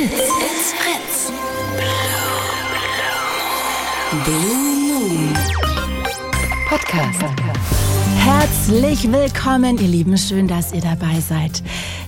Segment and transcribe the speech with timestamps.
[0.00, 0.12] Fritz.
[0.12, 1.32] It's Fritz.
[4.24, 4.56] Blue
[4.88, 5.34] Moon.
[6.66, 7.20] Podcast.
[8.16, 10.16] Herzlich willkommen, ihr Lieben.
[10.16, 11.62] Schön, dass ihr dabei seid.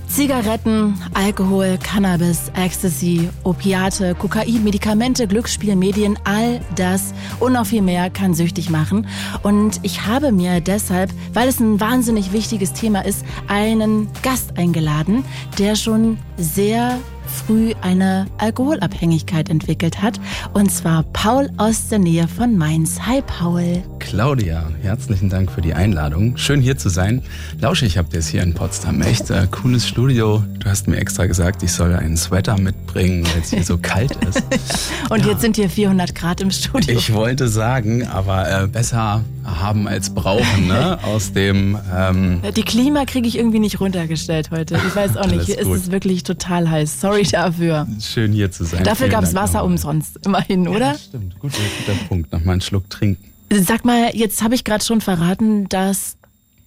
[0.08, 8.08] Zigaretten, Alkohol, Cannabis, Ecstasy, Opiate, Kokain, Medikamente, Glücksspiel, Medien, all das und noch viel mehr
[8.08, 9.06] kann süchtig machen.
[9.42, 15.26] Und ich habe mir deshalb, weil es ein wahnsinnig wichtiges Thema ist, einen Gast eingeladen,
[15.58, 16.98] der schon sehr
[17.32, 20.20] früh eine Alkoholabhängigkeit entwickelt hat.
[20.52, 23.00] Und zwar Paul aus der Nähe von Mainz.
[23.06, 23.82] Hi Paul.
[23.98, 26.36] Claudia, herzlichen Dank für die Einladung.
[26.36, 27.22] Schön hier zu sein.
[27.60, 29.00] Lausche, ich habt ihr es hier in Potsdam.
[29.00, 30.44] Echt äh, cooles Studio.
[30.58, 34.12] Du hast mir extra gesagt, ich soll einen Sweater mitbringen, weil es hier so kalt
[34.28, 34.42] ist.
[35.10, 35.32] Und ja.
[35.32, 36.96] jetzt sind hier 400 Grad im Studio.
[36.96, 40.98] Ich wollte sagen, aber äh, besser haben als brauchen, ne?
[41.02, 41.78] Aus dem.
[41.94, 44.80] Ähm die Klima kriege ich irgendwie nicht runtergestellt heute.
[44.86, 45.46] Ich weiß auch nicht.
[45.46, 47.00] Hier ist es wirklich total heiß.
[47.00, 47.86] Sorry dafür.
[48.00, 48.84] Schön hier zu sein.
[48.84, 49.72] Dafür gab es Wasser nochmal.
[49.72, 50.92] umsonst, immerhin, oder?
[50.92, 51.38] Ja, stimmt.
[51.38, 52.32] Guter, guter Punkt.
[52.32, 53.22] Nochmal einen Schluck trinken.
[53.50, 56.16] Sag mal, jetzt habe ich gerade schon verraten, dass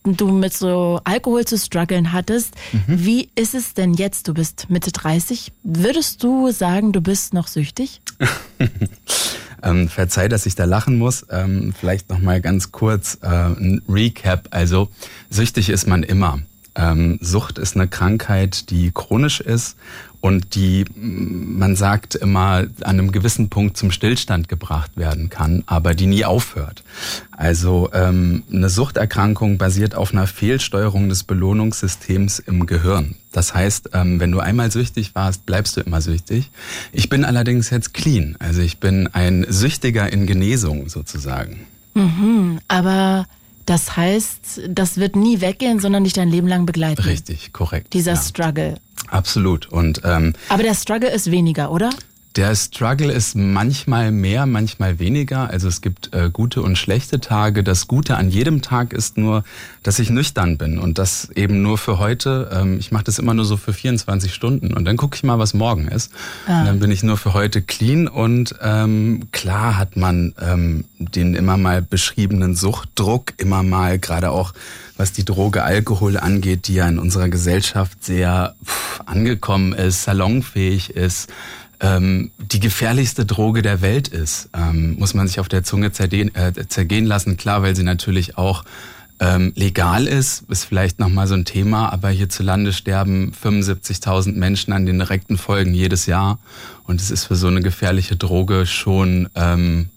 [0.03, 2.53] du mit so Alkohol zu strugglen hattest.
[2.71, 3.05] Mhm.
[3.05, 4.27] Wie ist es denn jetzt?
[4.27, 5.51] Du bist Mitte 30.
[5.63, 8.01] Würdest du sagen, du bist noch süchtig?
[9.65, 11.25] ähm, verzeih, dass ich da lachen muss.
[11.29, 14.47] Ähm, vielleicht noch mal ganz kurz äh, ein Recap.
[14.51, 14.89] Also
[15.29, 16.39] süchtig ist man immer.
[16.75, 19.75] Ähm, Sucht ist eine Krankheit, die chronisch ist
[20.25, 25.93] und die, man sagt immer, an einem gewissen Punkt zum Stillstand gebracht werden kann, aber
[25.93, 26.83] die nie aufhört.
[27.29, 33.13] Also ähm, eine Suchterkrankung basiert auf einer Fehlsteuerung des Belohnungssystems im Gehirn.
[33.33, 36.49] Das heißt, ähm, wenn du einmal süchtig warst, bleibst du immer süchtig.
[36.91, 41.67] Ich bin allerdings jetzt clean, also ich bin ein Süchtiger in Genesung sozusagen.
[41.93, 43.27] Mhm, aber
[43.67, 47.03] das heißt, das wird nie weggehen, sondern dich dein Leben lang begleiten.
[47.03, 47.93] Richtig, korrekt.
[47.93, 48.21] Dieser ja.
[48.21, 48.77] Struggle.
[49.09, 49.67] Absolut.
[49.67, 51.89] Und ähm, aber der Struggle ist weniger, oder?
[52.35, 55.49] Der Struggle ist manchmal mehr, manchmal weniger.
[55.49, 57.63] Also es gibt äh, gute und schlechte Tage.
[57.63, 59.45] Das Gute an jedem Tag ist nur,
[59.83, 62.49] dass ich nüchtern bin und das eben nur für heute.
[62.53, 65.39] Ähm, ich mache das immer nur so für 24 Stunden und dann gucke ich mal,
[65.39, 66.11] was morgen ist.
[66.45, 66.59] Ah.
[66.59, 71.35] Und dann bin ich nur für heute clean und ähm, klar hat man ähm, den
[71.35, 74.51] immer mal beschriebenen Suchtdruck, immer mal gerade auch
[74.97, 80.91] was die Droge Alkohol angeht, die ja in unserer Gesellschaft sehr pff, angekommen ist, salonfähig
[80.91, 81.29] ist
[81.79, 86.33] ähm, die gefährlichste Droge der Welt ist, ähm, muss man sich auf der Zunge zergehen,
[86.35, 87.37] äh, zergehen lassen.
[87.37, 88.63] Klar, weil sie natürlich auch
[89.19, 94.85] ähm, legal ist, ist vielleicht nochmal so ein Thema, aber hierzulande sterben 75.000 Menschen an
[94.85, 96.39] den direkten Folgen jedes Jahr.
[96.83, 99.89] Und es ist für so eine gefährliche Droge schon, ähm,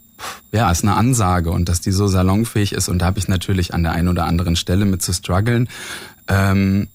[0.52, 1.50] ja, ist eine Ansage.
[1.50, 4.24] Und dass die so salonfähig ist, und da habe ich natürlich an der einen oder
[4.24, 5.68] anderen Stelle mit zu strugglen.
[6.28, 6.88] Ähm,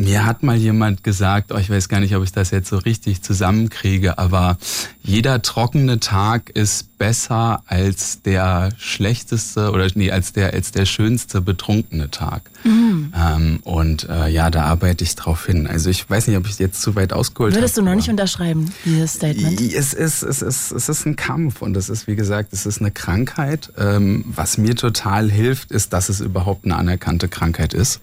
[0.00, 2.78] mir hat mal jemand gesagt, oh, ich weiß gar nicht, ob ich das jetzt so
[2.78, 4.56] richtig zusammenkriege, aber
[5.02, 11.40] jeder trockene Tag ist besser als der schlechteste oder nee, als der als der schönste
[11.40, 12.42] betrunkene Tag.
[12.62, 13.12] Mhm.
[13.16, 15.66] Ähm, und äh, ja, da arbeite ich drauf hin.
[15.66, 17.62] Also ich weiß nicht, ob ich jetzt zu weit ausgeholt habe.
[17.62, 19.60] Würdest du noch nicht unterschreiben, dieses Statement?
[19.60, 22.80] Es ist, es ist, es ist ein Kampf und es ist, wie gesagt, es ist
[22.80, 23.72] eine Krankheit.
[23.76, 28.00] Ähm, was mir total hilft, ist, dass es überhaupt eine anerkannte Krankheit ist.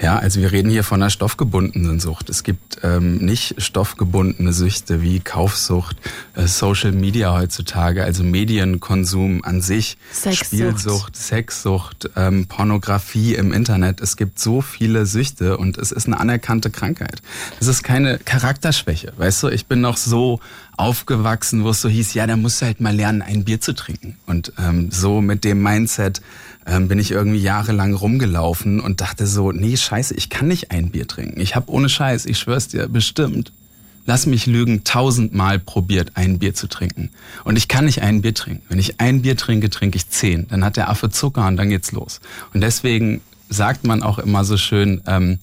[0.00, 2.28] Ja, also wir reden hier von einer stoffgebundenen Sucht.
[2.28, 5.96] Es gibt ähm, nicht stoffgebundene Süchte wie Kaufsucht,
[6.34, 10.44] äh, Social Media heutzutage, also Medienkonsum an sich, Sexsucht.
[10.44, 14.02] Spielsucht, Sexsucht, ähm, Pornografie im Internet.
[14.02, 17.22] Es gibt so viele Süchte und es ist eine anerkannte Krankheit.
[17.58, 19.14] Es ist keine Charakterschwäche.
[19.16, 20.40] Weißt du, ich bin noch so
[20.76, 23.74] aufgewachsen, wo es so hieß, ja, da musst du halt mal lernen, ein Bier zu
[23.74, 24.16] trinken.
[24.26, 26.20] Und ähm, so mit dem Mindset
[26.66, 30.90] ähm, bin ich irgendwie jahrelang rumgelaufen und dachte so, nee, scheiße, ich kann nicht ein
[30.90, 31.40] Bier trinken.
[31.40, 33.52] Ich habe ohne Scheiß, ich schwör's dir, bestimmt,
[34.04, 37.10] lass mich lügen, tausendmal probiert, ein Bier zu trinken.
[37.44, 38.62] Und ich kann nicht ein Bier trinken.
[38.68, 40.46] Wenn ich ein Bier trinke, trinke ich zehn.
[40.48, 42.20] Dann hat der Affe Zucker und dann geht's los.
[42.52, 45.38] Und deswegen sagt man auch immer so schön, ähm,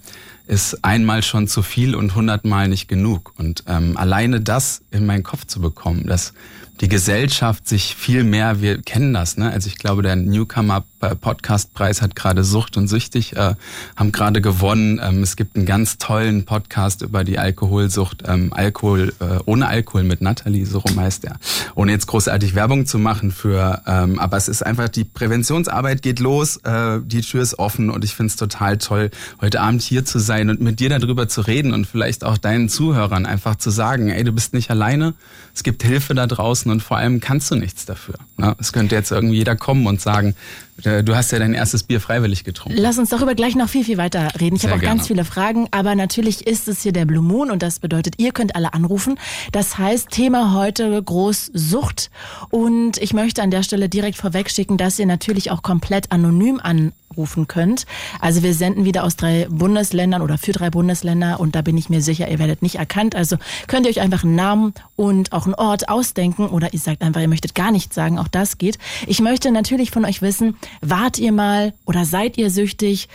[0.47, 3.33] ist einmal schon zu viel und hundertmal nicht genug.
[3.37, 6.33] Und ähm, alleine das in meinen Kopf zu bekommen, dass
[6.81, 9.51] die Gesellschaft sich viel mehr, wir kennen das, ne?
[9.51, 13.55] Also ich glaube, der Newcomer Podcastpreis hat gerade Sucht und Süchtig, äh,
[13.95, 15.00] haben gerade gewonnen.
[15.03, 20.03] Ähm, es gibt einen ganz tollen Podcast über die Alkoholsucht, ähm, Alkohol, äh, ohne Alkohol
[20.03, 21.38] mit Natalie, so rum heißt der.
[21.75, 26.19] Ohne jetzt großartig Werbung zu machen für, ähm, aber es ist einfach, die Präventionsarbeit geht
[26.19, 29.11] los, äh, die Tür ist offen und ich finde es total toll,
[29.41, 32.69] heute Abend hier zu sein und mit dir darüber zu reden und vielleicht auch deinen
[32.69, 35.13] Zuhörern einfach zu sagen, ey, du bist nicht alleine,
[35.53, 38.15] es gibt Hilfe da draußen und vor allem kannst du nichts dafür.
[38.38, 38.55] Ne?
[38.59, 40.35] Es könnte jetzt irgendwie jeder kommen und sagen,
[40.72, 42.77] äh, du hast ja dein erstes Bier freiwillig getrunken.
[42.79, 44.55] Lass uns darüber gleich noch viel, viel weiter reden.
[44.55, 44.97] Ich habe auch gerne.
[44.97, 48.31] ganz viele Fragen, aber natürlich ist es hier der Blue Moon und das bedeutet, ihr
[48.31, 49.19] könnt alle anrufen.
[49.51, 52.09] Das heißt, Thema heute groß Sucht
[52.49, 56.93] und ich möchte an der Stelle direkt vorwegschicken, dass ihr natürlich auch komplett anonym an
[57.17, 57.85] rufen könnt.
[58.19, 61.89] Also wir senden wieder aus drei Bundesländern oder für drei Bundesländer und da bin ich
[61.89, 63.15] mir sicher, ihr werdet nicht erkannt.
[63.15, 63.37] Also
[63.67, 67.21] könnt ihr euch einfach einen Namen und auch einen Ort ausdenken oder ihr sagt einfach,
[67.21, 68.77] ihr möchtet gar nichts sagen, auch das geht.
[69.07, 73.10] Ich möchte natürlich von euch wissen, wart ihr mal oder seid ihr süchtig?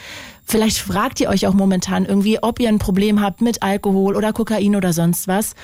[0.45, 4.33] Vielleicht fragt ihr euch auch momentan irgendwie, ob ihr ein Problem habt mit Alkohol oder
[4.33, 5.55] Kokain oder sonst was.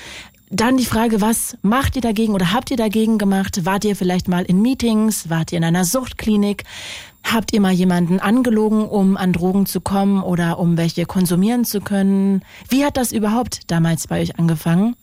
[0.51, 3.65] Dann die Frage, was macht ihr dagegen oder habt ihr dagegen gemacht?
[3.65, 5.31] Wart ihr vielleicht mal in Meetings?
[5.31, 6.65] Wart ihr in einer Suchtklinik?
[7.25, 11.81] Habt ihr mal jemanden angelogen, um an Drogen zu kommen oder um welche konsumieren zu
[11.81, 12.43] können?
[12.69, 14.95] Wie hat das überhaupt damals bei euch angefangen?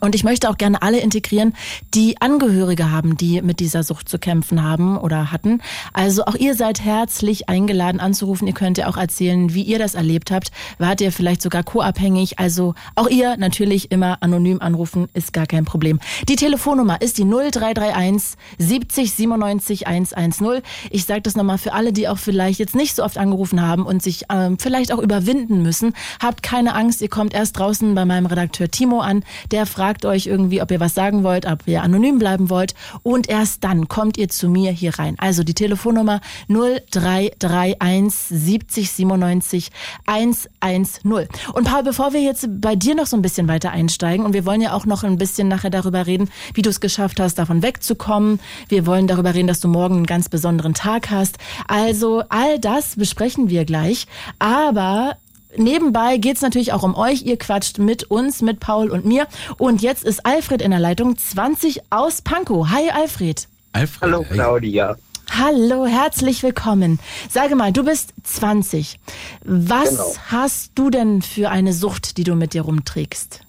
[0.00, 1.54] Und ich möchte auch gerne alle integrieren,
[1.94, 5.60] die Angehörige haben, die mit dieser Sucht zu kämpfen haben oder hatten.
[5.92, 8.46] Also auch ihr seid herzlich eingeladen anzurufen.
[8.46, 10.50] Ihr könnt ja auch erzählen, wie ihr das erlebt habt.
[10.78, 12.38] Wart ihr vielleicht sogar co-abhängig?
[12.38, 15.98] Also auch ihr natürlich immer anonym anrufen, ist gar kein Problem.
[16.28, 20.62] Die Telefonnummer ist die 0331 70 97 110.
[20.90, 23.86] Ich sage das nochmal für alle, die auch vielleicht jetzt nicht so oft angerufen haben
[23.86, 25.94] und sich ähm, vielleicht auch überwinden müssen.
[26.20, 30.04] Habt keine Angst, ihr kommt erst draußen bei meinem Redakteur Timo an, der fragt, fragt
[30.04, 33.88] euch irgendwie, ob ihr was sagen wollt, ob ihr anonym bleiben wollt und erst dann
[33.88, 35.14] kommt ihr zu mir hier rein.
[35.16, 39.70] Also die Telefonnummer 0331 70 97
[40.04, 41.28] 110.
[41.54, 44.44] Und Paul, bevor wir jetzt bei dir noch so ein bisschen weiter einsteigen und wir
[44.44, 47.62] wollen ja auch noch ein bisschen nachher darüber reden, wie du es geschafft hast, davon
[47.62, 48.40] wegzukommen.
[48.68, 51.38] Wir wollen darüber reden, dass du morgen einen ganz besonderen Tag hast.
[51.66, 54.06] Also all das besprechen wir gleich.
[54.38, 55.16] Aber
[55.56, 57.22] nebenbei geht's natürlich auch um euch.
[57.22, 59.26] Ihr quatscht mit uns, mit Paul und mir.
[59.56, 62.68] Und jetzt ist Alfred in der Leitung 20 aus Pankow.
[62.68, 63.48] Hi Alfred.
[63.72, 64.02] Alfred.
[64.02, 64.96] Hallo Claudia.
[65.30, 66.98] Hallo, herzlich willkommen.
[67.30, 68.98] Sage mal, du bist 20.
[69.44, 70.14] Was genau.
[70.28, 73.40] hast du denn für eine Sucht, die du mit dir rumträgst?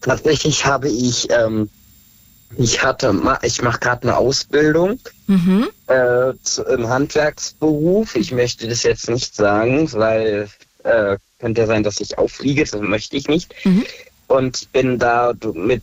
[0.00, 1.70] Tatsächlich habe ich, ähm,
[2.56, 4.98] ich hatte, ich mache gerade eine Ausbildung
[5.28, 5.68] mhm.
[5.86, 6.30] äh,
[6.74, 8.14] im Handwerksberuf.
[8.16, 10.48] Ich möchte das jetzt nicht sagen, weil
[10.88, 13.54] äh, könnte sein, dass ich auffliege, das möchte ich nicht.
[13.64, 13.84] Mhm.
[14.26, 15.82] Und bin da mit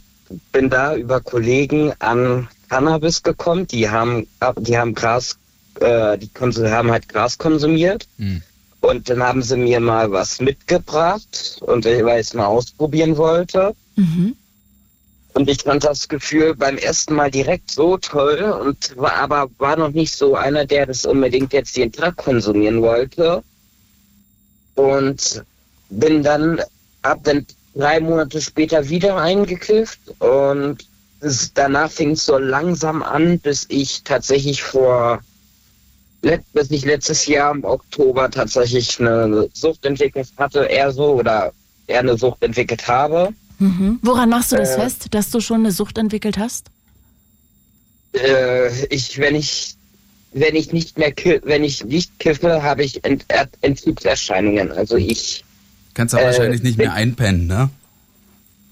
[0.51, 3.67] bin da über Kollegen an Cannabis gekommen.
[3.67, 4.27] Die haben
[4.59, 5.37] die haben Gras
[5.79, 8.07] äh, die haben halt Gras konsumiert.
[8.17, 8.41] Mhm.
[8.81, 13.17] Und dann haben sie mir mal was mitgebracht und ich weil ich es mal ausprobieren
[13.17, 13.73] wollte.
[13.95, 14.35] Mhm.
[15.33, 19.75] Und ich fand das Gefühl beim ersten Mal direkt so toll und war aber war
[19.75, 23.43] noch nicht so einer, der das unbedingt jetzt jeden Tag konsumieren wollte.
[24.75, 25.43] Und
[25.89, 26.61] bin dann
[27.01, 27.45] ab dann
[27.75, 30.77] drei Monate später wieder eingekifft und
[31.21, 35.21] es, danach fing es so langsam an, bis ich tatsächlich vor
[36.53, 41.53] bis ich letztes Jahr im Oktober tatsächlich eine Sucht entwickelt hatte, eher so oder
[41.85, 43.29] eher eine Sucht entwickelt habe.
[43.59, 43.99] Mhm.
[44.01, 46.67] Woran machst du das äh, fest, dass du schon eine Sucht entwickelt hast?
[48.13, 49.75] Äh, ich, wenn ich
[50.35, 51.13] wenn ich nicht mehr
[51.43, 53.25] wenn ich nicht kiffe, habe ich Ent
[53.61, 54.71] Entzugserscheinungen.
[54.71, 55.45] Also ich
[55.93, 57.69] kannst du äh, wahrscheinlich nicht mehr einpennen, ne?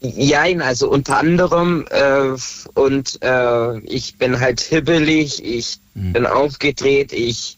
[0.02, 2.36] Ja, also unter anderem äh,
[2.74, 6.12] und äh, ich bin halt hibbelig, ich mhm.
[6.12, 7.58] bin aufgedreht, ich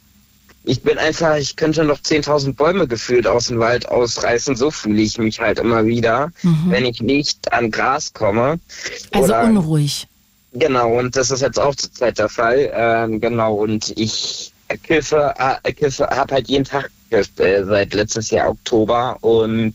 [0.67, 5.01] ich bin einfach, ich könnte noch 10.000 Bäume gefühlt aus dem Wald ausreißen, so fühle
[5.01, 6.65] ich mich halt immer wieder, mhm.
[6.69, 8.59] wenn ich nicht an Gras komme.
[9.11, 10.07] Also Oder, unruhig.
[10.55, 12.71] Genau, und das ist jetzt auch zurzeit der Fall.
[12.73, 18.29] Ähm, genau, und ich kiffe, äh, kiffe habe halt jeden Tag gekifft, äh, seit letztes
[18.31, 19.73] Jahr Oktober und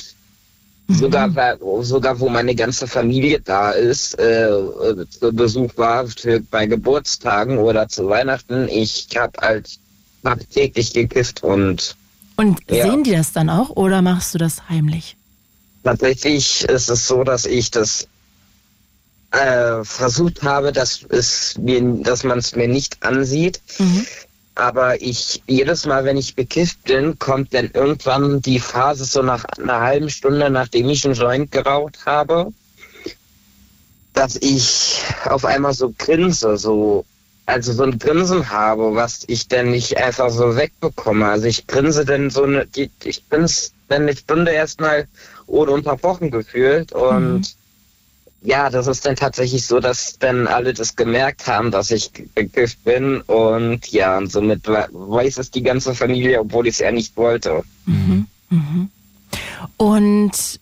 [0.88, 0.94] mhm.
[0.94, 4.50] sogar, sogar wo meine ganze Familie da ist, äh,
[5.10, 9.78] zu Besuch war für, bei Geburtstagen oder zu Weihnachten, ich habe halt
[10.24, 11.94] hab täglich gekifft und
[12.36, 12.86] und ja.
[12.86, 15.14] sehen die das dann auch oder machst du das heimlich?
[15.84, 18.08] Tatsächlich ist es so, dass ich das
[19.32, 23.60] äh, versucht habe, dass es mir, dass man es mir nicht ansieht.
[23.78, 24.06] Mhm.
[24.56, 29.44] Aber ich, jedes Mal, wenn ich bekifft bin, kommt dann irgendwann die Phase so nach
[29.58, 32.52] einer halben Stunde, nachdem ich einen Joint geraucht habe,
[34.12, 37.04] dass ich auf einmal so grinse, so
[37.46, 41.26] also so ein Grinsen habe, was ich denn nicht einfach so wegbekomme.
[41.26, 45.08] Also ich grinse denn so eine, ich bin's denn eine Stunde erstmal
[45.46, 47.42] ohne unterbrochen gefühlt und mhm.
[48.42, 52.82] Ja, das ist dann tatsächlich so, dass dann alle das gemerkt haben, dass ich gekifft
[52.84, 57.16] bin und ja, und somit weiß es die ganze Familie, obwohl ich es eher nicht
[57.16, 57.62] wollte.
[57.84, 58.26] Mhm.
[58.48, 58.90] Mhm.
[59.76, 60.60] Und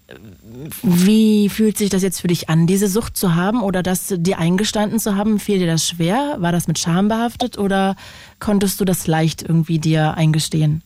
[0.83, 4.39] wie fühlt sich das jetzt für dich an, diese Sucht zu haben oder das dir
[4.39, 5.39] eingestanden zu haben?
[5.39, 6.37] Fiel dir das schwer?
[6.39, 7.97] War das mit Scham behaftet oder
[8.41, 10.83] konntest du das leicht irgendwie dir eingestehen?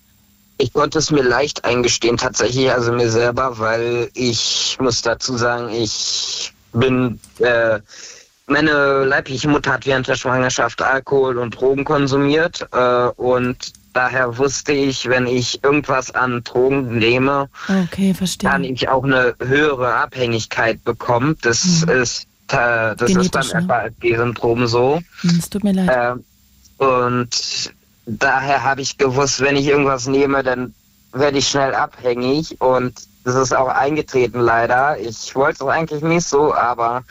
[0.59, 5.73] Ich konnte es mir leicht eingestehen, tatsächlich, also mir selber, weil ich muss dazu sagen,
[5.73, 7.81] ich bin, äh,
[8.47, 14.73] meine leibliche Mutter hat während der Schwangerschaft Alkohol und Drogen konsumiert äh, und Daher wusste
[14.73, 21.37] ich, wenn ich irgendwas an Drogen nehme, okay, kann ich auch eine höhere Abhängigkeit bekommen.
[21.43, 21.91] Das mhm.
[21.91, 23.65] ist äh, das ist beim ne?
[23.67, 25.01] FASG-Syndrom so.
[25.21, 25.89] Hm, es tut mir leid.
[25.89, 27.73] Äh, und
[28.07, 30.75] daher habe ich gewusst, wenn ich irgendwas nehme, dann
[31.13, 34.99] werde ich schnell abhängig und das ist auch eingetreten leider.
[34.99, 37.05] Ich wollte es eigentlich nicht so, aber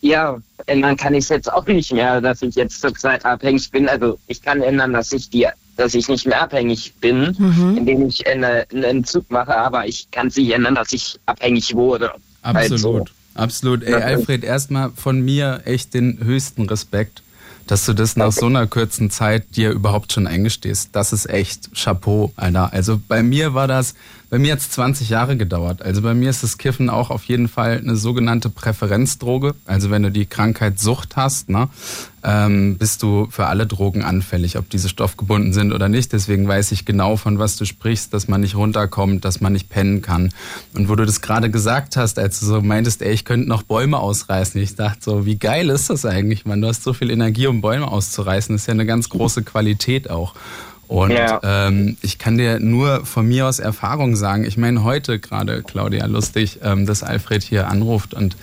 [0.00, 3.88] ja, ändern kann ich es jetzt auch nicht mehr, dass ich jetzt zurzeit abhängig bin.
[3.88, 5.46] Also ich kann ändern, dass ich die
[5.80, 7.76] dass ich nicht mehr abhängig bin, mhm.
[7.78, 11.74] indem ich eine, einen Entzug mache, aber ich kann es nicht ändern, dass ich abhängig
[11.74, 12.12] wurde.
[12.42, 13.04] Absolut, halt so.
[13.34, 13.82] absolut.
[13.84, 17.22] Ey, Alfred, erstmal von mir echt den höchsten Respekt,
[17.66, 20.90] dass du das nach so einer kurzen Zeit dir überhaupt schon eingestehst.
[20.92, 22.72] Das ist echt Chapeau, Alter.
[22.72, 23.94] Also bei mir war das
[24.30, 25.82] bei mir hat es 20 Jahre gedauert.
[25.82, 29.56] Also bei mir ist das Kiffen auch auf jeden Fall eine sogenannte Präferenzdroge.
[29.66, 31.68] Also wenn du die Krankheit Sucht hast, ne,
[32.22, 36.12] ähm, bist du für alle Drogen anfällig, ob diese stoffgebunden sind oder nicht.
[36.12, 39.68] Deswegen weiß ich genau, von was du sprichst, dass man nicht runterkommt, dass man nicht
[39.68, 40.32] pennen kann.
[40.74, 43.64] Und wo du das gerade gesagt hast, als du so meintest, ey, ich könnte noch
[43.64, 44.60] Bäume ausreißen.
[44.60, 46.60] Ich dachte so, wie geil ist das eigentlich, man?
[46.62, 48.54] Du hast so viel Energie, um Bäume auszureißen.
[48.54, 50.34] Das ist ja eine ganz große Qualität auch.
[50.90, 51.38] Und ja.
[51.44, 56.04] ähm, ich kann dir nur von mir aus Erfahrung sagen, ich meine heute gerade, Claudia,
[56.06, 58.36] lustig, ähm, dass Alfred hier anruft und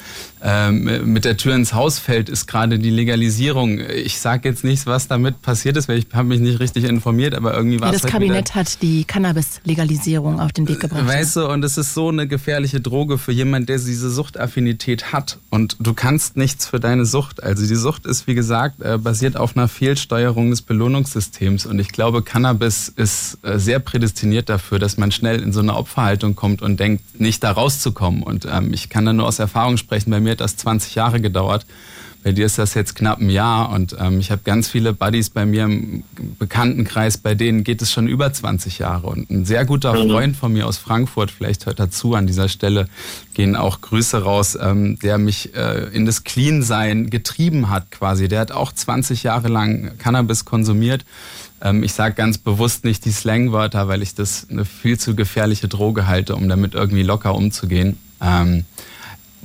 [0.44, 3.80] ähm, mit der Tür ins Haus fällt, ist gerade die Legalisierung.
[3.80, 7.34] Ich sage jetzt nichts, was damit passiert ist, weil ich habe mich nicht richtig informiert,
[7.34, 11.08] aber irgendwie war ja, Das halt Kabinett hat die Cannabis-Legalisierung auf den Weg gebracht.
[11.08, 15.40] Weißt du, und es ist so eine gefährliche Droge für jemanden, der diese Suchtaffinität hat.
[15.50, 17.42] Und du kannst nichts für deine Sucht.
[17.42, 21.66] Also die Sucht ist, wie gesagt, äh, basiert auf einer Fehlsteuerung des Belohnungssystems.
[21.66, 25.76] Und ich glaube, Cannabis ist äh, sehr prädestiniert dafür, dass man schnell in so eine
[25.76, 28.24] Opferhaltung kommt und denkt, nicht da rauszukommen.
[28.24, 31.22] Und ähm, ich kann da nur aus Erfahrung sprechen, bei mir hat das 20 Jahre
[31.22, 31.66] gedauert.
[32.24, 35.30] Bei dir ist das jetzt knapp ein Jahr und ähm, ich habe ganz viele Buddies
[35.30, 36.04] bei mir im
[36.40, 39.08] Bekanntenkreis, bei denen geht es schon über 20 Jahre.
[39.08, 40.10] Und ein sehr guter mhm.
[40.10, 42.90] Freund von mir aus Frankfurt, vielleicht hört dazu an dieser Stelle,
[43.34, 48.28] gehen auch Grüße raus, ähm, der mich äh, in das Clean-Sein getrieben hat quasi.
[48.28, 51.06] Der hat auch 20 Jahre lang Cannabis konsumiert.
[51.62, 55.70] Ähm, ich sage ganz bewusst nicht die Slangwörter, weil ich das eine viel zu gefährliche
[55.70, 57.98] Droge halte, um damit irgendwie locker umzugehen.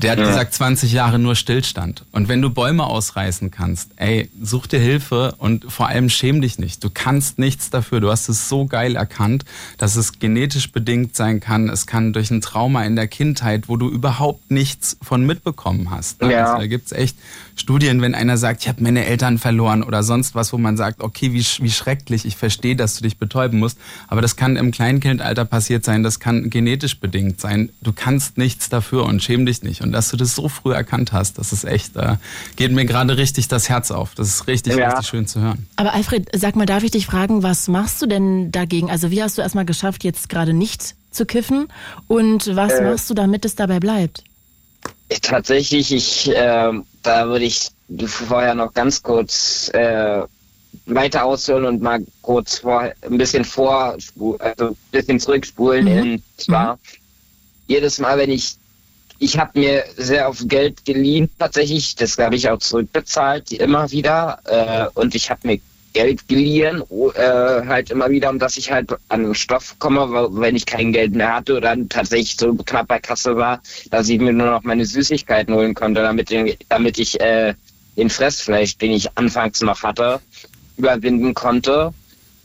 [0.02, 0.26] Der hat ja.
[0.26, 2.04] gesagt, 20 Jahre nur Stillstand.
[2.12, 6.59] Und wenn du Bäume ausreißen kannst, ey, such dir Hilfe und vor allem schäm dich
[6.59, 6.82] nicht.
[6.82, 8.00] Du kannst nichts dafür.
[8.00, 9.44] Du hast es so geil erkannt,
[9.78, 11.68] dass es genetisch bedingt sein kann.
[11.68, 16.21] Es kann durch ein Trauma in der Kindheit, wo du überhaupt nichts von mitbekommen hast.
[16.23, 16.47] Ja.
[16.47, 17.16] Also da gibt's echt
[17.56, 21.00] Studien, wenn einer sagt, ich habe meine Eltern verloren oder sonst was, wo man sagt,
[21.00, 23.78] okay, wie, wie schrecklich, ich verstehe, dass du dich betäuben musst.
[24.09, 27.71] Aber das kann im Kleinkindalter passiert sein, das kann genetisch bedingt sein.
[27.80, 29.82] Du kannst nichts dafür und schäm dich nicht.
[29.82, 32.16] Und dass du das so früh erkannt hast, das ist echt, äh,
[32.56, 34.14] geht mir gerade richtig das Herz auf.
[34.14, 34.88] Das ist richtig, ja.
[34.88, 35.66] richtig schön zu hören.
[35.76, 38.90] Aber Alfred, sag mal, darf ich dich fragen, was machst du denn dagegen?
[38.90, 41.68] Also wie hast du erstmal geschafft, jetzt gerade nicht zu kiffen?
[42.09, 44.25] Und was äh, machst du, damit es dabei bleibt?
[45.21, 47.71] Tatsächlich, ich, äh, da würde ich
[48.07, 50.23] vorher noch ganz kurz äh,
[50.87, 53.97] weiter ausholen und mal kurz vor, ein bisschen vor,
[54.38, 55.85] also ein bisschen zurückspulen.
[55.85, 56.00] Mhm.
[56.00, 56.78] Und zwar mhm.
[57.66, 58.57] jedes Mal, wenn ich
[59.23, 61.95] ich habe mir sehr auf Geld geliehen, tatsächlich.
[61.95, 64.40] Das habe ich auch zurückbezahlt, immer wieder.
[64.45, 65.61] Äh, und ich habe mir
[65.92, 66.82] Geld geliehen,
[67.14, 70.92] äh, halt immer wieder, um dass ich halt an den Stoff komme, wenn ich kein
[70.92, 74.62] Geld mehr hatte oder tatsächlich so knapp bei Kasse war, dass ich mir nur noch
[74.62, 76.30] meine Süßigkeiten holen konnte, damit,
[76.68, 77.54] damit ich äh,
[77.96, 80.20] den Fressfleisch, den ich anfangs noch hatte,
[80.76, 81.92] überwinden konnte.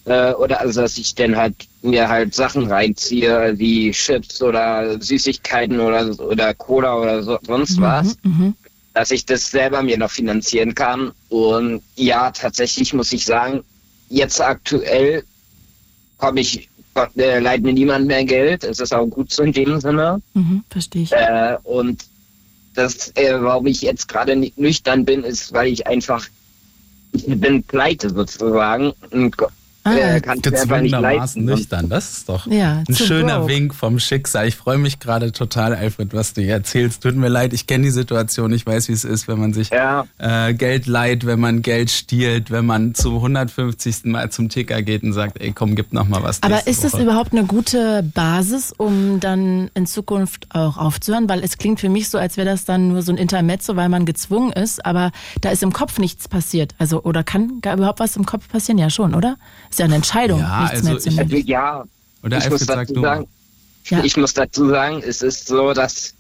[0.06, 5.80] Äh, oder also, dass ich dann halt mir halt Sachen reinziehe, wie Chips oder Süßigkeiten
[5.80, 8.56] oder, oder Cola oder so, sonst mhm, was, mhm.
[8.98, 11.12] Dass ich das selber mir noch finanzieren kann.
[11.30, 13.63] Und ja, tatsächlich muss ich sagen,
[14.10, 15.24] jetzt aktuell
[16.18, 16.68] komme ich,
[17.16, 18.63] äh, leiht mir niemand mehr Geld.
[18.63, 20.20] Es ist auch gut so in dem Sinne.
[20.34, 21.12] Mhm, verstehe ich.
[21.12, 22.06] Äh, und
[22.74, 26.25] das, äh, warum ich jetzt gerade nicht nüchtern bin, ist, weil ich einfach,
[27.12, 29.38] ich bin pleite sozusagen und
[29.88, 31.88] Ah, äh, gezwungenermaßen nüchtern.
[31.88, 33.53] Das ist doch ja, ein schöner broke.
[33.53, 34.48] Wink vom Schicksal.
[34.48, 37.03] Ich freue mich gerade total, Alfred, was du hier erzählst.
[37.03, 38.51] Tut mir leid, ich kenne die Situation.
[38.51, 40.06] Ich weiß, wie es ist, wenn man sich ja.
[40.17, 44.06] äh, Geld leiht, wenn man Geld stiehlt, wenn man zum 150.
[44.06, 46.44] Mal zum Ticker geht und sagt, ey, komm, gib noch mal was.
[46.44, 46.91] Aber ist Woche.
[46.91, 51.29] das überhaupt eine gute Basis, um dann in Zukunft auch aufzuhören?
[51.29, 53.89] Weil es klingt für mich so, als wäre das dann nur so ein Intermezzo, weil
[53.89, 56.75] man gezwungen ist, aber da ist im Kopf nichts passiert.
[56.77, 58.77] Also, oder kann gar überhaupt was im Kopf passieren?
[58.77, 59.38] Ja, schon, oder?
[59.78, 61.48] Ist ja eine Entscheidung, ja, nichts also mehr zu nehmen.
[61.48, 61.84] Ja,
[62.24, 63.28] Oder ich muss, dazu sagen,
[63.86, 64.04] ja.
[64.04, 66.16] ich muss dazu sagen, es ist so, dass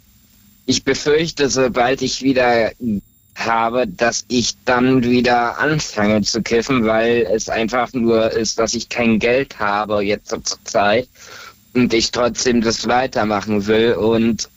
[0.67, 2.71] ich befürchte, sobald ich wieder
[3.35, 8.89] habe, dass ich dann wieder anfange zu kiffen, weil es einfach nur ist, dass ich
[8.89, 11.07] kein Geld habe jetzt zur Zeit
[11.73, 14.49] und ich trotzdem das weitermachen will und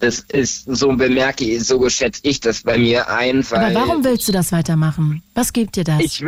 [0.00, 3.48] das ist so bemerke ich, so schätze ich das bei mir ein.
[3.50, 5.22] Weil Aber warum willst du das weitermachen?
[5.34, 6.00] Was gibt dir das?
[6.00, 6.24] Ich,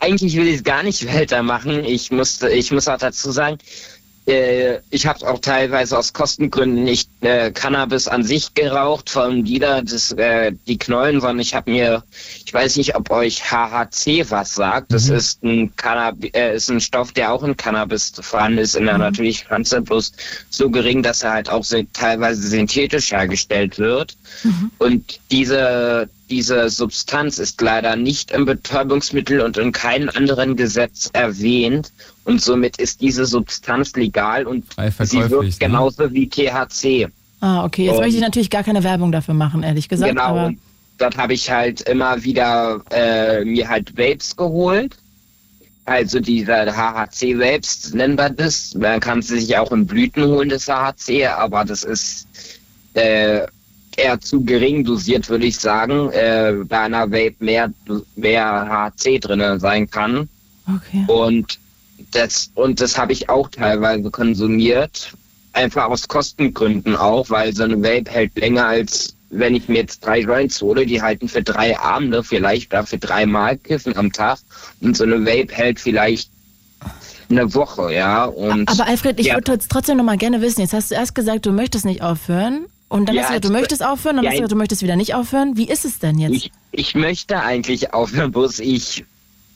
[0.00, 1.84] eigentlich will ich es gar nicht weitermachen.
[1.84, 3.58] Ich musste, ich muss auch dazu sagen,
[4.26, 9.44] äh, ich habe auch teilweise aus Kostengründen nicht äh, Cannabis an sich geraucht, vor allem
[9.44, 12.04] wieder das, äh, die Knollen, sondern ich habe mir,
[12.44, 14.92] ich weiß nicht, ob euch HHC was sagt.
[14.92, 15.16] Das mhm.
[15.16, 18.94] ist ein Cannab äh, ist ein Stoff, der auch in Cannabis vorhanden ist, in der
[18.94, 19.00] mhm.
[19.00, 20.12] natürlichen Pflanze, bloß
[20.50, 24.16] so gering, dass er halt auch teilweise synthetisch hergestellt wird.
[24.44, 24.70] Mhm.
[24.78, 31.92] Und diese diese Substanz ist leider nicht im Betäubungsmittel und in keinem anderen Gesetz erwähnt.
[32.24, 34.64] Und somit ist diese Substanz legal und
[35.00, 35.50] sie wirkt ne?
[35.58, 37.08] genauso wie THC.
[37.40, 37.86] Ah, okay.
[37.86, 40.10] Jetzt und, möchte ich natürlich gar keine Werbung dafür machen, ehrlich gesagt.
[40.10, 40.22] Genau.
[40.22, 40.52] Aber
[40.98, 44.96] dort habe ich halt immer wieder äh, mir halt Vapes geholt.
[45.86, 48.74] Also diese HHC-Vapes nennen wir das.
[48.74, 52.28] Man kann sie sich auch in Blüten holen, das HHC, aber das ist
[52.94, 53.46] äh,
[54.00, 56.10] eher zu gering dosiert, würde ich sagen.
[56.10, 57.72] Äh, bei einer Vape mehr,
[58.16, 60.28] mehr HC drin sein kann.
[60.66, 61.04] Okay.
[61.06, 61.58] Und
[62.12, 65.12] das, und das habe ich auch teilweise konsumiert.
[65.52, 70.04] Einfach aus Kostengründen auch, weil so eine Vape hält länger als wenn ich mir jetzt
[70.04, 74.38] drei Joints hole, die halten für drei Abende vielleicht oder für dreimal Kiffen am Tag.
[74.80, 76.30] Und so eine Vape hält vielleicht
[77.30, 78.24] eine Woche, ja.
[78.24, 79.34] Und Aber Alfred, ich ja.
[79.34, 82.66] würde trotzdem noch mal gerne wissen, jetzt hast du erst gesagt, du möchtest nicht aufhören.
[82.90, 84.56] Und dann ja, hast du gesagt, du möchtest aufhören, dann ja, hast du gesagt, du
[84.56, 85.56] möchtest wieder nicht aufhören.
[85.56, 86.32] Wie ist es denn jetzt?
[86.32, 89.04] Ich, ich möchte eigentlich aufhören, bloß ich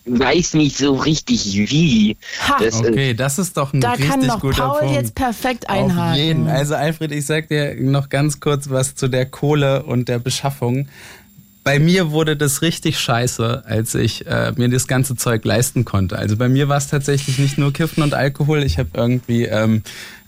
[0.06, 2.16] weiß nicht so richtig wie.
[2.46, 2.58] Ha.
[2.60, 4.44] Das okay, ist, das ist doch ein da richtig guter Punkt.
[4.44, 4.94] Da kann doch Paul Punkt.
[4.94, 6.12] jetzt perfekt einhaken.
[6.12, 6.48] Auf jeden.
[6.48, 10.88] Also Alfred, ich sag dir noch ganz kurz was zu der Kohle und der Beschaffung.
[11.64, 16.18] Bei mir wurde das richtig scheiße, als ich äh, mir das ganze Zeug leisten konnte.
[16.18, 18.62] Also bei mir war es tatsächlich nicht nur Kiffen und Alkohol.
[18.62, 19.82] Ich habe irgendwie ähm,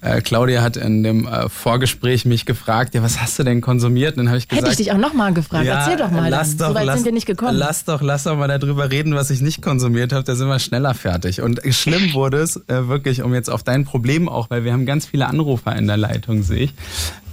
[0.06, 4.12] äh, Claudia hat in dem äh, Vorgespräch mich gefragt, ja, was hast du denn konsumiert?
[4.12, 5.66] Und dann habe ich gesagt, hätte ich dich auch nochmal gefragt.
[5.66, 6.30] Ja, Erzähl doch mal.
[6.30, 6.58] Lass dann.
[6.58, 7.56] doch, so weit lass, sind wir nicht gekommen.
[7.56, 10.24] Lass doch, lass doch mal darüber reden, was ich nicht konsumiert habe.
[10.24, 11.42] Da sind wir schneller fertig.
[11.42, 14.86] Und schlimm wurde es äh, wirklich, um jetzt auf dein Problem auch, weil wir haben
[14.86, 16.74] ganz viele Anrufer in der Leitung, sehe ich,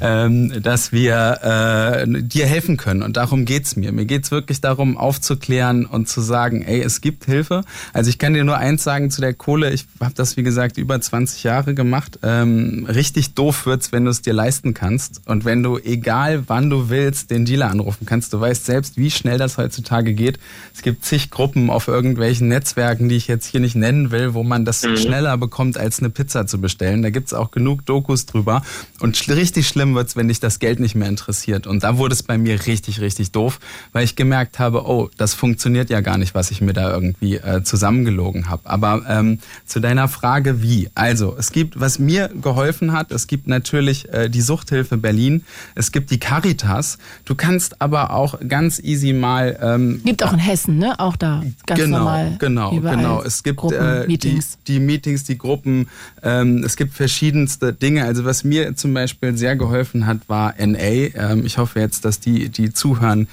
[0.01, 3.03] ähm, dass wir äh, dir helfen können.
[3.03, 3.91] Und darum geht's mir.
[3.91, 7.63] Mir geht's wirklich darum, aufzuklären und zu sagen, ey, es gibt Hilfe.
[7.93, 9.71] Also ich kann dir nur eins sagen zu der Kohle.
[9.71, 12.19] Ich habe das, wie gesagt, über 20 Jahre gemacht.
[12.23, 15.21] Ähm, richtig doof wird's, wenn du es dir leisten kannst.
[15.25, 18.33] Und wenn du, egal wann du willst, den Dealer anrufen kannst.
[18.33, 20.39] Du weißt selbst, wie schnell das heutzutage geht.
[20.73, 24.43] Es gibt zig Gruppen auf irgendwelchen Netzwerken, die ich jetzt hier nicht nennen will, wo
[24.43, 24.97] man das mhm.
[24.97, 27.01] schneller bekommt, als eine Pizza zu bestellen.
[27.01, 28.63] Da gibt's auch genug Dokus drüber.
[28.99, 31.67] Und richtig schlimm wird's, wenn dich das Geld nicht mehr interessiert.
[31.67, 33.59] Und da wurde es bei mir richtig, richtig doof,
[33.91, 37.35] weil ich gemerkt habe, oh, das funktioniert ja gar nicht, was ich mir da irgendwie
[37.35, 38.69] äh, zusammengelogen habe.
[38.69, 40.89] Aber ähm, zu deiner Frage, wie?
[40.95, 45.43] Also, es gibt, was mir geholfen hat, es gibt natürlich äh, die Suchthilfe Berlin,
[45.75, 46.97] es gibt die Caritas.
[47.25, 49.57] Du kannst aber auch ganz easy mal.
[49.61, 50.99] Ähm, gibt auch in Hessen, ne?
[50.99, 52.35] Auch da ganz genau, normal.
[52.39, 53.21] Genau, genau.
[53.23, 54.57] Es gibt Gruppen, äh, Meetings.
[54.67, 55.87] Die, die, Meetings, die Gruppen.
[56.21, 58.05] Ähm, es gibt verschiedenste Dinge.
[58.05, 60.77] Also was mir zum Beispiel sehr geholfen hat, war NA.
[60.77, 63.27] Ähm, ich hoffe jetzt, dass die, die zuhören,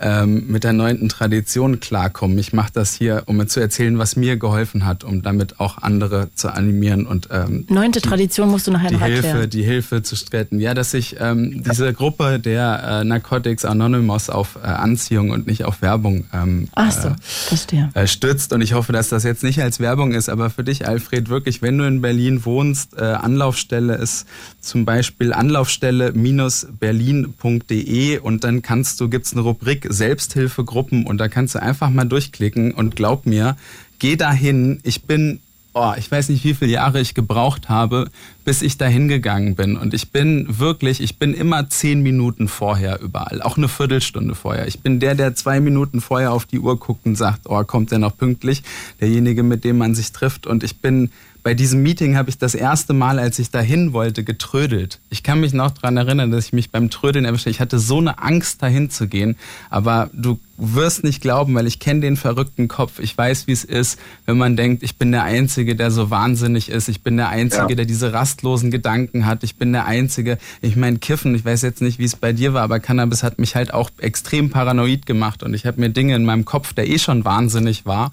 [0.00, 2.38] ähm, mit der neunten Tradition klarkommen.
[2.38, 5.78] Ich mache das hier, um mir zu erzählen, was mir geholfen hat, um damit auch
[5.78, 9.22] andere zu animieren und ähm, neunte Tradition musst du nachher noch erklären.
[9.22, 10.58] Hilfe, die Hilfe zu streiten.
[10.60, 15.66] Ja, dass sich ähm, diese Gruppe der äh, Narcotics Anonymous auf äh, Anziehung und nicht
[15.66, 17.90] auf Werbung ähm, Ach so, verstehe.
[17.92, 18.54] Äh, stützt.
[18.54, 21.60] Und ich hoffe, dass das jetzt nicht als Werbung ist, aber für dich, Alfred, wirklich,
[21.60, 24.24] wenn du in Berlin wohnst, äh, Anlaufstelle ist
[24.60, 31.58] zum Beispiel Anlaufstelle-berlin.de und dann kannst du, gibt's eine Rubrik Selbsthilfegruppen und da kannst du
[31.60, 33.54] einfach mal durchklicken und glaub mir,
[33.98, 34.80] geh dahin.
[34.82, 35.40] Ich bin
[35.76, 38.08] oh, ich weiß nicht, wie viele Jahre ich gebraucht habe,
[38.46, 39.76] bis ich da hingegangen bin.
[39.76, 44.66] Und ich bin wirklich, ich bin immer zehn Minuten vorher überall, auch eine Viertelstunde vorher.
[44.66, 47.90] Ich bin der, der zwei Minuten vorher auf die Uhr guckt und sagt, oh, kommt
[47.90, 48.62] der noch pünktlich?
[49.02, 50.46] Derjenige, mit dem man sich trifft.
[50.46, 51.10] Und ich bin
[51.46, 54.98] bei diesem Meeting habe ich das erste Mal, als ich dahin wollte, getrödelt.
[55.10, 57.50] Ich kann mich noch daran erinnern, dass ich mich beim Trödeln erwischte.
[57.50, 59.36] Ich hatte so eine Angst, dahin zu gehen.
[59.70, 62.98] Aber du wirst nicht glauben, weil ich kenne den verrückten Kopf.
[62.98, 66.68] Ich weiß, wie es ist, wenn man denkt, ich bin der Einzige, der so wahnsinnig
[66.68, 66.88] ist.
[66.88, 67.74] Ich bin der Einzige, ja.
[67.76, 69.44] der diese rastlosen Gedanken hat.
[69.44, 70.38] Ich bin der Einzige.
[70.62, 73.38] Ich meine, Kiffen, ich weiß jetzt nicht, wie es bei dir war, aber Cannabis hat
[73.38, 76.88] mich halt auch extrem paranoid gemacht und ich habe mir Dinge in meinem Kopf, der
[76.88, 78.10] eh schon wahnsinnig war,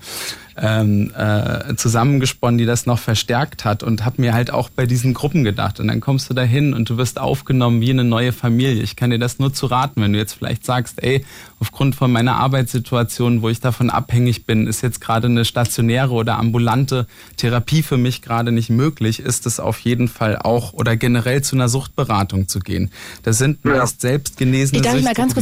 [0.58, 5.14] ähm, äh, zusammengesponnen, die das noch verstärkt hat und habe mir halt auch bei diesen
[5.14, 5.80] Gruppen gedacht.
[5.80, 8.84] Und dann kommst du dahin und du wirst aufgenommen wie eine neue Familie.
[8.84, 11.26] Ich kann dir das nur zu raten, wenn du jetzt vielleicht sagst, ey,
[11.60, 16.38] aufgrund von meiner Arbeitssituation, wo ich davon abhängig bin, ist jetzt gerade eine stationäre oder
[16.38, 21.42] ambulante Therapie für mich gerade nicht möglich, ist es auf jeden Fall auch oder generell
[21.42, 22.92] zu einer Suchtberatung zu gehen.
[23.24, 25.34] Das sind meist selbst genesene Ich darf Süchte, mal ganz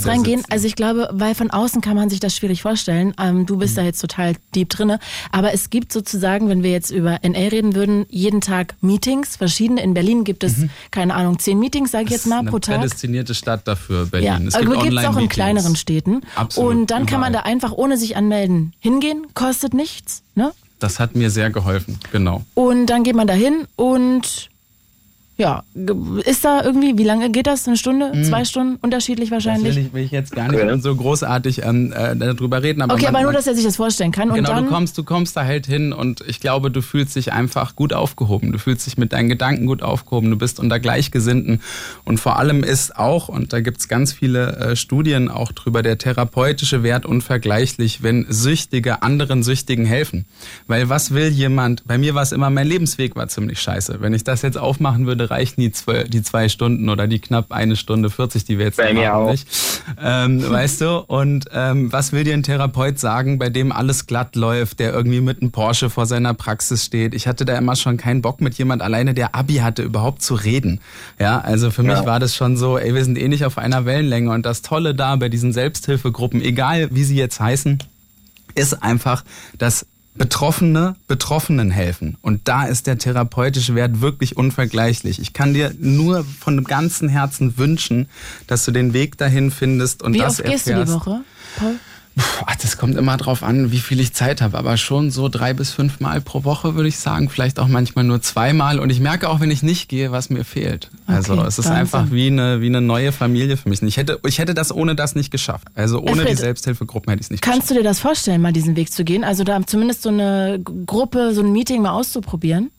[5.02, 5.32] das.
[5.32, 9.82] Aber es gibt sozusagen, wenn wir jetzt über NA reden würden, jeden Tag Meetings, verschiedene.
[9.82, 10.70] In Berlin gibt es, mhm.
[10.92, 12.76] keine Ahnung, zehn Meetings, sage ich jetzt mal, pro Tag.
[12.76, 14.28] Eine prädestinierte Stadt dafür, Berlin.
[14.28, 16.22] Ja, es gibt, gibt es auch in kleineren Städten.
[16.36, 17.12] Absolut, und dann überall.
[17.12, 20.24] kann man da einfach, ohne sich anmelden, hingehen, kostet nichts.
[20.36, 20.52] Ne?
[20.80, 22.44] Das hat mir sehr geholfen, genau.
[22.54, 24.50] Und dann geht man da hin und
[25.42, 25.64] ja,
[26.24, 27.68] ist da irgendwie, wie lange geht das?
[27.68, 28.12] Eine Stunde?
[28.14, 28.24] Mhm.
[28.26, 28.78] Zwei Stunden?
[28.80, 29.70] Unterschiedlich wahrscheinlich?
[29.70, 32.84] Das will ich, will ich jetzt gar nicht so großartig ähm, äh, darüber reden.
[32.84, 34.32] Aber okay, man, aber nur, dass er sich das vorstellen kann.
[34.32, 37.34] Genau, dann du kommst, du kommst da halt hin und ich glaube, du fühlst dich
[37.34, 38.52] einfach gut aufgehoben.
[38.52, 40.30] Du fühlst dich mit deinen Gedanken gut aufgehoben.
[40.30, 41.60] Du bist unter Gleichgesinnten.
[42.06, 45.98] Und vor allem ist auch, und da gibt's ganz viele äh, Studien auch drüber, der
[45.98, 50.26] therapeutische Wert unvergleichlich, wenn Süchtige anderen Süchtigen helfen.
[50.68, 54.02] Weil was will jemand, bei mir war es immer, mein Lebensweg war ziemlich scheiße.
[54.02, 57.52] Wenn ich das jetzt aufmachen würde, reichen die zwei, die zwei Stunden oder die knapp
[57.52, 59.32] eine Stunde 40, die wir jetzt bei mir haben, auch.
[59.32, 59.48] nicht.
[60.02, 60.98] Ähm, weißt du?
[61.08, 65.22] Und ähm, was will dir ein Therapeut sagen, bei dem alles glatt läuft, der irgendwie
[65.22, 67.16] mit einem Porsche vor seiner Praxis steht?
[67.16, 70.36] Ich hatte da immer schon keinen Bock mit jemand alleine, der Abi hatte, überhaupt zu
[70.36, 70.82] reden.
[71.18, 72.06] Ja, also für mich ja.
[72.06, 74.32] war das schon so, ey, wir sind eh nicht auf einer Wellenlänge.
[74.32, 77.80] Und das Tolle da bei diesen Selbsthilfegruppen, egal wie sie jetzt heißen,
[78.54, 79.24] ist einfach,
[79.58, 82.18] dass Betroffene Betroffenen helfen.
[82.22, 85.20] Und da ist der therapeutische Wert wirklich unvergleichlich.
[85.20, 88.10] Ich kann dir nur von ganzem Herzen wünschen,
[88.48, 90.66] dass du den Weg dahin findest und Wie das oft erfährst.
[90.66, 91.22] gehst du die Woche,
[91.58, 91.76] Paul?
[92.18, 95.54] Ach, das kommt immer drauf an, wie viel ich Zeit habe, aber schon so drei
[95.54, 98.80] bis fünf Mal pro Woche würde ich sagen, vielleicht auch manchmal nur zweimal.
[98.80, 100.90] Und ich merke auch, wenn ich nicht gehe, was mir fehlt.
[101.08, 101.80] Also okay, es ist Wahnsinn.
[101.80, 103.82] einfach wie eine wie eine neue Familie für mich.
[103.82, 105.68] Ich hätte ich hätte das ohne das nicht geschafft.
[105.76, 107.70] Also ohne Alfred, die Selbsthilfegruppen hätte ich es nicht kannst geschafft.
[107.70, 109.24] Kannst du dir das vorstellen, mal diesen Weg zu gehen?
[109.24, 112.72] Also da zumindest so eine Gruppe, so ein Meeting mal auszuprobieren?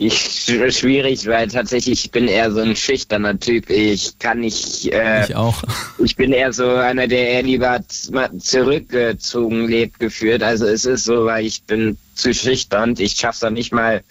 [0.00, 3.68] Ich schwierig, weil tatsächlich ich bin eher so ein schüchterner Typ.
[3.68, 4.92] Ich kann nicht.
[4.92, 5.64] Äh, ich auch.
[5.98, 7.80] Ich bin eher so einer, der eher lieber
[8.38, 10.44] zurückgezogen lebt, geführt.
[10.44, 12.94] Also es ist so, weil ich bin zu schüchtern.
[12.96, 14.04] Ich schaff's dann nicht mal,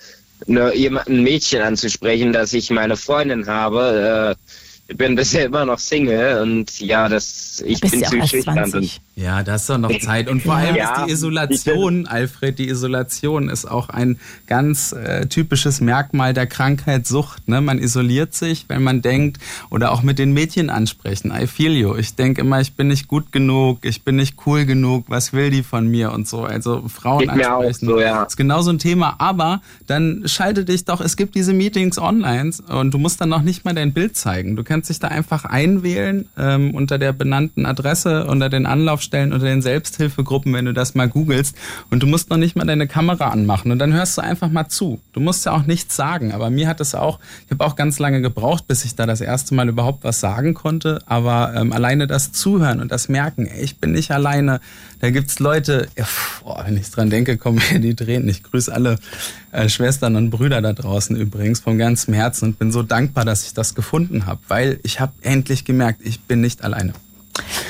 [0.46, 4.36] nur jemand, ein Mädchen anzusprechen, dass ich meine Freundin habe.
[4.38, 8.90] Äh, ich bin bisher immer noch Single und ja, das ich bin zu schüchtern.
[9.18, 10.30] Ja, das ist doch noch Zeit.
[10.30, 15.26] Und vor allem ja, ist die Isolation, Alfred, die Isolation ist auch ein ganz äh,
[15.26, 17.48] typisches Merkmal der Krankheitssucht.
[17.48, 17.60] Ne?
[17.62, 19.40] Man isoliert sich, wenn man denkt,
[19.72, 21.96] oder auch mit den Mädchen ansprechen, I feel you.
[21.96, 25.50] Ich denke immer, ich bin nicht gut genug, ich bin nicht cool genug, was will
[25.50, 26.44] die von mir und so.
[26.44, 27.88] Also Frauen Geht ansprechen.
[27.88, 28.22] So, ja.
[28.22, 29.16] ist genau so ein Thema.
[29.18, 33.42] Aber dann schalte dich doch, es gibt diese Meetings online und du musst dann noch
[33.42, 34.56] nicht mal dein Bild zeigen.
[34.56, 39.34] Du kannst dich da einfach einwählen ähm, unter der benannten Adresse, unter den Anlauf Anlaufstellen
[39.34, 41.56] oder den Selbsthilfegruppen, wenn du das mal googelst.
[41.90, 44.68] Und du musst noch nicht mal deine Kamera anmachen und dann hörst du einfach mal
[44.68, 45.00] zu.
[45.14, 46.32] Du musst ja auch nichts sagen.
[46.32, 49.22] Aber mir hat es auch, ich habe auch ganz lange gebraucht, bis ich da das
[49.22, 51.00] erste Mal überhaupt was sagen konnte.
[51.06, 54.60] Aber ähm, alleine das Zuhören und das Merken, ey, ich bin nicht alleine.
[55.00, 56.06] Da gibt's Leute, ja,
[56.44, 58.28] boah, wenn ich dran denke, kommen mir die Tränen.
[58.30, 58.98] Ich grüße alle
[59.52, 63.46] äh, Schwestern und Brüder da draußen übrigens vom ganzen Herzen und bin so dankbar, dass
[63.46, 66.94] ich das gefunden habe, weil ich habe endlich gemerkt, ich bin nicht alleine.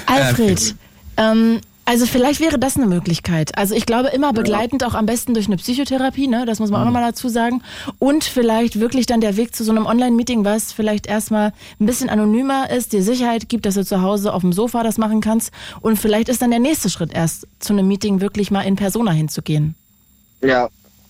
[0.06, 0.74] Alfred, äh,
[1.18, 3.58] ähm, also vielleicht wäre das eine Möglichkeit.
[3.58, 6.46] Also ich glaube immer begleitend auch am besten durch eine Psychotherapie, ne?
[6.46, 6.92] Das muss man auch mhm.
[6.92, 7.64] nochmal dazu sagen.
[7.98, 12.10] Und vielleicht wirklich dann der Weg zu so einem Online-Meeting, was vielleicht erstmal ein bisschen
[12.10, 15.54] anonymer ist, dir Sicherheit gibt, dass du zu Hause auf dem Sofa das machen kannst.
[15.80, 19.12] Und vielleicht ist dann der nächste Schritt erst zu einem Meeting wirklich mal in Persona
[19.12, 19.74] hinzugehen.
[20.42, 20.68] Ja,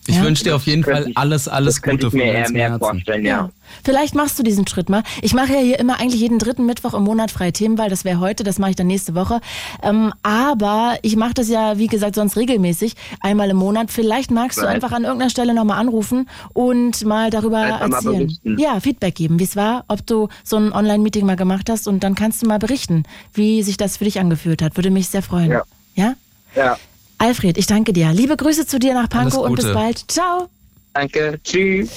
[0.08, 0.24] Ich ja?
[0.24, 3.38] wünsche dir auf jeden Fall alles, alles Gute von mir eher mehr vorstellen, ja.
[3.38, 3.50] ja.
[3.84, 5.04] Vielleicht machst du diesen Schritt mal.
[5.22, 7.90] Ich mache ja hier immer eigentlich jeden dritten Mittwoch im Monat freie Themenwahl.
[7.90, 9.42] Das wäre heute, das mache ich dann nächste Woche.
[9.84, 13.92] Ähm, aber ich mache das ja, wie gesagt, sonst regelmäßig, einmal im Monat.
[13.92, 14.68] Vielleicht magst right.
[14.68, 18.32] du einfach an irgendeiner Stelle nochmal anrufen und mal darüber erzählen.
[18.58, 22.04] Ja, Feedback geben, wie es war, ob du so ein Online-Meeting mal gemacht hast und
[22.04, 24.78] dann kannst du mal berichten, wie sich das für dich angefühlt hat.
[24.78, 25.52] Würde mich sehr freuen.
[25.52, 25.64] Ja?
[25.96, 26.14] Ja.
[26.56, 26.78] ja.
[27.18, 28.12] Alfred, ich danke dir.
[28.12, 30.04] Liebe Grüße zu dir nach Pankow und bis bald.
[30.10, 30.50] Ciao.
[30.94, 31.40] Danke.
[31.44, 31.90] Tschüss.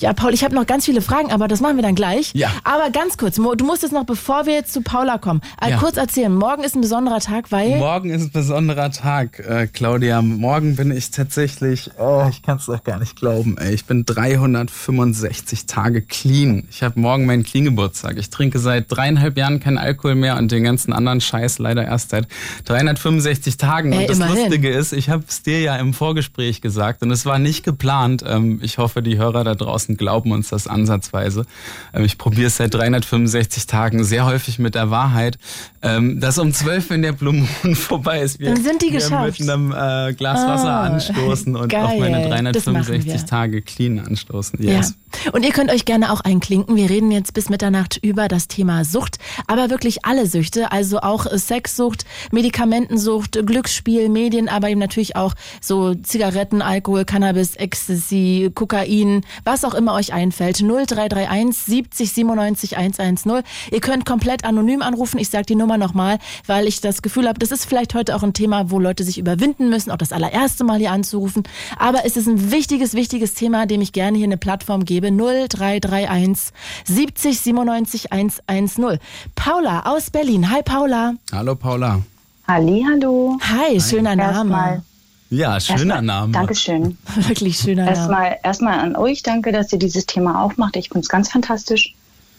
[0.00, 2.30] Ja, Paul, ich habe noch ganz viele Fragen, aber das machen wir dann gleich.
[2.34, 2.50] Ja.
[2.62, 5.78] Aber ganz kurz, du musst jetzt noch, bevor wir jetzt zu Paula kommen, äh, ja.
[5.78, 6.32] kurz erzählen.
[6.32, 7.78] Morgen ist ein besonderer Tag, weil.
[7.78, 10.22] Morgen ist ein besonderer Tag, äh, Claudia.
[10.22, 13.74] Morgen bin ich tatsächlich, oh, ich kann es doch gar nicht glauben, ey.
[13.74, 16.68] Ich bin 365 Tage clean.
[16.70, 18.18] Ich habe morgen meinen Clean-Geburtstag.
[18.18, 22.10] Ich trinke seit dreieinhalb Jahren keinen Alkohol mehr und den ganzen anderen Scheiß leider erst
[22.10, 22.28] seit
[22.66, 23.92] 365 Tagen.
[23.92, 24.44] Ey, und das immerhin.
[24.44, 28.22] Lustige ist, ich habe es dir ja im Vorgespräch gesagt und es war nicht geplant.
[28.26, 31.46] Ähm, ich hoffe, die Hörer da draußen draußen glauben uns das ansatzweise.
[31.92, 35.38] Ähm, ich probiere es seit 365 Tagen sehr häufig mit der Wahrheit,
[35.82, 39.20] ähm, dass um 12, wenn der Blue Moon vorbei ist, wir, Dann sind die wir
[39.20, 41.84] mit einem äh, Glas Wasser oh, anstoßen und geil.
[41.84, 44.60] auf meine 365 Tage clean anstoßen.
[44.62, 44.90] Yes.
[44.90, 45.32] Ja.
[45.32, 46.76] Und ihr könnt euch gerne auch einklinken.
[46.76, 51.26] Wir reden jetzt bis Mitternacht über das Thema Sucht, aber wirklich alle Süchte, also auch
[51.26, 59.64] Sexsucht, Medikamentensucht, Glücksspiel, Medien, aber eben natürlich auch so Zigaretten, Alkohol, Cannabis, Ecstasy, Kokain, was
[59.64, 60.58] auch immer euch einfällt.
[60.58, 63.42] 0331 70 97 110.
[63.70, 65.18] Ihr könnt komplett anonym anrufen.
[65.18, 68.22] Ich sage die Nummer nochmal, weil ich das Gefühl habe, das ist vielleicht heute auch
[68.22, 71.44] ein Thema, wo Leute sich überwinden müssen, auch das allererste Mal hier anzurufen.
[71.78, 75.10] Aber es ist ein wichtiges, wichtiges Thema, dem ich gerne hier eine Plattform gebe.
[75.10, 76.52] 0331
[76.84, 78.98] 70 97 110.
[79.34, 80.50] Paula aus Berlin.
[80.50, 81.14] Hi Paula.
[81.32, 82.02] Hallo Paula.
[82.46, 83.38] Halli, hallo.
[83.42, 84.54] Hi, schöner Name.
[84.54, 84.82] Erstmal
[85.30, 86.32] ja, schöner erstmal, Name.
[86.32, 86.98] Dankeschön.
[87.14, 88.44] Wirklich schöner erstmal, Name.
[88.44, 90.76] Erstmal an euch, danke, dass ihr dieses Thema aufmacht.
[90.76, 91.94] Ich finde es ganz fantastisch.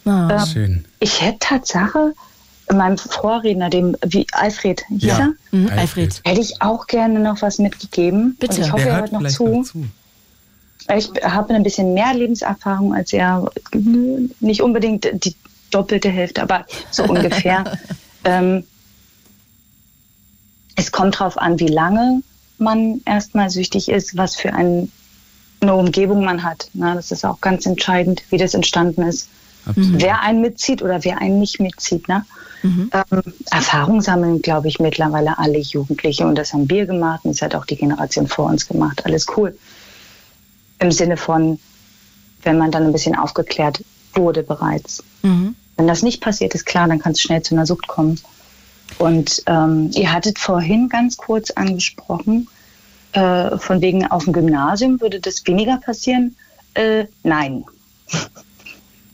[0.05, 0.85] Oh, ähm, schön.
[0.99, 2.13] Ich hätte Tatsache
[2.75, 5.33] meinem Vorredner, dem wie Alfred hieß ja, er?
[5.51, 6.21] Mhm, Alfred.
[6.23, 8.35] Hätte ich auch gerne noch was mitgegeben.
[8.39, 8.55] Bitte.
[8.55, 9.47] Und ich hoffe, er hört noch zu.
[9.47, 9.85] noch zu.
[10.95, 13.49] Ich habe ein bisschen mehr Lebenserfahrung als er.
[14.39, 15.35] Nicht unbedingt die
[15.71, 17.77] doppelte Hälfte, aber so ungefähr.
[18.23, 18.63] ähm,
[20.75, 22.21] es kommt darauf an, wie lange
[22.59, 24.91] man erstmal süchtig ist, was für ein,
[25.61, 26.69] eine Umgebung man hat.
[26.73, 29.29] Na, das ist auch ganz entscheidend, wie das entstanden ist.
[29.65, 30.01] Absolut.
[30.01, 32.07] Wer einen mitzieht oder wer einen nicht mitzieht.
[32.07, 32.25] Ne?
[32.63, 32.91] Mhm.
[32.93, 36.25] Ähm, Erfahrung sammeln, glaube ich, mittlerweile alle Jugendliche.
[36.25, 39.05] Und das haben wir gemacht und das hat auch die Generation vor uns gemacht.
[39.05, 39.57] Alles cool.
[40.79, 41.59] Im Sinne von,
[42.43, 45.03] wenn man dann ein bisschen aufgeklärt wurde bereits.
[45.21, 45.55] Mhm.
[45.77, 48.19] Wenn das nicht passiert ist, klar, dann kann es schnell zu einer Sucht kommen.
[48.97, 52.47] Und ähm, ihr hattet vorhin ganz kurz angesprochen,
[53.13, 56.35] äh, von wegen auf dem Gymnasium würde das weniger passieren.
[56.73, 57.63] Äh, nein.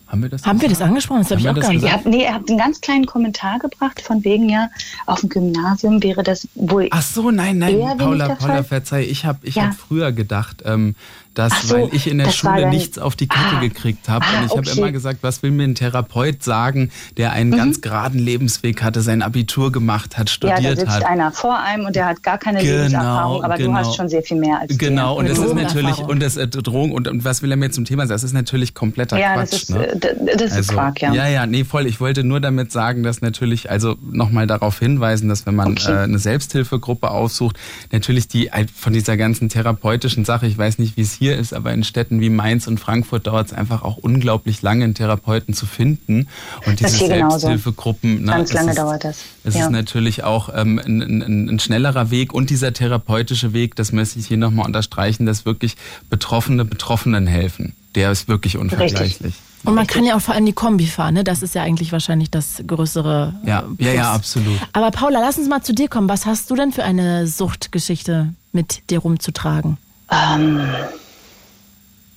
[0.08, 1.22] Haben wir das, Haben wir das angesprochen?
[1.22, 1.84] Das habe ich auch gar nicht.
[1.84, 4.70] Ihr habt, nee, ihr habt einen ganz kleinen Kommentar gebracht, von wegen ja,
[5.08, 6.88] auf dem Gymnasium wäre das wohl.
[6.92, 9.64] Ach so, nein, nein, Paula, Paula, verzeih, ich habe ich ja.
[9.64, 10.96] hab früher gedacht, ähm,
[11.36, 14.26] dass, so, weil ich in der Schule dann, nichts auf die Kette ah, gekriegt habe.
[14.26, 14.70] Ah, und ich okay.
[14.70, 17.58] habe immer gesagt, was will mir ein Therapeut sagen, der einen mhm.
[17.58, 20.64] ganz geraden Lebensweg hatte, sein Abitur gemacht hat, studiert hat.
[20.64, 21.06] Ja, da sitzt hat.
[21.06, 23.72] einer vor einem und der hat gar keine genau, Lebenserfahrung, aber genau.
[23.72, 26.48] du hast schon sehr viel mehr als Genau, und das ist natürlich, und das äh,
[26.48, 28.16] Drohung, und, und was will er mir zum Thema sagen?
[28.16, 29.52] Das ist natürlich kompletter ja, Quatsch.
[29.52, 29.88] Das ist, ne?
[29.88, 31.14] Äh, das ist also, Quark, ja.
[31.14, 31.86] Ja, ja, nee, voll.
[31.86, 35.92] Ich wollte nur damit sagen, dass natürlich, also nochmal darauf hinweisen, dass wenn man okay.
[35.92, 37.58] äh, eine Selbsthilfegruppe aussucht,
[37.92, 41.74] natürlich die von dieser ganzen therapeutischen Sache, ich weiß nicht, wie es hier ist, aber
[41.74, 45.66] in Städten wie Mainz und Frankfurt dauert es einfach auch unglaublich lange, einen Therapeuten zu
[45.66, 46.28] finden.
[46.66, 49.20] Und diese Selbsthilfegruppen, na, ganz lange ist, dauert das.
[49.44, 49.66] Es ja.
[49.66, 54.20] ist natürlich auch ähm, ein, ein, ein, schnellerer Weg und dieser therapeutische Weg, das möchte
[54.20, 55.76] ich hier nochmal unterstreichen, dass wirklich
[56.10, 57.74] Betroffene Betroffenen helfen.
[57.96, 59.24] Der ist wirklich unvergleichlich.
[59.24, 59.36] Richtig.
[59.66, 61.24] Und man kann ja auch vor allem die Kombi fahren, ne?
[61.24, 63.34] Das ist ja eigentlich wahrscheinlich das größere.
[63.44, 64.60] Äh, ja, ja, ja, absolut.
[64.74, 66.08] Aber Paula, lass uns mal zu dir kommen.
[66.08, 69.78] Was hast du denn für eine Suchtgeschichte mit dir rumzutragen?
[70.12, 70.62] Ähm,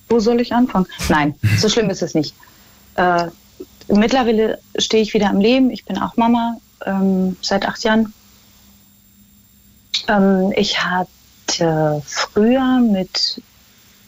[0.09, 0.87] wo soll ich anfangen?
[1.07, 2.35] Nein, so schlimm ist es nicht.
[2.95, 3.27] Äh,
[3.87, 5.69] mittlerweile stehe ich wieder am Leben.
[5.69, 8.13] Ich bin auch Mama ähm, seit acht Jahren.
[10.07, 13.41] Ähm, ich hatte früher mit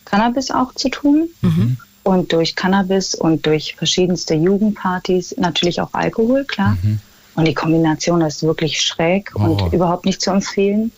[0.05, 1.29] Cannabis auch zu tun.
[1.41, 1.77] Mhm.
[2.03, 6.77] Und durch Cannabis und durch verschiedenste Jugendpartys natürlich auch Alkohol, klar.
[6.81, 6.99] Mhm.
[7.35, 9.43] Und die Kombination ist wirklich schräg oh.
[9.43, 10.91] und überhaupt nicht zu empfehlen.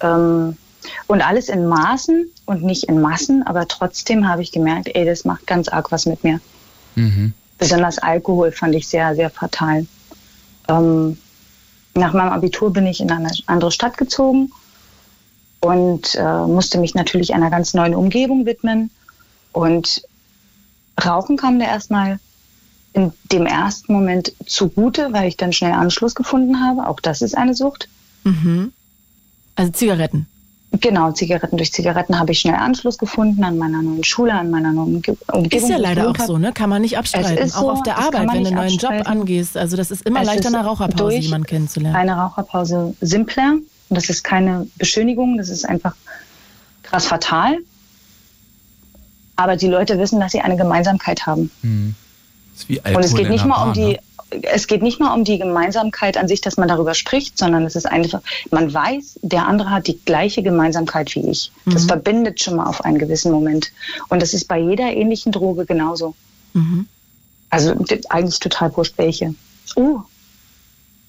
[0.00, 0.56] Ähm,
[1.08, 5.24] und alles in Maßen und nicht in Massen, aber trotzdem habe ich gemerkt, ey, das
[5.24, 6.40] macht ganz arg was mit mir.
[6.94, 7.34] Mhm.
[7.58, 9.86] Besonders Alkohol fand ich sehr, sehr fatal.
[10.68, 11.18] Ähm,
[11.94, 14.52] nach meinem Abitur bin ich in eine andere Stadt gezogen
[15.60, 18.90] und äh, musste mich natürlich einer ganz neuen Umgebung widmen.
[19.52, 20.02] Und
[21.02, 22.20] Rauchen kam da erstmal
[22.92, 26.86] in dem ersten Moment zugute, weil ich dann schnell Anschluss gefunden habe.
[26.86, 27.88] Auch das ist eine Sucht.
[28.24, 28.72] Mhm.
[29.54, 30.26] Also Zigaretten.
[30.80, 31.56] Genau, Zigaretten.
[31.56, 35.44] Durch Zigaretten habe ich schnell Anschluss gefunden an meiner neuen Schule, an meiner neuen Umgebung.
[35.46, 36.52] Ist ja leider auch so, ne?
[36.52, 37.50] Kann man nicht abstreiten.
[37.52, 39.56] Auch so, auf der Arbeit, wenn du einen neuen Job angehst.
[39.56, 41.96] Also das ist immer es leichter, eine Raucherpause jemanden kennenzulernen.
[41.96, 43.58] Eine Raucherpause simpler.
[43.88, 45.94] Und das ist keine Beschönigung, das ist einfach
[46.82, 47.58] krass fatal.
[49.36, 51.50] Aber die Leute wissen, dass sie eine Gemeinsamkeit haben.
[51.62, 51.94] Mhm.
[52.68, 53.98] Und es geht nicht mal um die,
[54.30, 57.76] es geht nicht nur um die Gemeinsamkeit an sich, dass man darüber spricht, sondern es
[57.76, 61.52] ist einfach, man weiß, der andere hat die gleiche Gemeinsamkeit wie ich.
[61.64, 61.88] Das mhm.
[61.88, 63.72] verbindet schon mal auf einen gewissen Moment.
[64.08, 66.14] Und das ist bei jeder ähnlichen Droge genauso.
[66.54, 66.88] Mhm.
[67.50, 67.74] Also
[68.08, 69.34] eigentlich total wurscht welche.
[69.76, 70.00] Oh,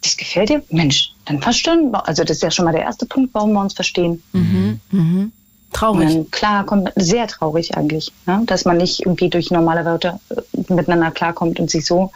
[0.02, 0.64] das gefällt dir?
[0.70, 2.08] Mensch, dann verstehen wir.
[2.08, 4.22] Also das ist ja schon mal der erste Punkt, warum wir uns verstehen.
[4.34, 4.80] Mhm.
[4.92, 5.32] Mhm.
[5.74, 6.14] Traurig.
[6.14, 8.42] Dann, klar, kommt sehr traurig eigentlich, ne?
[8.46, 12.12] dass man nicht irgendwie durch normale Wörter äh, miteinander klarkommt und sich so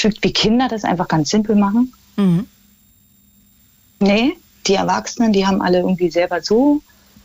[0.00, 1.92] fügt, wie Kinder das einfach ganz simpel machen.
[2.16, 2.46] Mhm.
[4.00, 4.36] Nee,
[4.66, 6.82] die Erwachsenen, die haben alle irgendwie selber so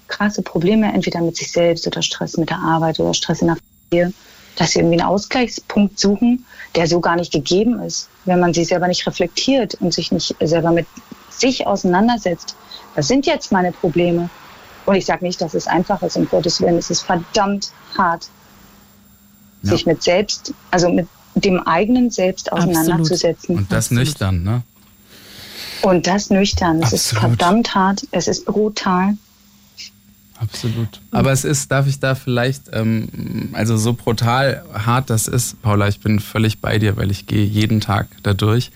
[0.08, 3.58] krasse Probleme, entweder mit sich selbst oder Stress mit der Arbeit oder Stress in der
[3.90, 4.14] Familie,
[4.56, 8.68] dass sie irgendwie einen Ausgleichspunkt suchen, der so gar nicht gegeben ist, wenn man sich
[8.68, 10.86] selber nicht reflektiert und sich nicht selber mit
[11.30, 12.56] sich auseinandersetzt.
[12.96, 14.30] Was sind jetzt meine Probleme?
[14.86, 16.78] Und ich sage nicht, dass es einfach ist, um Gottes Willen.
[16.78, 18.30] Es ist verdammt hart,
[19.64, 19.72] ja.
[19.72, 23.58] sich mit selbst, also mit dem eigenen Selbst auseinanderzusetzen.
[23.58, 24.06] Und das Absolut.
[24.06, 24.64] nüchtern, ne?
[25.82, 26.82] Und das nüchtern.
[26.82, 29.16] Es ist verdammt hart, es ist brutal.
[30.38, 31.00] Absolut.
[31.12, 35.88] Aber es ist, darf ich da vielleicht, ähm, also so brutal hart das ist, Paula,
[35.88, 38.72] ich bin völlig bei dir, weil ich gehe jeden Tag dadurch.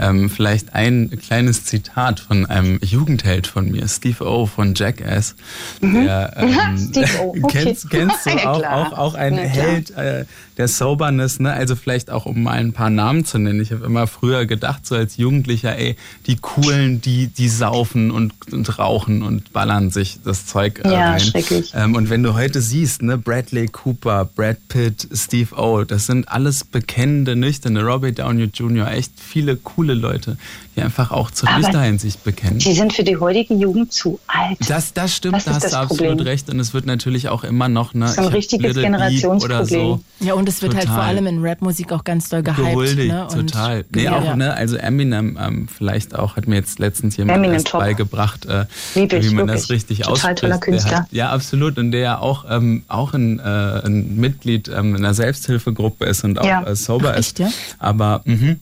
[0.00, 5.34] Ähm, vielleicht ein kleines Zitat von einem Jugendheld von mir, Steve O von Jackass.
[5.82, 6.04] Mhm.
[6.04, 7.36] Der, ähm, Steve O.
[7.42, 7.64] Okay.
[7.64, 10.24] kennst, kennst du auch, auch, auch ein ja, Held äh,
[10.56, 11.52] der Soberness, ne?
[11.52, 13.60] Also vielleicht auch, um mal ein paar Namen zu nennen.
[13.60, 18.32] Ich habe immer früher gedacht, so als Jugendlicher, ey, die Coolen, die, die saufen und,
[18.52, 21.20] und rauchen und ballern sich das Zeug äh, ja, rein.
[21.20, 21.72] Schrecklich.
[21.74, 26.28] Ähm, und wenn du heute siehst, ne, Bradley Cooper, Brad Pitt, Steve O, das sind
[26.28, 29.56] alles bekennende, nüchterne, Robert Downey Jr., echt viele
[29.90, 30.36] coole Leute,
[30.76, 32.58] die einfach auch zur Nüchternheit sich bekennen.
[32.58, 34.58] Die sind für die heutige Jugend zu alt.
[34.68, 36.26] Das, das stimmt, das da hast du absolut Problem.
[36.26, 36.50] recht.
[36.50, 39.66] Und es wird natürlich auch immer noch, ne, das ist ein richtiges Generationsproblem.
[39.66, 40.00] So.
[40.20, 40.88] Ja, und es wird total.
[40.88, 42.68] halt vor allem in Rapmusik auch ganz doll gehypt.
[42.68, 43.26] Gehuldigt, ne?
[43.32, 43.84] total.
[43.94, 44.36] Nee, auch, ja.
[44.36, 49.00] ne, also Eminem ähm, vielleicht auch, hat mir jetzt letztens jemand erst beigebracht, äh, wie
[49.00, 49.46] man wirklich.
[49.46, 50.38] das richtig total ausspricht.
[50.38, 50.98] Toller Künstler.
[51.00, 51.78] Hat, ja, absolut.
[51.78, 56.38] Und der ja auch, ähm, auch ein, äh, ein Mitglied ähm, einer Selbsthilfegruppe ist und
[56.38, 56.62] auch ja.
[56.62, 57.40] äh, sober Ach, ist.
[57.40, 57.50] Echt, ja?
[57.78, 58.56] Aber mh,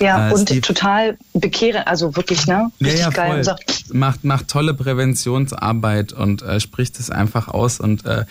[0.00, 2.70] ja, äh, und Steve, total bekehren, also wirklich, ne?
[2.80, 3.44] Richtig ja, ja, geil.
[3.44, 3.56] Voll.
[3.92, 8.24] Macht, macht tolle Präventionsarbeit und äh, spricht es einfach aus und äh,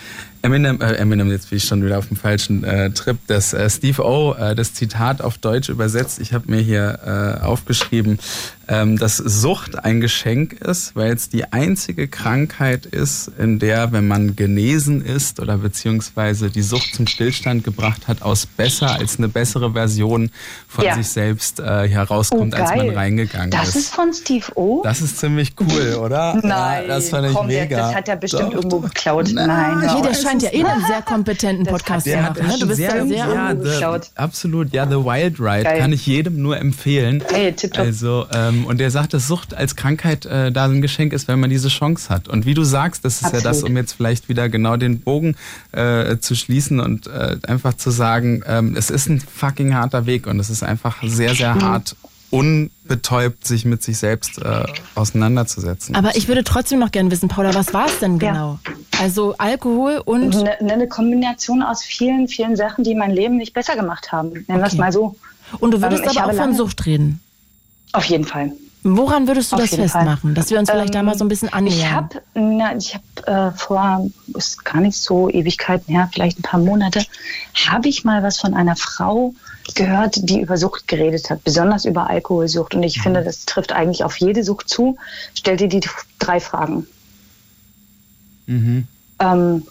[0.47, 3.69] Eminem, äh, Eminem, jetzt bin ich schon wieder auf dem falschen äh, Trip, das äh,
[3.69, 6.19] Steve O, äh, das Zitat auf Deutsch übersetzt.
[6.21, 8.17] Ich habe mir hier äh, aufgeschrieben,
[8.69, 14.07] ähm, dass Sucht ein Geschenk ist, weil es die einzige Krankheit ist, in der, wenn
[14.07, 19.27] man genesen ist oder beziehungsweise die Sucht zum Stillstand gebracht hat, aus besser als eine
[19.27, 20.31] bessere Version
[20.67, 20.95] von ja.
[20.95, 23.75] sich selbst äh, herauskommt, oh, als man reingegangen das ist.
[23.75, 24.81] Das ist von Steve O?
[24.83, 26.35] Das ist ziemlich cool, oder?
[26.41, 27.77] Nein, ja, das fand ich komm, mega.
[27.77, 28.55] Das hat er bestimmt Doch.
[28.55, 29.29] irgendwo geklaut.
[29.33, 32.47] Nein, Nein der scheint ja eh einen sehr kompetenten Podcast zu machen.
[32.47, 32.55] Ne?
[32.59, 35.79] Du bist sehr, da sehr ja, the, Absolut, ja, The Wild Ride Geil.
[35.79, 37.23] kann ich jedem nur empfehlen.
[37.31, 37.85] Hey, tipptopp.
[37.85, 41.39] Also, ähm, und der sagt, dass Sucht als Krankheit äh, da ein Geschenk ist, wenn
[41.39, 42.27] man diese Chance hat.
[42.27, 43.43] Und wie du sagst, das ist Absolut.
[43.43, 45.35] ja das, um jetzt vielleicht wieder genau den Bogen
[45.71, 50.27] äh, zu schließen und äh, einfach zu sagen, ähm, es ist ein fucking harter Weg
[50.27, 51.61] und es ist einfach sehr, sehr mhm.
[51.61, 51.95] hart
[52.87, 54.63] unbetäubt sich mit sich selbst äh,
[54.95, 55.95] auseinanderzusetzen.
[55.95, 58.59] Aber ich würde trotzdem noch gerne wissen, Paula, was war es denn genau?
[58.65, 58.73] Ja.
[59.01, 60.35] Also Alkohol und...
[60.35, 64.29] Eine, eine, Kombination aus vielen, vielen Sachen, die mein Leben nicht besser gemacht haben.
[64.29, 64.59] Nennen okay.
[64.59, 65.15] wir es mal so.
[65.59, 67.19] Und du würdest ähm, aber auch von Sucht reden?
[67.91, 68.53] Auf jeden Fall.
[68.83, 70.33] Woran würdest du Auf das festmachen, Fall.
[70.33, 71.77] dass wir uns vielleicht ähm, da mal so ein bisschen annähern?
[71.77, 76.59] Ich habe ich hab, äh, vor, ist gar nicht so Ewigkeiten her, vielleicht ein paar
[76.59, 77.05] Monate,
[77.67, 79.33] habe ich mal was von einer Frau
[79.75, 82.75] gehört, die über Sucht geredet hat, besonders über Alkoholsucht.
[82.75, 83.01] Und ich mhm.
[83.01, 84.97] finde, das trifft eigentlich auf jede Sucht zu.
[85.33, 85.81] Stell dir die
[86.19, 86.87] drei Fragen.
[88.45, 88.87] Mhm.
[89.19, 89.67] Ähm,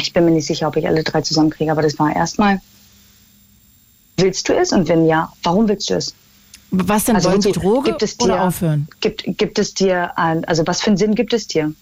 [0.00, 2.60] ich bin mir nicht sicher, ob ich alle drei zusammenkriege, aber das war erstmal,
[4.16, 4.72] willst du es?
[4.72, 6.14] Und wenn ja, warum willst du es?
[6.70, 8.88] Was denn, also die Droge gibt es dir, oder aufhören?
[9.00, 11.72] Gibt, gibt es dir, ein, also was für einen Sinn gibt es dir?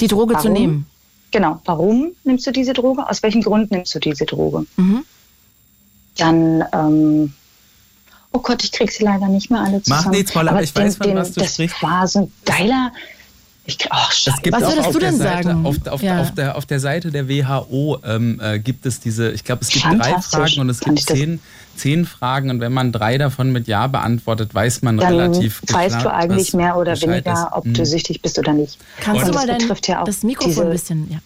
[0.00, 0.46] Die Droge warum?
[0.46, 0.86] zu nehmen?
[1.30, 1.60] Genau.
[1.64, 3.08] Warum nimmst du diese Droge?
[3.08, 4.66] Aus welchem Grund nimmst du diese Droge?
[4.76, 5.04] Mhm.
[6.16, 7.32] Dann, ähm,
[8.32, 10.02] oh Gott, ich krieg sie leider nicht mehr alle zusammen.
[10.06, 11.82] Mach nichts, Paula, aber ich den, weiß, von den, was du das sprichst.
[11.82, 12.92] war so ein geiler,
[13.64, 15.66] Ich, oh, es gibt Was würdest auf du der denn Seite, sagen?
[15.66, 16.20] Auf, auf, Ja.
[16.20, 19.68] auf, der, auf der Seite der WHO ähm, äh, gibt es diese, ich glaube, es
[19.68, 20.20] gibt drei.
[20.20, 21.38] Fragen und es gibt das- zehn,
[21.76, 26.00] zehn Fragen und wenn man drei davon mit Ja beantwortet, weiß man Dann relativ weißt
[26.00, 27.46] klar, du eigentlich mehr oder Bescheid weniger, ist.
[27.52, 27.74] ob Mhm.
[27.74, 28.78] du süchtig bist oder nicht.
[29.00, 31.08] Kannst Und du das mal dein, betrifft ja auch das Mikrofon ein bisschen.
[31.10, 31.18] Ja.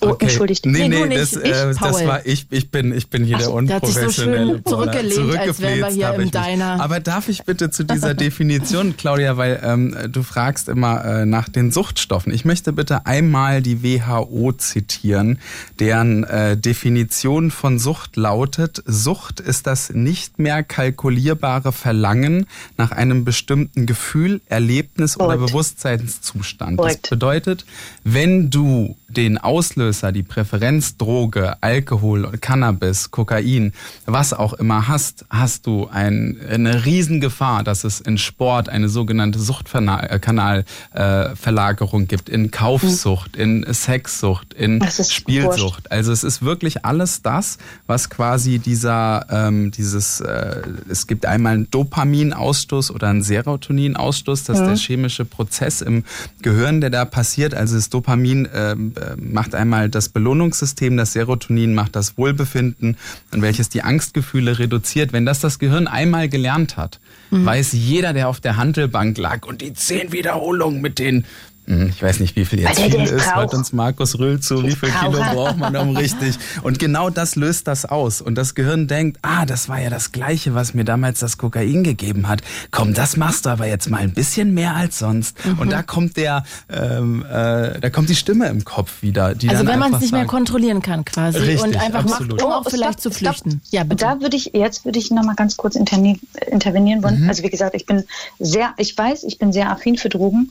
[0.00, 0.26] Oh, Okay.
[0.26, 0.64] entschuldigt.
[0.64, 2.46] Nee, Nee, nee, das, ich, äh, das war ich.
[2.50, 4.92] Ich bin, ich bin hier der der hat sich so unprofessionelle schön Paula.
[4.92, 6.30] zurückgelehnt, als wären wir hier im.
[6.30, 6.80] Diner.
[6.80, 11.48] Aber darf ich bitte zu dieser Definition, Claudia, weil ähm, du fragst immer äh, nach
[11.48, 12.32] den Suchtstoffen.
[12.32, 15.38] Ich möchte bitte einmal die WHO zitieren,
[15.80, 22.46] deren äh, Definition von Sucht lautet, Sucht ist das nicht mehr kalkulierbare Verlangen
[22.76, 25.46] nach einem bestimmten Gefühl, Erlebnis oder Korrekt.
[25.52, 26.76] Bewusstseinszustand.
[26.78, 27.04] Korrekt.
[27.04, 27.64] Das bedeutet,
[28.04, 33.72] wenn du den Auslöser, die Präferenzdroge, Alkohol, Cannabis, Kokain,
[34.06, 39.38] was auch immer hast, hast du ein, eine Riesengefahr, dass es in Sport eine sogenannte
[39.38, 45.90] Suchtkanalverlagerung gibt, in Kaufsucht, in Sexsucht, in Spielsucht.
[45.90, 51.54] Also es ist wirklich alles das, was quasi dieser, ähm, dieses, äh, es gibt einmal
[51.54, 56.04] einen Dopaminausstoß oder einen Serotoninausstoß, das ist der chemische Prozess im
[56.42, 57.54] Gehirn, der da passiert.
[57.54, 62.96] Also das Dopamin ähm, äh, macht einmal das Belohnungssystem, das Serotonin macht das Wohlbefinden
[63.32, 65.12] und welches die Angstgefühle reduziert.
[65.12, 67.00] Wenn das das Gehirn einmal gelernt hat,
[67.30, 71.24] weiß jeder, der auf der Handelbank lag und die zehn Wiederholungen mit den
[71.68, 73.54] ich weiß nicht, wie viel jetzt viel ist, hört braucht.
[73.54, 75.58] uns Markus Rüll zu, wie viel Kilo braucht.
[75.58, 76.38] man um richtig.
[76.62, 78.22] Und genau das löst das aus.
[78.22, 81.84] Und das Gehirn denkt, ah, das war ja das Gleiche, was mir damals das Kokain
[81.84, 82.40] gegeben hat.
[82.70, 85.44] Komm, das machst du aber jetzt mal ein bisschen mehr als sonst.
[85.44, 85.58] Mhm.
[85.58, 89.34] Und da kommt der, ähm, äh, da kommt die Stimme im Kopf wieder.
[89.34, 92.00] Die Also dann wenn man es nicht mehr sagt, kontrollieren kann quasi Richtig, und einfach
[92.04, 92.32] absolut.
[92.38, 93.50] macht, um auch Oh, vielleicht stopp, zu flüchten.
[93.50, 93.72] stopp.
[93.72, 94.04] Ja, bitte.
[94.06, 97.22] Da würde ich, jetzt würde ich noch mal ganz kurz intervenieren wollen.
[97.24, 97.28] Mhm.
[97.28, 98.04] Also wie gesagt, ich bin
[98.38, 100.50] sehr, ich weiß, ich bin sehr affin für Drogen.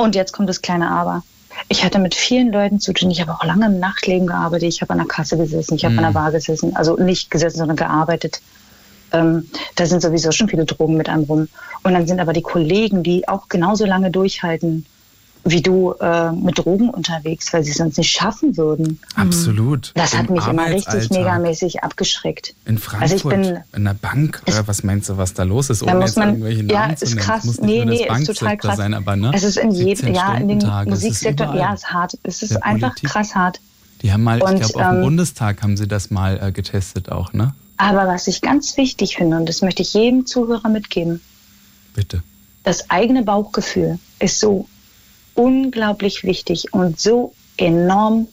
[0.00, 1.22] Und jetzt kommt das kleine Aber.
[1.68, 3.10] Ich hatte mit vielen Leuten zu tun.
[3.10, 4.68] Ich habe auch lange im Nachtleben gearbeitet.
[4.68, 5.74] Ich habe an der Kasse gesessen.
[5.74, 6.74] Ich habe an der Bar gesessen.
[6.74, 8.40] Also nicht gesessen, sondern gearbeitet.
[9.12, 11.48] Ähm, da sind sowieso schon viele Drogen mit einem rum.
[11.82, 14.86] Und dann sind aber die Kollegen, die auch genauso lange durchhalten
[15.44, 19.00] wie du äh, mit Drogen unterwegs, weil sie es sonst nicht schaffen würden.
[19.14, 19.92] Absolut.
[19.94, 22.54] Das hat Im mich immer richtig megamäßig abgeschreckt.
[22.66, 25.70] In Also ich Frankfurt, bin, in der Bank, oder was meinst du, was da los
[25.70, 27.20] ist, ohne muss jetzt man- irgendwelche ja, Namen ist zu nennen?
[27.20, 27.38] krass.
[27.40, 28.76] Es muss Nee, nee, ist total krass.
[28.76, 29.30] sein, aber ne?
[29.34, 32.18] es ist in jedem, 17 ja, in den ist Musiksektor, ja, ist hart.
[32.22, 33.08] Es ist einfach Politik.
[33.10, 33.60] krass hart.
[34.02, 36.52] Die haben mal, Und, ich glaube, auf dem ähm, Bundestag haben sie das mal äh,
[36.52, 37.54] getestet auch, ne?
[37.76, 41.20] Aber was ich ganz wichtig finde, und das möchte ich jedem Zuhörer mitgeben,
[41.94, 42.22] Bitte.
[42.62, 44.68] das eigene Bauchgefühl ist so
[45.34, 48.28] unglaublich wichtig und so enorm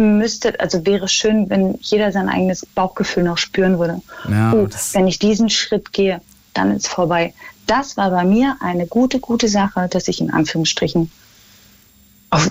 [0.00, 4.00] müsste, also wäre schön, wenn jeder sein eigenes Bauchgefühl noch spüren würde.
[4.28, 6.20] Ja, oh, wenn ich diesen Schritt gehe,
[6.54, 7.34] dann ist vorbei.
[7.66, 11.10] Das war bei mir eine gute, gute Sache, dass ich in Anführungsstrichen
[12.30, 12.50] auf,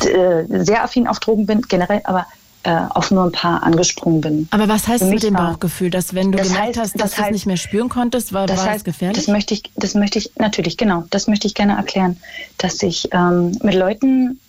[0.00, 2.26] äh, sehr affin auf Drogen bin, generell, aber
[2.64, 4.48] äh, auf nur ein paar angesprungen bin.
[4.50, 6.94] Aber was heißt es mit dem war- Bauchgefühl, dass wenn du Das gemerkt heißt- hast,
[6.94, 9.16] dass das du es nicht mehr spüren konntest, war, Das war heißt, gefährlich?
[9.18, 12.16] das möchte ich, das möchte ich natürlich genau, das möchte ich gerne erklären,
[12.58, 14.40] dass ich ähm, mit Leuten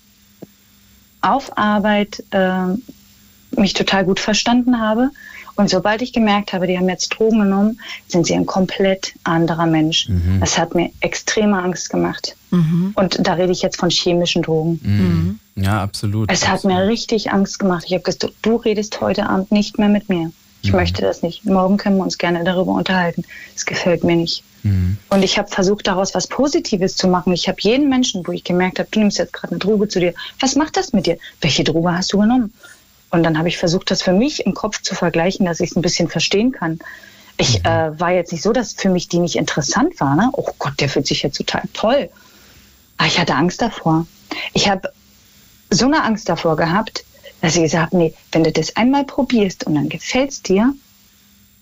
[1.22, 2.82] auf Arbeit ähm,
[3.52, 5.12] mich total gut verstanden habe
[5.56, 9.66] und sobald ich gemerkt habe, die haben jetzt Drogen genommen, sind sie ein komplett anderer
[9.66, 10.10] Mensch.
[10.40, 12.36] Das hat mir extreme Angst gemacht.
[12.52, 12.92] Mhm.
[12.96, 14.80] Und da rede ich jetzt von chemischen Drogen.
[14.84, 15.64] Mhm.
[15.64, 16.32] Ja, absolut.
[16.32, 17.86] Es hat mir richtig Angst gemacht.
[17.88, 20.32] Ich habe gesagt, du, redest heute Abend nicht mehr mit mir.
[20.62, 21.46] Ich möchte das nicht.
[21.46, 23.24] Morgen können wir uns gerne darüber unterhalten.
[23.56, 24.44] Es gefällt mir nicht.
[24.64, 24.98] Mhm.
[25.10, 27.34] Und ich habe versucht, daraus was Positives zu machen.
[27.34, 30.00] Ich habe jeden Menschen, wo ich gemerkt habe, du nimmst jetzt gerade eine Droge zu
[30.00, 30.16] dir.
[30.40, 31.18] Was macht das mit dir?
[31.40, 32.52] Welche Droge hast du genommen?
[33.16, 35.76] Und dann habe ich versucht, das für mich im Kopf zu vergleichen, dass ich es
[35.78, 36.80] ein bisschen verstehen kann.
[37.38, 40.16] Ich äh, war jetzt nicht so, dass für mich die nicht interessant war.
[40.18, 40.30] Ne?
[40.34, 42.10] Oh Gott, der fühlt sich jetzt total toll.
[42.98, 44.06] Aber ich hatte Angst davor.
[44.54, 44.90] Ich habe
[45.70, 47.06] so eine Angst davor gehabt,
[47.40, 50.74] dass ich gesagt habe, nee, wenn du das einmal probierst und dann gefällt es dir,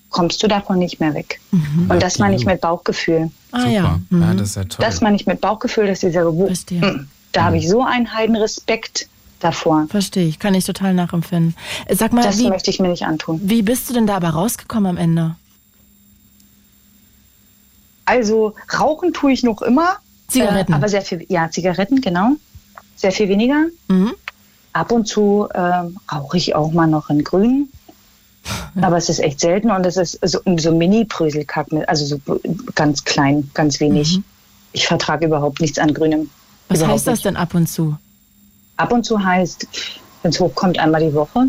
[0.09, 1.39] kommst du davon nicht mehr weg.
[1.51, 3.29] Und das meine ich mit Bauchgefühl.
[3.51, 3.71] ah Super.
[3.71, 3.83] ja.
[3.83, 4.37] ja, Mhm.
[4.37, 4.85] das ist ja toll.
[4.85, 8.11] Das meine ich mit Bauchgefühl, dass ich sage, wo, mm, da habe ich so einen
[8.13, 9.07] heiden Respekt
[9.43, 9.85] davor.
[9.89, 11.55] Verstehe ich, kann ich total nachempfinden.
[11.85, 13.39] Äh, Sag mal, Das wie, möchte ich mir nicht antun.
[13.43, 15.35] wie bist du denn da aber rausgekommen am Ende?
[18.05, 19.97] Also rauchen tue ich noch immer.
[20.27, 20.73] Zigaretten.
[20.73, 22.31] Äh, aber sehr viel, ja, Zigaretten, genau.
[22.95, 23.65] Sehr viel weniger.
[23.87, 24.13] Mhm.
[24.73, 27.69] Ab und zu ähm, rauche ich auch mal noch in grün.
[28.81, 32.19] Aber es ist echt selten und es ist so, so Mini-Bröselkack, mit- also so
[32.75, 34.19] ganz klein, ganz wenig.
[34.73, 36.21] Ich vertrage überhaupt nichts an Grünem.
[36.21, 36.29] Mhm.
[36.67, 37.25] Was Überhaupt heißt das nicht.
[37.25, 37.95] denn ab und zu?
[38.77, 39.67] Ab und zu heißt,
[40.21, 41.47] wenn es hochkommt, einmal die Woche.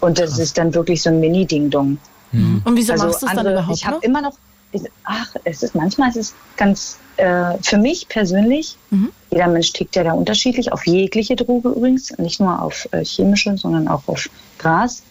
[0.00, 1.98] Und das ist dann wirklich so ein Mini-Ding-Dong.
[2.32, 4.34] Und wieso Also machst du es dann andere- überhaupt ich habe immer noch,
[4.72, 9.10] ich, ach, es ist manchmal ist es ganz äh, für mich persönlich, mhm.
[9.30, 13.56] jeder Mensch tickt ja da unterschiedlich, auf jegliche Droge übrigens, nicht nur auf äh, chemische,
[13.58, 15.02] sondern auch auf Gras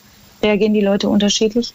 [0.42, 1.74] reagieren die Leute unterschiedlich.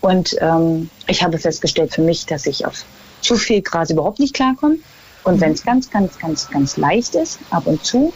[0.00, 2.84] Und ähm, ich habe festgestellt für mich, dass ich auf
[3.20, 4.76] zu viel Gras überhaupt nicht klarkomme.
[5.24, 5.40] Und mhm.
[5.40, 8.12] wenn es ganz, ganz, ganz, ganz leicht ist, ab und zu,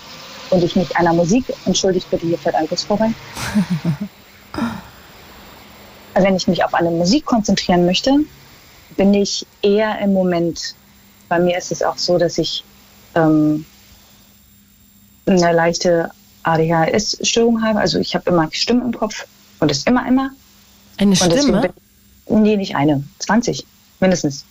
[0.53, 3.11] und ich mich einer Musik, entschuldigt bitte, hier fährt ein Bus vorbei.
[6.15, 8.19] also wenn ich mich auf eine Musik konzentrieren möchte,
[8.97, 10.75] bin ich eher im Moment.
[11.29, 12.65] Bei mir ist es auch so, dass ich
[13.15, 13.65] ähm,
[15.25, 16.11] eine leichte
[16.43, 17.79] ADHS-Störung habe.
[17.79, 19.27] Also ich habe immer Stimmen im Kopf
[19.59, 20.31] und das immer, immer.
[20.99, 21.73] Eine Stimme?
[22.27, 23.03] Bin, nee, nicht eine.
[23.21, 23.67] 20,
[24.01, 24.45] mindestens.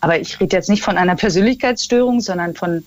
[0.00, 2.84] Aber ich rede jetzt nicht von einer Persönlichkeitsstörung, sondern von,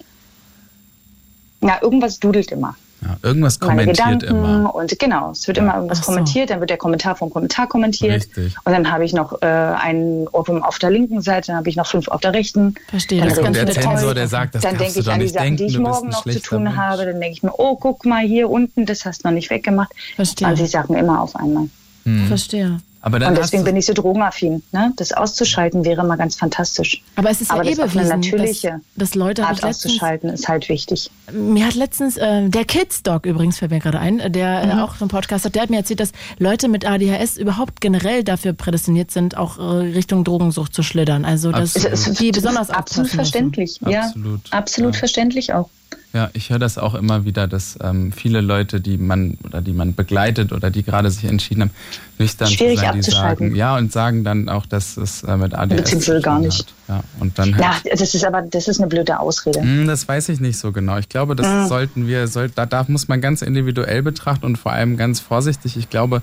[1.61, 2.75] na, irgendwas dudelt immer.
[3.03, 4.75] Ja, irgendwas kommentiert immer.
[4.75, 5.63] Und genau, es wird ja.
[5.63, 6.05] immer irgendwas so.
[6.05, 8.13] kommentiert, dann wird der Kommentar vom Kommentar kommentiert.
[8.13, 8.55] Richtig.
[8.63, 11.75] Und dann habe ich noch äh, einen Ohrwurm auf der linken Seite, dann habe ich
[11.75, 12.75] noch fünf auf der rechten.
[12.89, 13.19] Verstehe.
[13.19, 15.57] Dann das kommt der Zensor, der sagt, das Dann denke ich an die Sachen, denken,
[15.57, 16.75] die ich morgen noch zu tun Mensch.
[16.75, 17.05] habe.
[17.05, 19.91] Dann denke ich mir, oh, guck mal hier unten, das hast du noch nicht weggemacht.
[20.15, 20.47] Verstehe.
[20.49, 21.69] 20 Sachen immer auf einmal.
[22.05, 22.27] Hm.
[22.27, 22.81] Verstehe.
[23.03, 24.61] Aber dann und deswegen bin ich so drogenaffin.
[24.71, 24.93] Ne?
[24.95, 27.01] Das auszuschalten wäre mal ganz fantastisch.
[27.15, 30.47] Aber es ist Aber ja eh bewiesen, natürliche dass, dass Leute Art letztens, auszuschalten ist
[30.47, 31.09] halt wichtig.
[31.31, 34.79] Mir hat letztens äh, der Kids Dog übrigens fällt mir gerade ein, der äh, mhm.
[34.81, 38.53] auch einen Podcast hat, der hat mir erzählt, dass Leute mit ADHS überhaupt generell dafür
[38.53, 41.25] prädestiniert sind, auch äh, Richtung Drogensucht zu schlittern.
[41.25, 43.81] Also dass es, die besonders absolut verständlich.
[43.81, 43.93] Müssen.
[43.93, 44.99] Ja, absolut, absolut ja.
[44.99, 45.69] verständlich auch.
[46.13, 49.71] Ja, ich höre das auch immer wieder, dass ähm, viele Leute, die man oder die
[49.71, 51.71] man begleitet oder die gerade sich entschieden haben,
[52.17, 55.53] nüchtern Schwierig zu sein, die sagen, ja und sagen dann auch, dass es äh, mit
[55.53, 56.59] ADS Beziehungsweise gar nicht.
[56.59, 56.73] Hat.
[56.89, 59.61] Ja, und dann halt, ja, das ist aber das ist eine blöde Ausrede.
[59.61, 60.97] Mh, hm, das weiß ich nicht so genau.
[60.97, 61.67] Ich glaube, das mhm.
[61.67, 65.77] sollten wir, soll, da, da muss man ganz individuell betrachten und vor allem ganz vorsichtig.
[65.77, 66.21] Ich glaube,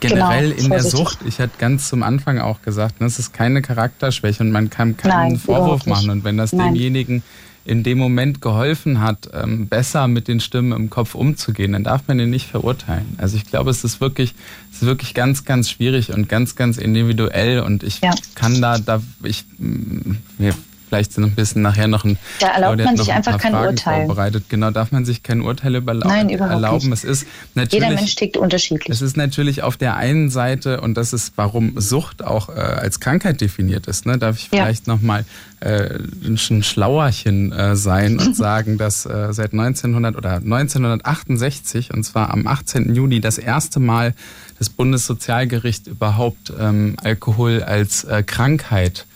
[0.00, 3.32] generell genau, in der Sucht, ich hatte ganz zum Anfang auch gesagt, ne, es ist
[3.32, 6.10] keine Charakterschwäche und man kann keinen Nein, Vorwurf machen.
[6.10, 6.74] Und wenn das Nein.
[6.74, 7.22] demjenigen
[7.64, 12.02] in dem Moment geholfen hat, ähm, besser mit den Stimmen im Kopf umzugehen, dann darf
[12.08, 13.14] man ihn nicht verurteilen.
[13.18, 14.34] Also ich glaube, es ist wirklich,
[14.70, 18.12] es ist wirklich ganz, ganz schwierig und ganz, ganz individuell und ich ja.
[18.34, 20.54] kann da, da ich, mir
[20.90, 22.18] vielleicht so ein bisschen nachher noch ein.
[22.40, 24.06] Da erlaubt man sich ein einfach kein Fragen Urteil.
[24.06, 24.44] Vorbereitet.
[24.48, 26.08] Genau, darf man sich kein Urteil überlauben.
[26.08, 26.90] Nein, überhaupt erlauben.
[26.90, 27.04] Nicht.
[27.04, 28.90] Es ist natürlich, Jeder Mensch tickt unterschiedlich.
[28.90, 32.98] Es ist natürlich auf der einen Seite, und das ist, warum Sucht auch äh, als
[32.98, 34.18] Krankheit definiert ist, ne?
[34.18, 34.94] darf ich vielleicht ja.
[34.94, 35.24] nochmal
[35.60, 42.30] äh, ein Schlauerchen äh, sein und sagen, dass äh, seit 1900 oder 1968, und zwar
[42.30, 42.94] am 18.
[42.94, 44.14] Juni, das erste Mal
[44.58, 49.06] das Bundessozialgericht überhaupt ähm, Alkohol als äh, Krankheit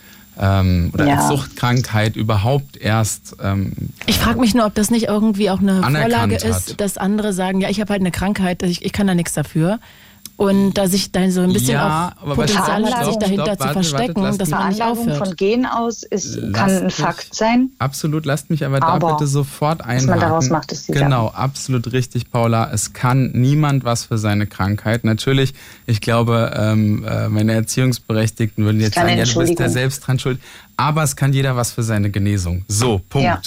[0.40, 1.16] ähm, oder ja.
[1.16, 3.36] als Suchtkrankheit überhaupt erst.
[3.42, 3.72] Ähm,
[4.06, 7.60] ich frage mich nur, ob das nicht irgendwie auch eine Vorlage ist, dass andere sagen,
[7.60, 9.78] ja, ich habe halt eine Krankheit, ich, ich kann da nichts dafür
[10.36, 13.64] und da sich dann so ein bisschen ja, auch Potenzial hat, sich dahinter stopp, zu
[13.64, 15.16] warte, verstecken, warte, dass man nicht aufhört.
[15.18, 17.70] von Gen aus ist, kann ein mich, Fakt sein.
[17.78, 20.08] Absolut, lasst mich aber, aber da bitte sofort einhaken.
[20.08, 21.38] Was man daraus macht, ist die Genau, Sache.
[21.38, 22.68] absolut richtig, Paula.
[22.72, 25.04] Es kann niemand was für seine Krankheit.
[25.04, 25.54] Natürlich,
[25.86, 30.18] ich glaube, ähm, äh, meine Erziehungsberechtigten würden jetzt sagen, ja, du bist ja selbst dran
[30.18, 30.40] schuld.
[30.76, 32.64] Aber es kann jeder was für seine Genesung.
[32.66, 33.24] So, Punkt.
[33.24, 33.40] Ja.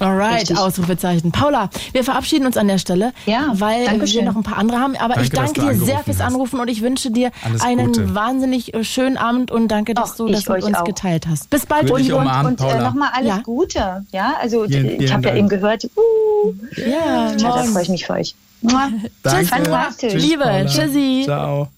[0.00, 0.58] Alright, Richtig.
[0.58, 1.32] Ausrufezeichen.
[1.32, 4.96] Paula, wir verabschieden uns an der Stelle, ja, weil wir noch ein paar andere haben.
[4.96, 8.14] Aber danke, ich danke dir sehr fürs Anrufen und ich wünsche dir Alles einen Gute.
[8.14, 10.84] wahnsinnig äh, schönen Abend und danke, dass Och, du das mit uns auch.
[10.84, 11.50] geteilt hast.
[11.50, 13.38] Bis bald und, und, und äh, nochmal alles ja.
[13.42, 14.04] Gute.
[14.12, 18.06] Ja, also vielen, ich habe ja eben gehört, uh, ja, ja da freue ich mich
[18.06, 18.34] für euch.
[18.66, 20.22] Tschüss, fantastisch.
[20.22, 21.22] Liebe, tschüssi.
[21.24, 21.68] Ciao.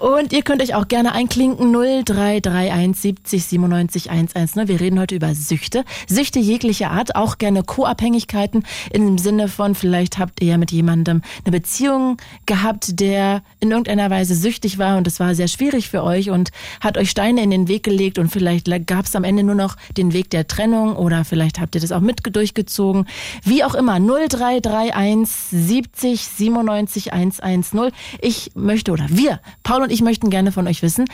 [0.00, 4.68] Und ihr könnt euch auch gerne einklinken 0331 70 97 110.
[4.68, 5.84] Wir reden heute über Süchte.
[6.06, 11.22] Süchte jeglicher Art, auch gerne Co-Abhängigkeiten im Sinne von, vielleicht habt ihr ja mit jemandem
[11.44, 12.16] eine Beziehung
[12.46, 16.50] gehabt, der in irgendeiner Weise süchtig war und es war sehr schwierig für euch und
[16.80, 19.76] hat euch Steine in den Weg gelegt und vielleicht gab es am Ende nur noch
[19.96, 23.06] den Weg der Trennung oder vielleicht habt ihr das auch mit durchgezogen.
[23.44, 27.92] Wie auch immer, 0331 70 97 110.
[28.20, 31.06] Ich möchte oder wir, Paul und und ich möchten gerne von euch wissen,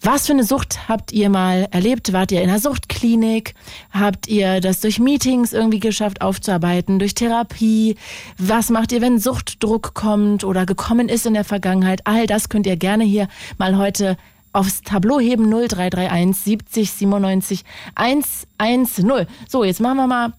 [0.00, 2.12] was für eine Sucht habt ihr mal erlebt?
[2.12, 3.54] Wart ihr in einer Suchtklinik?
[3.90, 7.96] Habt ihr das durch Meetings irgendwie geschafft aufzuarbeiten, durch Therapie?
[8.38, 12.02] Was macht ihr, wenn Suchtdruck kommt oder gekommen ist in der Vergangenheit?
[12.04, 13.26] All das könnt ihr gerne hier
[13.58, 14.16] mal heute
[14.52, 17.64] aufs Tableau heben 0331 70 97
[17.96, 19.26] 110.
[19.48, 20.32] So, jetzt machen wir mal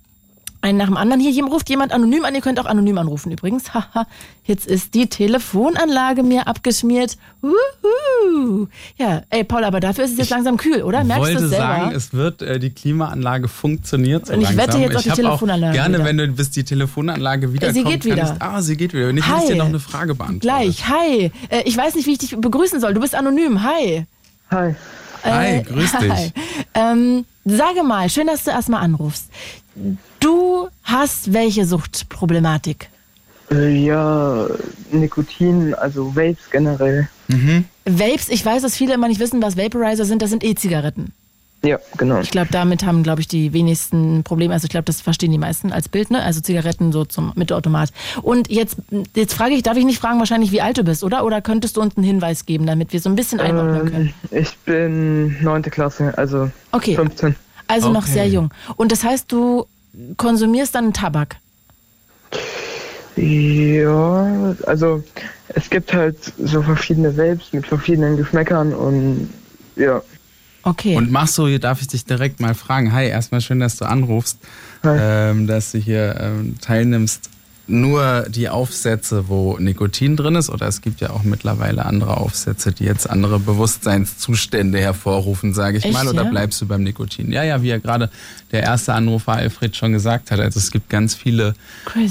[0.66, 1.22] einen nach dem anderen.
[1.22, 2.34] Hier ruft jemand anonym an.
[2.34, 3.74] Ihr könnt auch anonym anrufen übrigens.
[3.74, 4.08] Haha,
[4.46, 7.18] jetzt ist die Telefonanlage mir abgeschmiert.
[7.44, 8.68] Uhu.
[8.98, 11.04] Ja, ey Paul, aber dafür ist es jetzt langsam kühl, oder?
[11.04, 11.56] Merkst du es selber?
[11.56, 14.68] sagen, es wird, äh, die Klimaanlage funktioniert so Und ich langsam.
[14.68, 16.06] wette jetzt auf die Telefonanlage auch gerne, wieder.
[16.06, 17.78] wenn du bis die Telefonanlage wiederkommt.
[17.78, 18.24] Sie geht wieder.
[18.36, 19.10] Ich, ah, sie geht wieder.
[19.10, 20.40] Und ich muss dir noch eine Frage beantworten.
[20.40, 21.32] Gleich, hi.
[21.50, 22.94] Äh, ich weiß nicht, wie ich dich begrüßen soll.
[22.96, 23.62] Du bist anonym.
[23.64, 24.06] Hi.
[24.50, 24.76] Hi.
[25.24, 26.12] Hi, äh, grüß dich.
[26.12, 26.32] Hi.
[26.74, 29.30] Ähm, sage mal, schön, dass du erstmal anrufst.
[30.20, 32.90] Du hast welche Suchtproblematik?
[33.52, 34.48] Äh, ja,
[34.92, 37.08] Nikotin, also Vapes generell.
[37.28, 37.66] Mhm.
[37.86, 40.22] Vapes, ich weiß, dass viele immer nicht wissen, was Vaporizer sind.
[40.22, 41.14] Das sind E-Zigaretten.
[41.66, 42.20] Ja, genau.
[42.20, 44.54] Ich glaube, damit haben, glaube ich, die wenigsten Probleme.
[44.54, 46.22] Also ich glaube, das verstehen die meisten als Bild, ne?
[46.22, 47.90] Also Zigaretten so zum mit Automat.
[48.22, 48.78] Und jetzt,
[49.16, 51.26] jetzt frage ich, darf ich nicht fragen, wahrscheinlich, wie alt du bist, oder?
[51.26, 54.14] Oder könntest du uns einen Hinweis geben, damit wir so ein bisschen einordnen ähm, können?
[54.32, 56.96] Ich bin neunte Klasse, also okay.
[56.96, 57.36] 15.
[57.68, 57.94] Also okay.
[57.94, 58.52] noch sehr jung.
[58.76, 59.66] Und das heißt, du
[60.18, 61.38] konsumierst dann Tabak?
[63.16, 65.04] Ja, also
[65.50, 69.30] es gibt halt so verschiedene Vapes mit verschiedenen Geschmäckern und
[69.76, 70.02] ja.
[70.66, 70.98] Okay.
[70.98, 72.92] Und machst du, hier darf ich dich direkt mal fragen.
[72.92, 74.40] Hi, erstmal schön, dass du anrufst,
[74.84, 77.30] ähm, dass du hier ähm, teilnimmst
[77.68, 82.72] nur die Aufsätze, wo Nikotin drin ist, oder es gibt ja auch mittlerweile andere Aufsätze,
[82.72, 86.30] die jetzt andere Bewusstseinszustände hervorrufen, sage ich Echt, mal, oder ja?
[86.30, 87.32] bleibst du beim Nikotin?
[87.32, 88.10] Ja, ja, wie ja gerade
[88.56, 91.56] der erste Anrufer Alfred schon gesagt hat, also es gibt ganz viele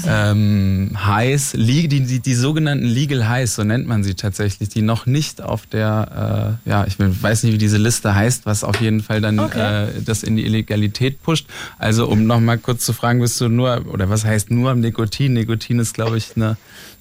[0.07, 5.07] ähm, Highs, die, die, die sogenannten Legal Highs, so nennt man sie tatsächlich, die noch
[5.07, 9.01] nicht auf der, äh, ja, ich weiß nicht, wie diese Liste heißt, was auf jeden
[9.01, 9.87] Fall dann okay.
[9.87, 11.47] äh, das in die Illegalität pusht.
[11.79, 15.33] Also um nochmal kurz zu fragen, bist du nur, oder was heißt nur am Nikotin?
[15.33, 16.57] Nikotin ist, glaube ich, eine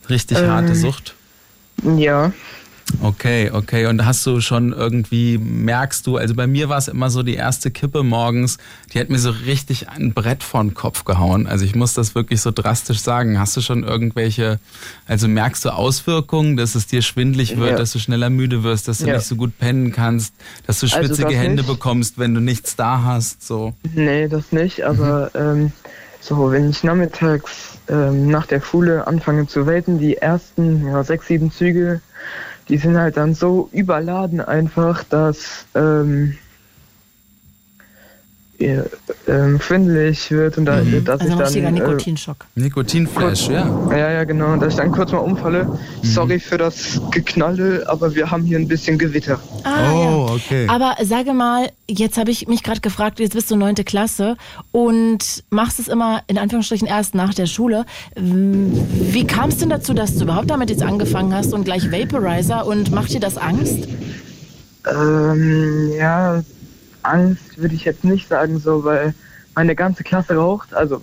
[0.08, 1.14] richtig ähm, harte Sucht.
[1.98, 2.32] Ja.
[3.00, 3.86] Okay, okay.
[3.86, 7.34] Und hast du schon irgendwie, merkst du, also bei mir war es immer so, die
[7.34, 8.58] erste Kippe morgens,
[8.92, 11.46] die hat mir so richtig ein Brett vor den Kopf gehauen.
[11.46, 13.38] Also ich muss das wirklich so drastisch sagen.
[13.38, 14.58] Hast du schon irgendwelche,
[15.06, 17.76] also merkst du Auswirkungen, dass es dir schwindlig wird, ja.
[17.76, 19.14] dass du schneller müde wirst, dass du ja.
[19.14, 20.34] nicht so gut pennen kannst,
[20.66, 21.72] dass du also schwitzige also Hände nicht.
[21.72, 23.74] bekommst, wenn du nichts da hast, so?
[23.94, 25.62] Nee, das nicht, aber mhm.
[25.62, 25.72] ähm,
[26.20, 31.26] so, wenn ich nachmittags ähm, nach der Schule anfange zu waten, die ersten ja, sechs,
[31.26, 32.00] sieben Züge,
[32.68, 36.38] die sind halt dann so überladen einfach, dass ähm,
[38.58, 41.04] äh, schwindelig wird und da, mhm.
[41.04, 42.46] dass also ich dann äh, Nikotinschock.
[42.54, 43.88] Nikotinflash, ja.
[43.90, 45.64] Ja, ja, genau, dass ich dann kurz mal umfalle.
[45.64, 45.78] Mhm.
[46.02, 49.40] Sorry für das Geknalle, aber wir haben hier ein bisschen Gewitter.
[49.64, 50.34] Ah, oh, ja.
[50.34, 50.66] okay.
[50.68, 54.36] Aber sage mal, jetzt habe ich mich gerade gefragt, jetzt bist du neunte Klasse
[54.72, 57.84] und machst es immer in Anführungsstrichen erst nach der Schule.
[58.14, 62.66] Wie kam es denn dazu, dass du überhaupt damit jetzt angefangen hast und gleich Vaporizer
[62.66, 63.88] und macht dir das Angst?
[64.86, 66.42] Ähm, ja,
[67.04, 69.14] Angst würde ich jetzt nicht sagen, so, weil
[69.54, 71.02] meine ganze Klasse raucht, also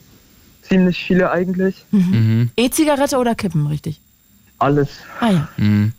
[0.62, 1.86] ziemlich viele eigentlich.
[1.92, 2.00] Mhm.
[2.12, 2.50] Mhm.
[2.56, 4.00] E-Zigarette oder Kippen, richtig?
[4.60, 4.90] Alles.
[5.20, 5.50] Ah ja.
[5.58, 5.94] Mhm.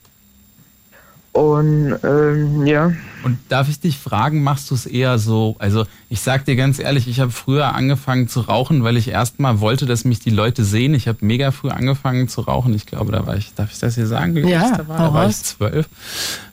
[1.32, 2.92] Und ähm, ja.
[3.22, 5.56] Und darf ich dich fragen, machst du es eher so?
[5.58, 9.60] Also ich sag dir ganz ehrlich, ich habe früher angefangen zu rauchen, weil ich erstmal
[9.60, 10.94] wollte, dass mich die Leute sehen.
[10.94, 12.74] Ich habe mega früh angefangen zu rauchen.
[12.74, 14.98] Ich glaube, da war ich, darf ich das hier sagen, wie ja, ich da war?
[14.98, 15.88] Da war ich zwölf.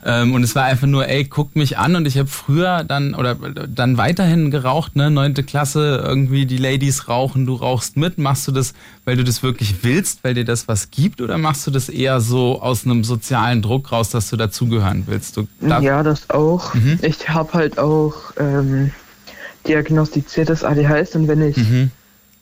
[0.06, 1.96] Ähm, und es war einfach nur, ey, guck mich an.
[1.96, 5.12] Und ich habe früher dann oder dann weiterhin geraucht, ne?
[5.12, 8.18] Neunte Klasse, irgendwie die Ladies rauchen, du rauchst mit.
[8.18, 8.74] Machst du das,
[9.06, 11.22] weil du das wirklich willst, weil dir das was gibt?
[11.22, 15.36] Oder machst du das eher so aus einem sozialen Druck raus, dass du dazugehören willst?
[15.36, 16.59] Du ja, das auch.
[16.74, 17.00] Mhm.
[17.02, 18.92] Ich habe halt auch ähm,
[19.68, 21.92] diagnostiziertes ADHS und wenn ich mhm.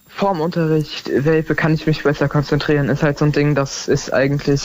[0.07, 2.89] vorm Unterricht vape, kann ich mich besser konzentrieren.
[2.89, 4.61] Ist halt so ein Ding, das ist eigentlich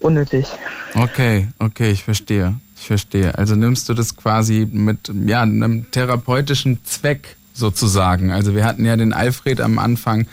[0.00, 0.46] unnötig.
[0.94, 2.54] Okay, okay, ich verstehe.
[2.76, 3.36] Ich verstehe.
[3.36, 8.30] Also nimmst du das quasi mit ja, einem therapeutischen Zweck sozusagen.
[8.30, 10.26] Also wir hatten ja den Alfred am Anfang,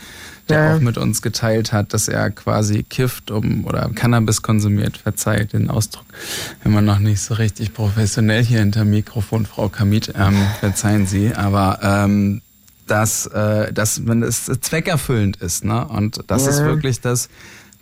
[0.48, 0.76] der ja.
[0.76, 5.70] auch mit uns geteilt hat, dass er quasi kifft um oder Cannabis konsumiert, verzeiht den
[5.70, 6.06] Ausdruck,
[6.62, 11.34] wenn man noch nicht so richtig professionell hier hinter Mikrofon, Frau Kamit, ähm, verzeihen Sie,
[11.34, 12.42] aber ähm,
[12.86, 15.86] dass, äh, dass wenn es zweckerfüllend ist, ne?
[15.88, 16.50] Und das ja.
[16.50, 17.28] ist wirklich das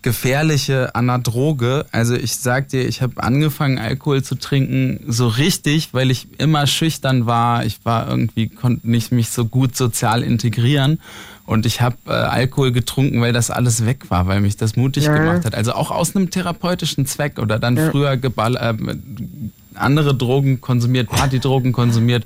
[0.04, 1.86] Gefährliche an einer Droge.
[1.90, 6.66] Also ich sag dir, ich habe angefangen, Alkohol zu trinken, so richtig, weil ich immer
[6.66, 7.64] schüchtern war.
[7.64, 11.00] Ich war irgendwie, konnte nicht mich so gut sozial integrieren.
[11.47, 15.05] Und ich habe äh, Alkohol getrunken, weil das alles weg war, weil mich das mutig
[15.05, 15.14] ja.
[15.16, 15.55] gemacht hat.
[15.55, 17.90] Also auch aus einem therapeutischen Zweck oder dann ja.
[17.90, 18.74] früher geball, äh,
[19.74, 22.24] andere Drogen konsumiert, Partydrogen konsumiert,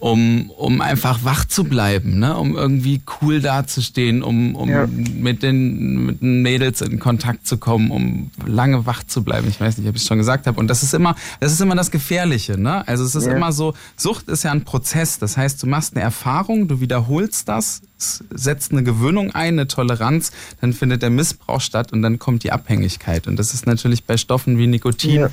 [0.00, 2.36] um, um einfach wach zu bleiben, ne?
[2.36, 4.86] um irgendwie cool dazustehen, um, um ja.
[4.86, 9.48] mit, den, mit den Mädels in Kontakt zu kommen, um lange wach zu bleiben.
[9.48, 10.58] Ich weiß nicht, ob ich es schon gesagt habe.
[10.58, 12.58] Und das ist immer, das ist immer das Gefährliche.
[12.58, 12.86] Ne?
[12.86, 13.32] Also es ist ja.
[13.36, 15.18] immer so, Sucht ist ja ein Prozess.
[15.18, 20.30] Das heißt, du machst eine Erfahrung, du wiederholst das, setzt eine Gewöhnung ein, eine Toleranz,
[20.60, 23.26] dann findet der Missbrauch statt und dann kommt die Abhängigkeit.
[23.26, 25.28] Und das ist natürlich bei Stoffen wie Nikotin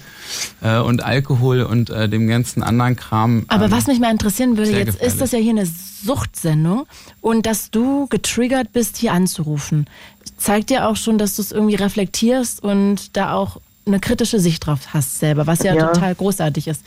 [0.61, 0.79] ja.
[0.79, 3.45] äh, und Alkohol und äh, dem ganzen anderen Kram.
[3.47, 5.13] Aber ähm, was mich mal interessieren würde, jetzt gefährlich.
[5.13, 6.85] ist das ja hier eine Suchtsendung
[7.21, 9.87] und dass du getriggert bist, hier anzurufen,
[10.37, 14.65] zeigt ja auch schon, dass du es irgendwie reflektierst und da auch eine kritische Sicht
[14.65, 15.87] drauf hast selber, was ja, ja.
[15.87, 16.83] total großartig ist.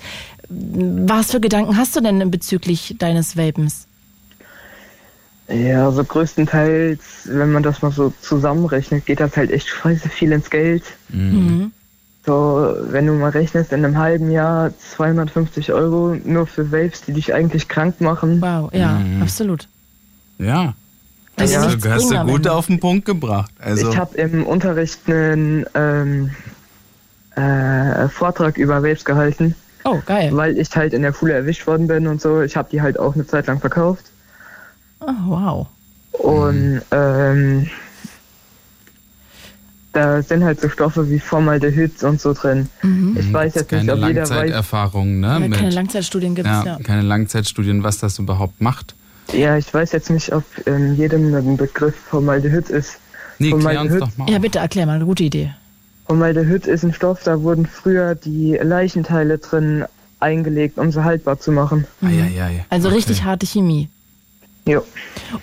[0.49, 3.87] Was für Gedanken hast du denn bezüglich deines Vapens?
[5.49, 10.33] Ja, also größtenteils, wenn man das mal so zusammenrechnet, geht das halt echt scheiße viel
[10.33, 10.85] ins Geld.
[11.09, 11.73] Mhm.
[12.29, 17.15] So, wenn du mal rechnest, in einem halben Jahr 250 Euro nur für Vapes, die
[17.15, 18.43] dich eigentlich krank machen.
[18.43, 19.23] Wow, ja, mhm.
[19.23, 19.67] absolut.
[20.37, 20.75] Ja.
[21.37, 21.63] Das ja.
[21.63, 23.51] hast, du, hast du gut auf den Punkt gebracht.
[23.59, 23.89] Also.
[23.89, 26.33] Ich habe im Unterricht einen ähm,
[27.35, 29.55] äh, Vortrag über Vapes gehalten.
[29.85, 30.29] Oh, geil.
[30.35, 32.43] Weil ich halt in der Schule erwischt worden bin und so.
[32.43, 34.05] Ich habe die halt auch eine Zeit lang verkauft.
[35.01, 35.67] Oh, wow.
[36.13, 37.71] Und ähm,
[39.99, 42.69] da sind halt so Stoffe wie Formaldehyd und so drin.
[42.83, 43.17] Mhm.
[43.19, 44.31] Ich weiß jetzt nicht, ob jeder weiß.
[44.31, 45.41] Langzeiterfahrung, ne?
[45.41, 46.79] Ja, keine Langzeitstudien gibt es, ja, ja.
[46.79, 48.95] Keine Langzeitstudien, was das überhaupt macht.
[49.33, 52.99] Ja, ich weiß jetzt nicht, ob in jedem ein Begriff Formaldehyd ist.
[53.41, 54.31] Nee, Formaldehyd, doch mal.
[54.31, 55.53] Ja, bitte erklär mal, eine gute Idee.
[56.07, 59.85] Formaldehyd ist ein Stoff, da wurden früher die Leichenteile drin
[60.21, 61.87] eingelegt, um sie haltbar zu machen.
[62.01, 62.09] Mhm.
[62.09, 62.99] Ah, ja, ja, also okay.
[62.99, 63.89] richtig harte Chemie.
[64.65, 64.81] Ja.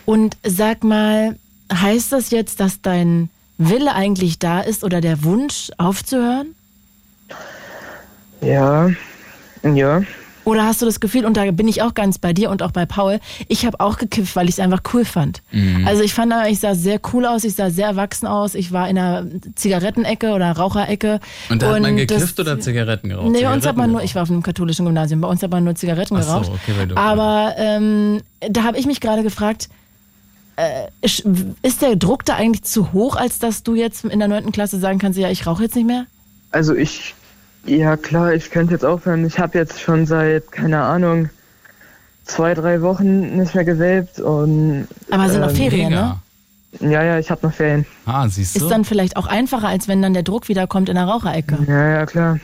[0.06, 1.36] Und sag mal,
[1.74, 6.56] heißt das jetzt, dass dein Wille eigentlich da ist oder der Wunsch aufzuhören?
[8.42, 8.90] Ja,
[9.64, 10.04] ja.
[10.46, 12.72] Oder hast du das Gefühl, und da bin ich auch ganz bei dir und auch
[12.72, 15.42] bei Paul, ich habe auch gekifft, weil ich es einfach cool fand.
[15.52, 15.88] Mhm.
[15.88, 18.88] Also ich fand, ich sah sehr cool aus, ich sah sehr erwachsen aus, ich war
[18.88, 19.26] in einer
[19.56, 21.20] Zigarettenecke oder Raucherecke.
[21.50, 23.32] Und da hat man gekifft das, oder Zigaretten geraucht?
[23.32, 25.50] Nee, bei uns hat man nur, ich war auf einem katholischen Gymnasium, bei uns hat
[25.50, 26.46] man nur Zigaretten Ach geraucht.
[26.46, 29.70] So, okay, weil du, Aber ähm, da habe ich mich gerade gefragt,
[30.56, 34.52] äh, ist der Druck da eigentlich zu hoch, als dass du jetzt in der neunten
[34.52, 36.06] Klasse sagen kannst, ja, ich rauche jetzt nicht mehr?
[36.52, 37.16] Also ich,
[37.66, 39.26] ja klar, ich könnte jetzt aufhören.
[39.26, 41.30] Ich habe jetzt schon seit, keine Ahnung,
[42.24, 44.88] zwei, drei Wochen nicht mehr gewählt und...
[45.12, 46.20] Aber sind ähm, noch Ferien, ne?
[46.82, 47.86] Ja, ja, ich habe noch Ferien.
[48.06, 48.60] Ah, siehst du.
[48.64, 51.58] Ist dann vielleicht auch einfacher, als wenn dann der Druck wieder kommt in der Raucherecke.
[51.68, 52.40] Ja, ja, klar.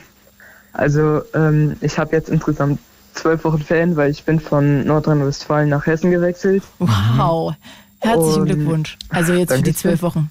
[0.72, 2.78] Also ähm, ich habe jetzt insgesamt
[3.12, 6.62] zwölf Wochen Ferien, weil ich bin von Nordrhein-Westfalen nach Hessen gewechselt.
[6.78, 7.54] Wow.
[8.02, 8.98] Herzlichen und Glückwunsch.
[9.08, 10.30] Also jetzt für die zwölf Wochen.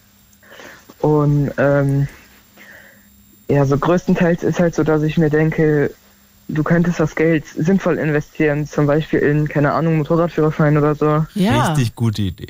[1.00, 2.08] Und ähm,
[3.50, 5.94] ja, so größtenteils ist halt so, dass ich mir denke,
[6.48, 11.26] du könntest das Geld sinnvoll investieren, zum Beispiel in, keine Ahnung, Motorradführerschein oder so.
[11.34, 11.70] Ja.
[11.70, 12.48] Richtig gute Idee.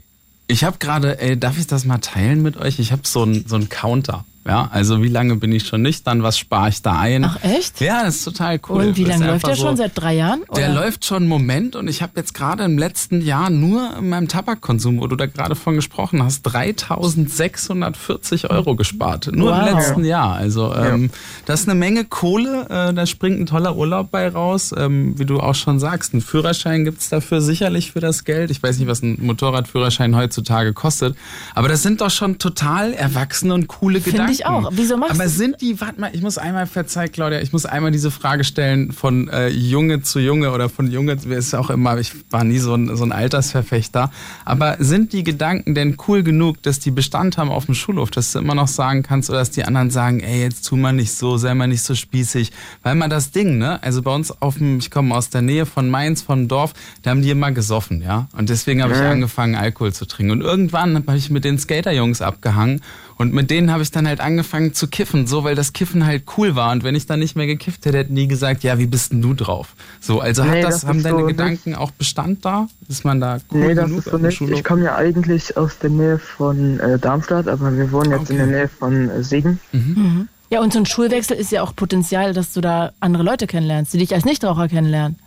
[0.48, 2.80] Ich habe gerade, ey, darf ich das mal teilen mit euch?
[2.80, 4.26] Ich habe so einen so Counter.
[4.46, 6.24] Ja, also wie lange bin ich schon nüchtern?
[6.24, 7.26] Was spare ich da ein?
[7.26, 7.80] Ach echt?
[7.80, 8.88] Ja, das ist total cool.
[8.88, 9.78] Und wie lange läuft der so, schon?
[9.78, 10.42] Seit drei Jahren?
[10.48, 10.62] Oder?
[10.62, 14.10] Der läuft schon einen Moment und ich habe jetzt gerade im letzten Jahr nur in
[14.10, 19.30] meinem Tabakkonsum, wo du da gerade von gesprochen hast, 3.640 Euro gespart.
[19.32, 19.60] Nur wow.
[19.60, 20.34] im letzten Jahr.
[20.34, 21.10] Also ähm, ja.
[21.46, 22.66] das ist eine Menge Kohle.
[22.70, 24.74] Äh, da springt ein toller Urlaub bei raus.
[24.76, 28.50] Ähm, wie du auch schon sagst, einen Führerschein gibt's dafür sicherlich für das Geld.
[28.50, 31.16] Ich weiß nicht, was ein Motorradführerschein heutzutage kostet.
[31.54, 34.72] Aber das sind doch schon total erwachsene und coole Gedanken ich auch.
[34.74, 37.92] Wieso machst Aber sind die, warte mal, ich muss einmal, verzeih Claudia, ich muss einmal
[37.92, 42.12] diese Frage stellen von äh, Junge zu Junge oder von Junge, ist auch immer, ich
[42.30, 44.12] war nie so ein, so ein Altersverfechter.
[44.46, 48.32] Aber sind die Gedanken denn cool genug, dass die Bestand haben auf dem Schulhof, dass
[48.32, 51.14] du immer noch sagen kannst oder dass die anderen sagen, ey, jetzt tu mal nicht
[51.14, 52.52] so, sei mal nicht so spießig.
[52.84, 55.66] Weil man das Ding, ne, also bei uns auf dem, ich komme aus der Nähe
[55.66, 58.28] von Mainz, von Dorf, da haben die immer gesoffen, ja.
[58.38, 60.32] Und deswegen habe ich angefangen, Alkohol zu trinken.
[60.32, 62.82] Und irgendwann habe ich mit den Skaterjungs abgehangen
[63.22, 66.24] und mit denen habe ich dann halt angefangen zu kiffen, so weil das Kiffen halt
[66.38, 66.72] cool war.
[66.72, 69.22] Und wenn ich dann nicht mehr gekifft hätte, hätten die gesagt, ja, wie bist denn
[69.22, 69.76] du drauf?
[70.00, 71.80] So, also nee, hat das, das haben deine so Gedanken nicht.
[71.80, 72.68] auch Bestand da?
[72.90, 74.42] Ist man da cool Nee, das ist so nicht.
[74.42, 78.34] Ich komme ja eigentlich aus der Nähe von äh, Darmstadt, aber wir wohnen jetzt okay.
[78.34, 79.60] in der Nähe von äh, Siegen.
[79.72, 79.94] Mhm.
[79.96, 80.28] Mhm.
[80.50, 83.94] Ja, und so ein Schulwechsel ist ja auch Potenzial, dass du da andere Leute kennenlernst,
[83.94, 85.18] die dich als Nichtraucher kennenlernen.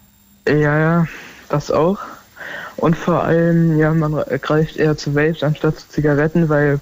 [0.48, 1.06] Ja, ja,
[1.48, 1.98] das auch.
[2.76, 6.80] Und vor allem, ja, man greift eher zu Vapes anstatt zu Zigaretten, weil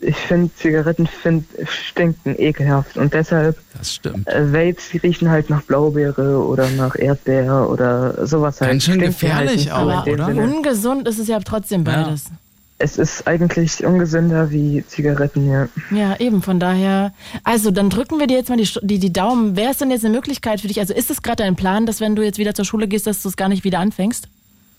[0.00, 4.26] ich finde, Zigaretten find, stinken ekelhaft und deshalb das stimmt.
[4.28, 8.70] Äh, Vapes, die riechen halt nach Blaubeere oder nach Erdbeer oder sowas halt.
[8.70, 10.26] Ganz schön gefährlich halt auch, oder?
[10.26, 10.42] Sinne.
[10.42, 12.24] Ungesund ist es ja trotzdem beides.
[12.24, 12.36] Ja.
[12.82, 15.68] Es ist eigentlich ungesünder wie Zigaretten, ja.
[15.90, 17.12] Ja, eben, von daher.
[17.44, 19.54] Also, dann drücken wir dir jetzt mal die, die, die Daumen.
[19.54, 20.80] Wäre es denn jetzt eine Möglichkeit für dich?
[20.80, 23.20] Also, ist es gerade dein Plan, dass wenn du jetzt wieder zur Schule gehst, dass
[23.22, 24.28] du es gar nicht wieder anfängst?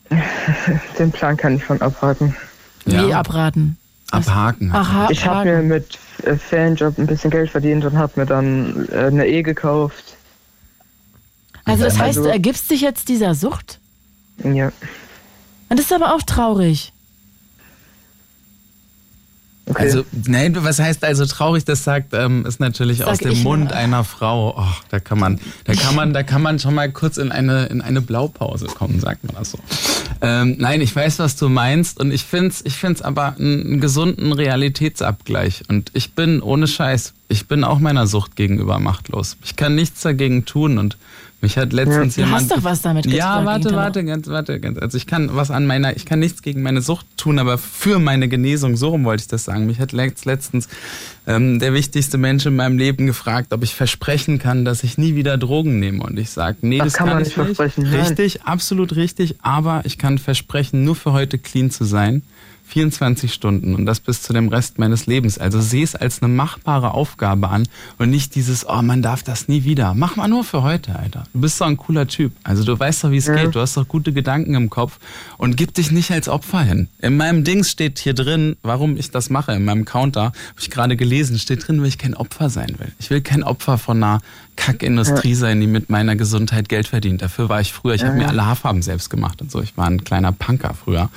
[0.98, 2.36] Den Plan kann ich schon abraten.
[2.86, 3.20] Wie ja.
[3.20, 3.78] abraten?
[4.12, 4.72] Abhaken.
[4.72, 8.88] Aha, ich habe mir mit äh, Fanjob ein bisschen Geld verdient und habe mir dann
[8.92, 10.18] äh, eine E gekauft.
[11.66, 13.80] Also das heißt, also, du ergibst dich jetzt dieser Sucht?
[14.44, 14.72] Ja.
[15.70, 16.92] Und das ist aber auch traurig.
[19.68, 19.84] Okay.
[19.84, 21.64] Also, nein, was heißt also traurig?
[21.64, 23.74] Das sagt, ähm, ist natürlich Sag aus dem Mund mal.
[23.74, 24.54] einer Frau.
[24.58, 27.68] Oh, da kann man, da kann man, da kann man schon mal kurz in eine,
[27.68, 29.60] in eine Blaupause kommen, sagt man das so.
[30.22, 33.82] Ähm, nein, ich weiß, was du meinst und ich finde es ich find's aber einen
[33.82, 35.64] gesunden Realitätsabgleich.
[35.68, 39.38] Und ich bin ohne Scheiß, ich bin auch meiner Sucht gegenüber machtlos.
[39.44, 40.98] Ich kann nichts dagegen tun und
[41.42, 42.26] mich hat letztens ja.
[42.26, 42.50] jemand.
[42.50, 44.78] Du hast doch was damit Ja, warte, warte, ganz, warte, ganz.
[44.78, 47.98] Also ich kann was an meiner, ich kann nichts gegen meine Sucht tun, aber für
[47.98, 49.66] meine Genesung, so rum wollte ich das sagen.
[49.66, 50.70] Mich hat letztens
[51.26, 55.16] ähm, der wichtigste Mensch in meinem Leben gefragt, ob ich versprechen kann, dass ich nie
[55.16, 56.04] wieder Drogen nehme.
[56.04, 57.88] Und ich sage, nee, das, das kann, kann man nicht versprechen.
[57.88, 58.48] Richtig, Nein.
[58.48, 59.36] absolut richtig.
[59.42, 62.22] Aber ich kann versprechen, nur für heute clean zu sein.
[62.72, 65.38] 24 Stunden und das bis zu dem Rest meines Lebens.
[65.38, 67.68] Also sehe es als eine machbare Aufgabe an
[67.98, 69.94] und nicht dieses, oh, man darf das nie wieder.
[69.94, 71.26] Mach mal nur für heute, Alter.
[71.34, 72.32] Du bist doch ein cooler Typ.
[72.44, 73.36] Also du weißt doch, wie es ja.
[73.36, 73.56] geht.
[73.56, 75.00] Du hast doch gute Gedanken im Kopf
[75.38, 76.88] und gib dich nicht als Opfer hin.
[77.00, 79.52] In meinem Dings steht hier drin, warum ich das mache.
[79.52, 82.94] In meinem Counter habe ich gerade gelesen, steht drin, weil ich kein Opfer sein will.
[83.00, 84.22] Ich will kein Opfer von einer
[84.56, 85.36] Kackindustrie ja.
[85.36, 87.22] sein, die mit meiner Gesundheit Geld verdient.
[87.22, 87.96] Dafür war ich früher.
[87.96, 89.62] Ich ja, habe mir alle Haarfarben selbst gemacht und so.
[89.62, 91.10] Ich war ein kleiner Punker früher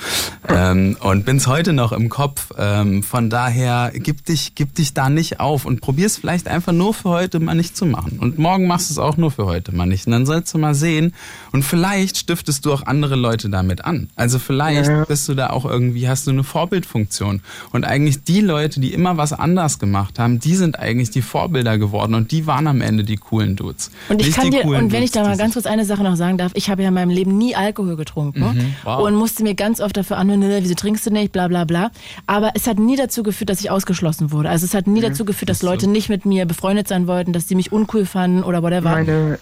[0.48, 2.52] ähm, und bin's heute noch im Kopf.
[2.58, 6.94] Ähm, von daher gib dich, gib dich da nicht auf und probier's vielleicht einfach nur
[6.94, 8.18] für heute mal nicht zu machen.
[8.18, 10.06] Und morgen machst du es auch nur für heute mal nicht.
[10.06, 11.12] Und dann sollst du mal sehen
[11.52, 14.08] und vielleicht stiftest du auch andere Leute damit an.
[14.16, 15.04] Also vielleicht ja.
[15.04, 17.42] bist du da auch irgendwie, hast du eine Vorbildfunktion.
[17.72, 21.76] Und eigentlich die Leute, die immer was anders gemacht haben, die sind eigentlich die Vorbilder
[21.78, 23.90] geworden und die waren am Ende die coolen Dudes.
[24.08, 26.38] Und ich kann dir, und wenn ich da mal ganz kurz eine Sache noch sagen
[26.38, 29.02] darf, ich habe ja in meinem Leben nie Alkohol getrunken mhm, wow.
[29.06, 31.90] und musste mir ganz oft dafür anhören, ne, wieso trinkst du nicht, bla bla bla.
[32.26, 34.48] Aber es hat nie dazu geführt, dass ich ausgeschlossen wurde.
[34.48, 35.08] Also es hat nie mhm.
[35.08, 35.90] dazu geführt, dass Leute so.
[35.90, 38.90] nicht mit mir befreundet sein wollten, dass sie mich uncool fanden oder whatever.
[38.90, 39.38] Meine,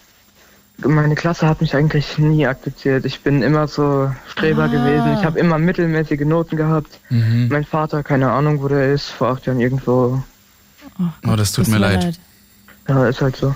[0.78, 3.04] meine Klasse hat mich eigentlich nie akzeptiert.
[3.04, 4.66] Ich bin immer so Streber ah.
[4.66, 5.16] gewesen.
[5.18, 6.98] Ich habe immer mittelmäßige Noten gehabt.
[7.10, 7.48] Mhm.
[7.50, 10.22] Mein Vater, keine Ahnung, wo der ist, vor acht Jahren irgendwo.
[10.98, 12.02] Oh, oh das tut mir leid.
[12.02, 12.20] leid.
[12.88, 13.54] Ja, ist halt so.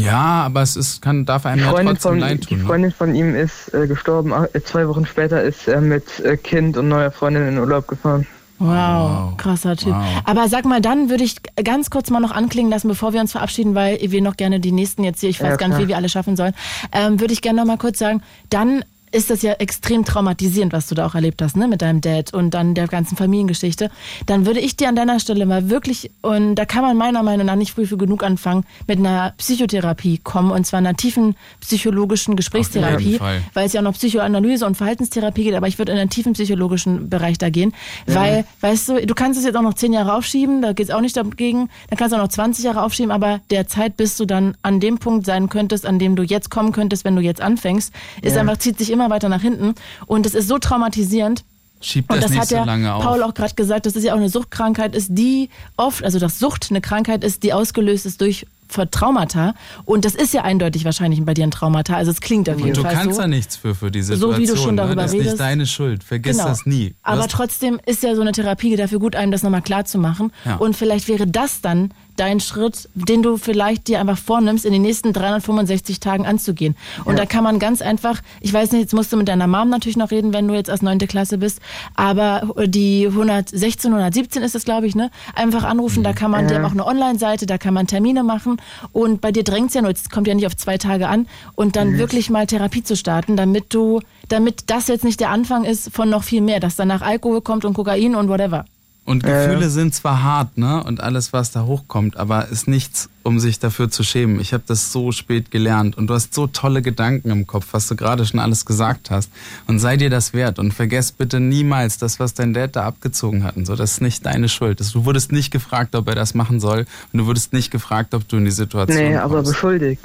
[0.00, 2.48] Ja, aber es ist, kann, darf einem ja trotzdem von, leid tun.
[2.50, 2.64] Die ne?
[2.64, 4.32] Freundin von ihm ist äh, gestorben.
[4.32, 8.26] Äh, zwei Wochen später ist er mit äh, Kind und neuer Freundin in Urlaub gefahren.
[8.58, 9.92] Wow, wow, krasser Typ.
[9.92, 10.22] Wow.
[10.24, 13.32] Aber sag mal, dann würde ich ganz kurz mal noch anklingen lassen, bevor wir uns
[13.32, 15.88] verabschieden, weil wir noch gerne die nächsten jetzt hier, ich weiß ja, gar nicht, wie
[15.88, 16.54] wir alle schaffen sollen,
[16.92, 18.82] ähm, würde ich gerne noch mal kurz sagen, dann
[19.12, 22.34] ist das ja extrem traumatisierend, was du da auch erlebt hast, ne, mit deinem Dad
[22.34, 23.90] und dann der ganzen Familiengeschichte,
[24.26, 27.46] dann würde ich dir an deiner Stelle mal wirklich, und da kann man meiner Meinung
[27.46, 32.36] nach nicht früh für genug anfangen, mit einer Psychotherapie kommen, und zwar einer tiefen psychologischen
[32.36, 33.20] Gesprächstherapie,
[33.54, 36.32] weil es ja auch noch Psychoanalyse und Verhaltenstherapie geht, aber ich würde in einen tiefen
[36.32, 37.72] psychologischen Bereich da gehen,
[38.06, 38.14] ja.
[38.14, 40.94] weil, weißt du, du kannst es jetzt auch noch zehn Jahre aufschieben, da geht es
[40.94, 44.16] auch nicht dagegen, dann kannst du auch noch 20 Jahre aufschieben, aber der Zeit, bis
[44.16, 47.22] du dann an dem Punkt sein könntest, an dem du jetzt kommen könntest, wenn du
[47.22, 47.92] jetzt anfängst,
[48.22, 48.40] ist ja.
[48.40, 49.74] einfach, zieht sich immer weiter nach hinten.
[50.06, 51.44] Und es ist so traumatisierend.
[51.80, 53.04] Schiebt das, und das nicht hat ja so.
[53.04, 56.38] Paul auch gerade gesagt, dass es ja auch eine Suchtkrankheit ist, die oft, also dass
[56.38, 58.46] Sucht eine Krankheit ist, die ausgelöst ist durch
[58.90, 59.54] Traumata.
[59.84, 61.96] Und das ist ja eindeutig wahrscheinlich bei dir ein Traumata.
[61.96, 62.80] Also es klingt auf jeden Fall so.
[62.80, 63.22] Und du kannst so.
[63.22, 64.32] ja nichts für, für die Situation.
[64.32, 64.82] So wie du schon ne?
[64.82, 65.02] darüber ne?
[65.02, 66.02] Das ist nicht deine Schuld.
[66.02, 66.48] Vergiss genau.
[66.48, 66.90] das nie.
[66.90, 69.98] Du Aber trotzdem ist ja so eine Therapie dafür gut, einem das nochmal klar zu
[69.98, 70.32] machen.
[70.44, 70.56] Ja.
[70.56, 74.82] Und vielleicht wäre das dann dein Schritt, den du vielleicht dir einfach vornimmst, in den
[74.82, 76.76] nächsten 365 Tagen anzugehen.
[77.04, 77.20] Und ja.
[77.20, 79.96] da kann man ganz einfach, ich weiß nicht, jetzt musst du mit deiner Mom natürlich
[79.96, 81.60] noch reden, wenn du jetzt aus neunte Klasse bist,
[81.94, 85.10] aber die 116, 117 ist es, glaube ich, ne?
[85.34, 86.48] Einfach anrufen, da kann man, ja.
[86.48, 88.60] die haben auch eine Online-Seite, da kann man Termine machen
[88.92, 91.26] und bei dir drängt es ja nur, es kommt ja nicht auf zwei Tage an
[91.54, 91.98] und dann mhm.
[91.98, 96.08] wirklich mal Therapie zu starten, damit du, damit das jetzt nicht der Anfang ist von
[96.08, 98.64] noch viel mehr, dass danach Alkohol kommt und Kokain und whatever.
[99.06, 99.68] Und Gefühle äh.
[99.70, 100.82] sind zwar hart, ne?
[100.82, 104.40] Und alles, was da hochkommt, aber ist nichts, um sich dafür zu schämen.
[104.40, 107.86] Ich habe das so spät gelernt und du hast so tolle Gedanken im Kopf, was
[107.86, 109.30] du gerade schon alles gesagt hast.
[109.68, 113.44] Und sei dir das wert und vergess bitte niemals das, was dein Dad da abgezogen
[113.44, 113.56] hat.
[113.56, 114.80] Und so, das ist nicht deine Schuld.
[114.92, 118.28] Du wurdest nicht gefragt, ob er das machen soll und du wurdest nicht gefragt, ob
[118.28, 119.22] du in die Situation Nee, kommst.
[119.24, 120.02] aber beschuldigt.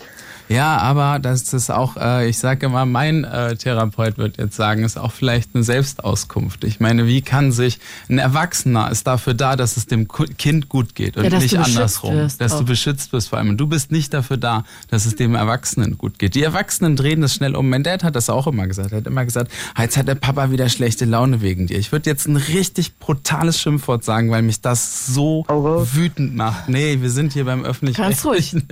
[0.51, 4.83] Ja, aber das ist auch, äh, ich sage immer, mein äh, Therapeut wird jetzt sagen,
[4.83, 6.65] ist auch vielleicht eine Selbstauskunft.
[6.65, 7.79] Ich meine, wie kann sich
[8.09, 12.15] ein Erwachsener ist dafür da, dass es dem Kind gut geht und ja, nicht andersrum,
[12.15, 12.59] wirst, dass auch.
[12.59, 13.51] du beschützt wirst vor allem.
[13.51, 16.35] Und du bist nicht dafür da, dass es dem Erwachsenen gut geht.
[16.35, 17.69] Die Erwachsenen drehen das schnell um.
[17.69, 18.91] Mein Dad hat das auch immer gesagt.
[18.91, 21.77] Er hat immer gesagt, jetzt hat der Papa wieder schlechte Laune wegen dir.
[21.77, 26.67] Ich würde jetzt ein richtig brutales Schimpfwort sagen, weil mich das so oh, wütend macht.
[26.67, 28.01] Nee, wir sind hier beim öffentlichen.
[28.01, 28.55] Ganz ruhig.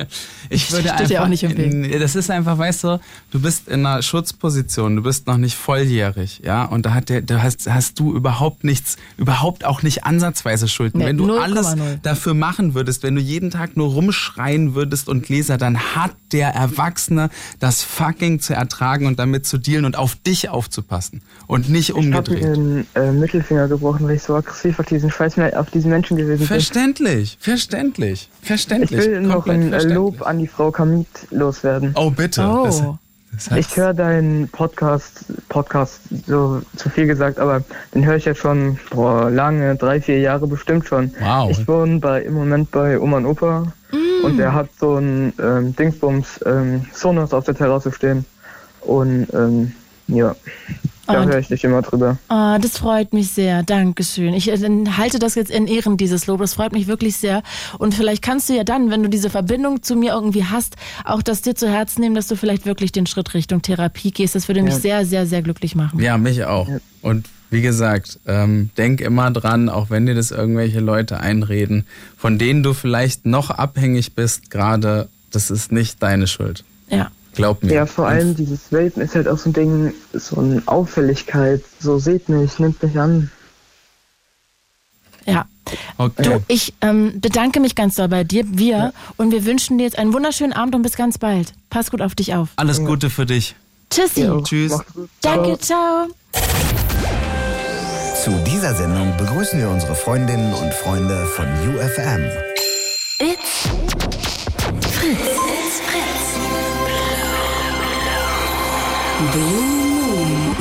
[0.52, 1.69] Ich würde einfach, ja auch nicht im Weg
[2.00, 3.00] das ist einfach, weißt du,
[3.32, 7.22] du bist in einer Schutzposition, du bist noch nicht volljährig, ja, und da hat der,
[7.22, 11.00] da hast, hast du überhaupt nichts, überhaupt auch nicht ansatzweise Schulden.
[11.00, 12.00] Nee, wenn du 0, alles 0.
[12.02, 16.50] dafür machen würdest, wenn du jeden Tag nur rumschreien würdest und Gläser, dann hat der
[16.50, 21.94] Erwachsene das fucking zu ertragen und damit zu dealen und auf dich aufzupassen und nicht
[21.94, 22.40] umgedreht.
[22.40, 25.92] Ich habe den äh, Mittelfinger gebrochen, weil ich so aggressiv auf diesen Scheiß auf diesen
[25.92, 26.48] Menschen gewesen bin.
[26.48, 29.00] Verständlich, verständlich, verständlich.
[29.00, 31.08] Ich will noch ein äh, Lob an die Frau Kamit
[31.60, 31.94] loswerden.
[31.96, 32.42] Oh, bitte.
[32.44, 32.98] Oh.
[33.32, 38.26] Das heißt, ich höre deinen Podcast, Podcast so zu viel gesagt, aber den höre ich
[38.26, 41.12] ja schon vor lange, drei, vier Jahre bestimmt schon.
[41.20, 41.52] Wow.
[41.52, 44.26] Ich wohne bei, im Moment bei Oma und Opa mm.
[44.26, 48.26] und der hat so ein ähm, Dingsbums ähm, Sonos auf der Terrasse stehen.
[48.82, 49.74] Und ähm,
[50.08, 50.36] ja.
[51.14, 52.18] Da höre ich dich immer drüber.
[52.30, 53.64] Oh, das freut mich sehr.
[53.64, 54.34] Dankeschön.
[54.34, 56.40] Ich äh, halte das jetzt in Ehren, dieses Lob.
[56.40, 57.44] Das freut mich wirklich sehr.
[57.78, 61.22] Und vielleicht kannst du ja dann, wenn du diese Verbindung zu mir irgendwie hast, auch
[61.22, 64.36] das dir zu Herzen nehmen, dass du vielleicht wirklich den Schritt Richtung Therapie gehst.
[64.36, 64.80] Das würde mich ja.
[64.80, 66.00] sehr, sehr, sehr glücklich machen.
[66.00, 66.68] Ja, mich auch.
[66.68, 66.78] Ja.
[67.02, 71.86] Und wie gesagt, ähm, denk immer dran, auch wenn dir das irgendwelche Leute einreden,
[72.18, 76.64] von denen du vielleicht noch abhängig bist, gerade, das ist nicht deine Schuld.
[76.90, 77.10] Ja.
[77.36, 77.74] Glaub mir.
[77.74, 81.64] Ja, vor allem dieses Vapen ist halt auch so ein Ding, so eine Auffälligkeit.
[81.80, 83.32] So seht mich, nimmt mich an.
[85.26, 85.46] Ja.
[85.98, 86.24] Okay.
[86.24, 88.94] Du, ich ähm, bedanke mich ganz doll bei dir, wir, ja.
[89.18, 91.54] und wir wünschen dir jetzt einen wunderschönen Abend und bis ganz bald.
[91.70, 92.50] Pass gut auf dich auf.
[92.56, 93.56] Alles Gute für dich.
[93.90, 94.22] Tschüssi.
[94.22, 94.78] Ja, Tschüss.
[95.22, 96.08] Danke, ciao.
[98.24, 102.26] Zu dieser Sendung begrüßen wir unsere Freundinnen und Freunde von UFM.
[103.20, 103.70] It's
[104.92, 105.39] Fritz.
[109.32, 110.56] Blue Moon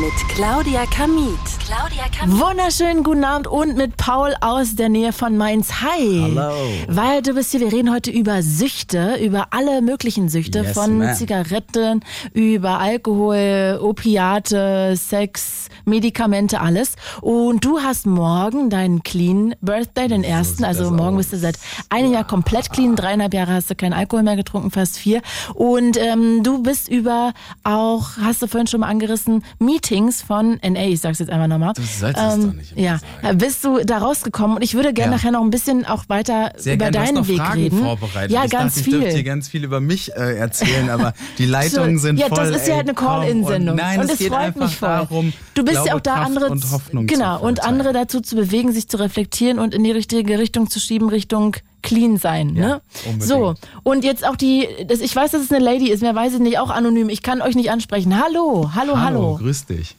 [0.00, 1.51] mit Claudia Kamit.
[1.72, 2.02] Claudia.
[2.26, 5.80] Wunderschönen guten Abend und mit Paul aus der Nähe von Mainz.
[5.80, 6.34] Hi.
[6.36, 6.52] Hallo.
[6.86, 10.98] Weil du bist hier, wir reden heute über Süchte, über alle möglichen Süchte, yes, von
[10.98, 11.16] man.
[11.16, 12.04] Zigaretten,
[12.34, 16.94] über Alkohol, Opiate, Sex, Medikamente, alles.
[17.22, 20.64] Und du hast morgen deinen Clean Birthday, den ersten.
[20.64, 21.58] also morgen bist du seit
[21.88, 22.96] einem Jahr komplett clean.
[22.96, 25.22] Dreieinhalb Jahre hast du keinen Alkohol mehr getrunken, fast vier.
[25.54, 27.32] Und ähm, du bist über
[27.64, 31.61] auch, hast du vorhin schon mal angerissen, Meetings von NA, ich sag's jetzt einmal nochmal.
[31.74, 33.38] Du sollst ähm, es doch nicht ja, sagen.
[33.38, 35.16] bist du da rausgekommen und ich würde gerne ja.
[35.16, 37.04] nachher noch ein bisschen auch weiter Sehr über gern.
[37.04, 37.78] deinen Weg Fragen reden.
[37.78, 38.30] Vorbereitet.
[38.32, 38.94] Ja, ich ganz dachte, viel.
[38.94, 42.38] Ich dürfte dir ganz viel über mich äh, erzählen, aber die Leitungen sind ja, voll.
[42.38, 43.76] Ja, das ist ja halt eine Call-In-Sendung.
[43.76, 44.88] Nein, und es geht freut mich voll.
[44.88, 48.36] darum, du bist ja auch da Kraft andere und Hoffnung genau und andere dazu zu
[48.36, 52.54] bewegen, sich zu reflektieren und in die richtige Richtung zu schieben, Richtung clean sein.
[52.56, 52.82] Ja, ne?
[53.18, 56.34] So, und jetzt auch die, das, ich weiß, dass es eine Lady ist, mehr weiß
[56.34, 57.08] ich nicht, auch anonym.
[57.08, 58.22] Ich kann euch nicht ansprechen.
[58.22, 59.00] Hallo, hallo, hallo.
[59.00, 59.96] Hallo, grüß dich.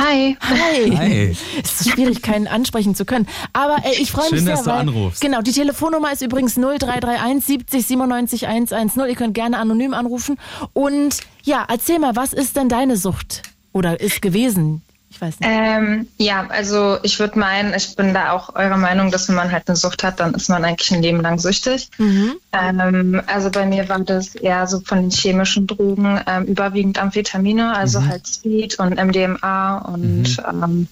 [0.00, 0.34] Hi.
[0.40, 0.96] Hi.
[0.96, 1.36] Hi.
[1.62, 3.26] Es ist schwierig, keinen ansprechen zu können.
[3.52, 5.20] Aber äh, ich freue mich sehr, dass du weil, anrufst.
[5.20, 9.08] Genau, die Telefonnummer ist übrigens 0331 70 97 110.
[9.08, 10.38] Ihr könnt gerne anonym anrufen.
[10.72, 13.42] Und ja, erzähl mal, was ist denn deine Sucht?
[13.72, 14.82] Oder ist gewesen?
[15.10, 15.50] Ich weiß nicht.
[15.50, 19.50] Ähm, ja, also ich würde meinen, ich bin da auch eurer Meinung, dass wenn man
[19.50, 21.90] halt eine Sucht hat, dann ist man eigentlich ein Leben lang süchtig.
[21.98, 22.36] Mhm.
[22.52, 27.76] Ähm, also bei mir war das eher so von den chemischen Drogen ähm, überwiegend Amphetamine,
[27.76, 28.08] also mhm.
[28.08, 30.62] halt Speed und MDMA und mhm.
[30.62, 30.88] ähm,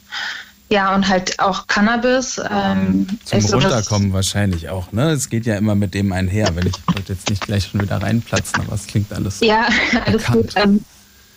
[0.70, 2.38] ja, und halt auch Cannabis.
[2.38, 5.12] Ähm, Zum also Runterkommen wahrscheinlich auch, ne?
[5.12, 8.02] Es geht ja immer mit dem einher, wenn ich wollte jetzt nicht gleich schon wieder
[8.02, 9.40] reinplatzen, aber es klingt alles.
[9.40, 9.66] Ja,
[10.04, 10.42] alles bekannt.
[10.42, 10.52] gut.
[10.56, 10.84] Ähm,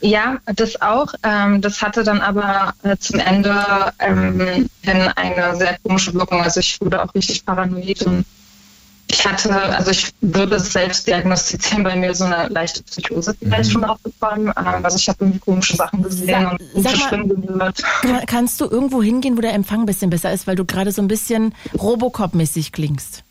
[0.01, 1.13] ja, das auch.
[1.23, 3.55] Ähm, das hatte dann aber äh, zum Ende
[3.99, 4.69] ähm,
[5.15, 6.41] eine sehr komische Wirkung.
[6.41, 8.25] Also ich wurde auch richtig paranoid und
[9.07, 13.69] ich hatte, also ich würde es selbst diagnostizieren, bei mir so eine leichte Psychose vielleicht
[13.69, 13.73] mhm.
[13.73, 14.47] schon aufgekommen.
[14.47, 17.83] Ähm, also ich habe irgendwie komische Sachen gesehen Sag, und komische Stimmen gehört.
[18.01, 20.91] Kann, kannst du irgendwo hingehen, wo der Empfang ein bisschen besser ist, weil du gerade
[20.91, 23.23] so ein bisschen Robocop-mäßig klingst?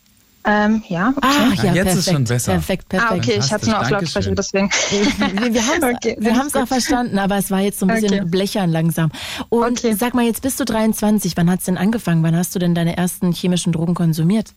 [0.43, 1.19] Ähm, ja, okay.
[1.21, 2.51] Ah, ja, jetzt perfekt, ist schon besser.
[2.53, 3.11] Perfekt, perfekt.
[3.11, 4.69] Ah, okay, ich hatte nur auf Lautsprecher, deswegen.
[4.69, 8.21] wir, wir haben es okay, wir auch verstanden, aber es war jetzt so ein bisschen
[8.21, 8.29] okay.
[8.29, 9.11] blechern langsam.
[9.49, 9.93] Und okay.
[9.93, 11.37] sag mal, jetzt bist du 23.
[11.37, 12.23] Wann hat es denn angefangen?
[12.23, 14.53] Wann hast du denn deine ersten chemischen Drogen konsumiert?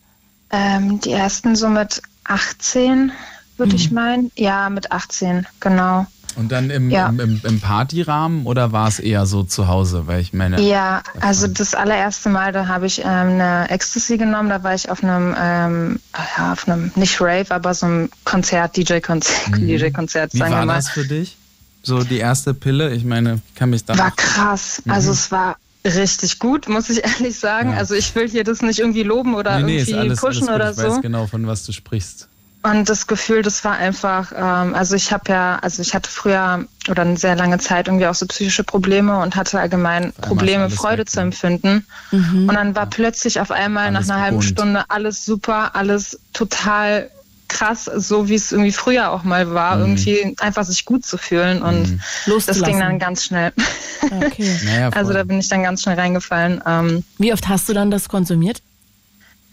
[0.51, 3.11] Ähm, die ersten so mit 18,
[3.57, 3.75] würde mhm.
[3.75, 4.31] ich meinen.
[4.35, 6.07] Ja, mit 18, genau.
[6.35, 7.07] Und dann im, ja.
[7.07, 10.07] im, im, Partyrahmen oder war es eher so zu Hause?
[10.07, 10.61] Weil ich meine.
[10.61, 14.49] Ja, also das allererste Mal, da habe ich ähm, eine Ecstasy genommen.
[14.49, 15.99] Da war ich auf einem, ähm,
[16.37, 19.67] ja, auf einem nicht Rave, aber so einem Konzert, DJ-Konzert, mhm.
[19.67, 20.33] DJ-Konzert.
[20.33, 21.37] Wie war das für dich?
[21.83, 22.93] So die erste Pille?
[22.93, 23.97] Ich meine, kann mich da.
[23.97, 24.81] War krass.
[24.83, 24.91] Mhm.
[24.91, 25.55] Also es war
[25.85, 27.71] richtig gut, muss ich ehrlich sagen.
[27.71, 27.77] Ja.
[27.77, 30.55] Also ich will hier das nicht irgendwie loben oder nee, nee, irgendwie alles, pushen alles
[30.55, 30.81] oder ich so.
[30.83, 32.27] Ich weiß genau, von was du sprichst.
[32.65, 36.65] Und das Gefühl, das war einfach, ähm, also ich habe ja, also ich hatte früher
[36.89, 41.01] oder eine sehr lange Zeit irgendwie auch so psychische Probleme und hatte allgemein Probleme, Freude
[41.01, 41.25] weg, zu ne?
[41.25, 41.85] empfinden.
[42.09, 42.49] Mhm.
[42.49, 42.89] Und dann war ja.
[42.89, 47.11] plötzlich auf einmal alles nach einer halben Stunde alles super, alles total
[47.49, 49.81] krass, so wie es irgendwie früher auch mal war, mhm.
[49.83, 52.01] irgendwie einfach sich gut zu fühlen und mhm.
[52.47, 53.53] das ging dann ganz schnell.
[54.01, 54.59] Okay.
[54.65, 56.61] Naja, also da bin ich dann ganz schnell reingefallen.
[56.65, 58.63] Ähm, wie oft hast du dann das konsumiert?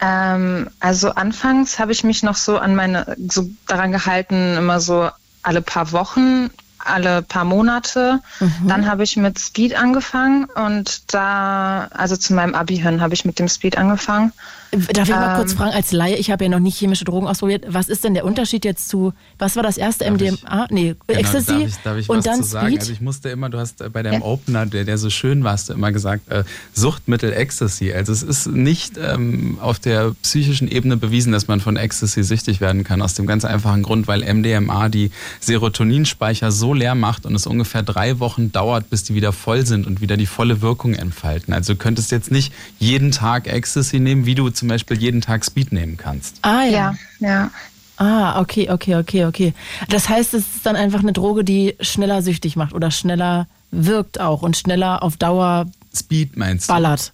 [0.03, 5.09] Ähm, also anfangs habe ich mich noch so an meine, so daran gehalten, immer so
[5.43, 8.19] alle paar Wochen, alle paar Monate.
[8.41, 8.67] Mhm.
[8.67, 13.23] Dann habe ich mit Speed angefangen und da, also zu meinem Abi hin habe ich
[13.23, 14.33] mit dem Speed angefangen.
[14.73, 17.27] Darf ich mal kurz ähm, fragen, als Laie, ich habe ja noch nicht chemische Drogen
[17.27, 20.65] ausprobiert, was ist denn der Unterschied jetzt zu, was war das erste, darf MDMA?
[20.65, 22.67] Ich, nee, genau, Ecstasy darf ich, darf ich und dann sagen?
[22.67, 22.79] Speed?
[22.79, 24.27] Also ich musste immer, du hast bei deinem ja.
[24.27, 26.43] Opener, der, der so schön war, hast du immer gesagt, äh,
[26.73, 27.93] Suchtmittel Ecstasy.
[27.93, 32.59] Also es ist nicht ähm, auf der psychischen Ebene bewiesen, dass man von Ecstasy süchtig
[32.59, 37.35] werden kann, aus dem ganz einfachen Grund, weil MDMA die Serotoninspeicher so leer macht und
[37.35, 40.93] es ungefähr drei Wochen dauert, bis die wieder voll sind und wieder die volle Wirkung
[40.93, 41.53] entfalten.
[41.53, 45.43] Also du könntest jetzt nicht jeden Tag Ecstasy nehmen, wie du zum Beispiel jeden Tag
[45.43, 46.37] Speed nehmen kannst.
[46.41, 47.51] Ah ja, ja.
[47.97, 49.53] Ah, okay, okay, okay, okay.
[49.89, 54.21] Das heißt, es ist dann einfach eine Droge, die schneller süchtig macht oder schneller wirkt
[54.21, 56.73] auch und schneller auf Dauer Speed meinst du?
[56.73, 57.11] Ballert.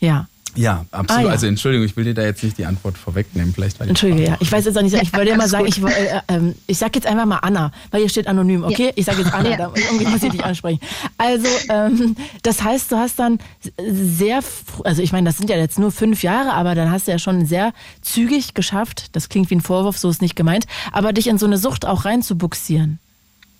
[0.00, 0.28] Ja.
[0.54, 1.22] Ja, absolut.
[1.22, 1.32] Ah, ja.
[1.32, 3.54] Also Entschuldigung, ich will dir da jetzt nicht die Antwort vorwegnehmen.
[3.54, 4.36] Vielleicht weil Entschuldige, ja.
[4.40, 6.94] Ich weiß jetzt auch nicht, ich wollte ja mal sagen, ich, äh, äh, ich sag
[6.94, 8.86] jetzt einfach mal Anna, weil hier steht anonym, okay?
[8.86, 8.92] Ja.
[8.96, 9.56] Ich sage jetzt Anna, ja.
[9.56, 10.80] da, irgendwie muss ich dich ansprechen.
[11.16, 13.38] Also, ähm, das heißt, du hast dann
[13.78, 14.40] sehr,
[14.84, 17.18] also ich meine, das sind ja jetzt nur fünf Jahre, aber dann hast du ja
[17.18, 17.72] schon sehr
[18.02, 21.46] zügig geschafft, das klingt wie ein Vorwurf, so ist nicht gemeint, aber dich in so
[21.46, 22.98] eine Sucht auch reinzubuxieren.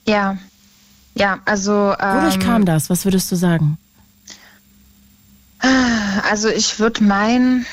[0.06, 0.36] Ja,
[1.14, 1.94] ja, also.
[2.00, 2.90] Ähm, Wodurch kam das?
[2.90, 3.78] Was würdest du sagen?
[6.28, 7.66] Also ich würde meinen,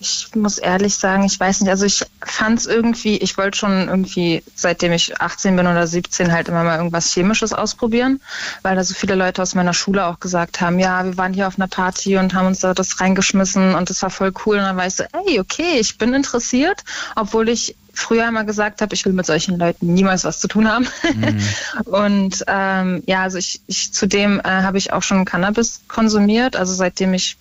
[0.00, 3.88] ich muss ehrlich sagen, ich weiß nicht, also ich fand es irgendwie, ich wollte schon
[3.88, 8.20] irgendwie, seitdem ich 18 bin oder 17, halt immer mal irgendwas Chemisches ausprobieren,
[8.62, 11.48] weil da so viele Leute aus meiner Schule auch gesagt haben, ja, wir waren hier
[11.48, 14.56] auf einer Party und haben uns da das reingeschmissen und das war voll cool.
[14.56, 16.84] Und dann war ich so, ey, okay, ich bin interessiert,
[17.16, 20.68] obwohl ich früher immer gesagt habe, ich will mit solchen Leuten niemals was zu tun
[20.68, 20.86] haben.
[21.14, 21.40] Mhm.
[21.84, 26.72] und ähm, ja, also ich, ich zudem äh, habe ich auch schon Cannabis konsumiert, also
[26.74, 27.36] seitdem ich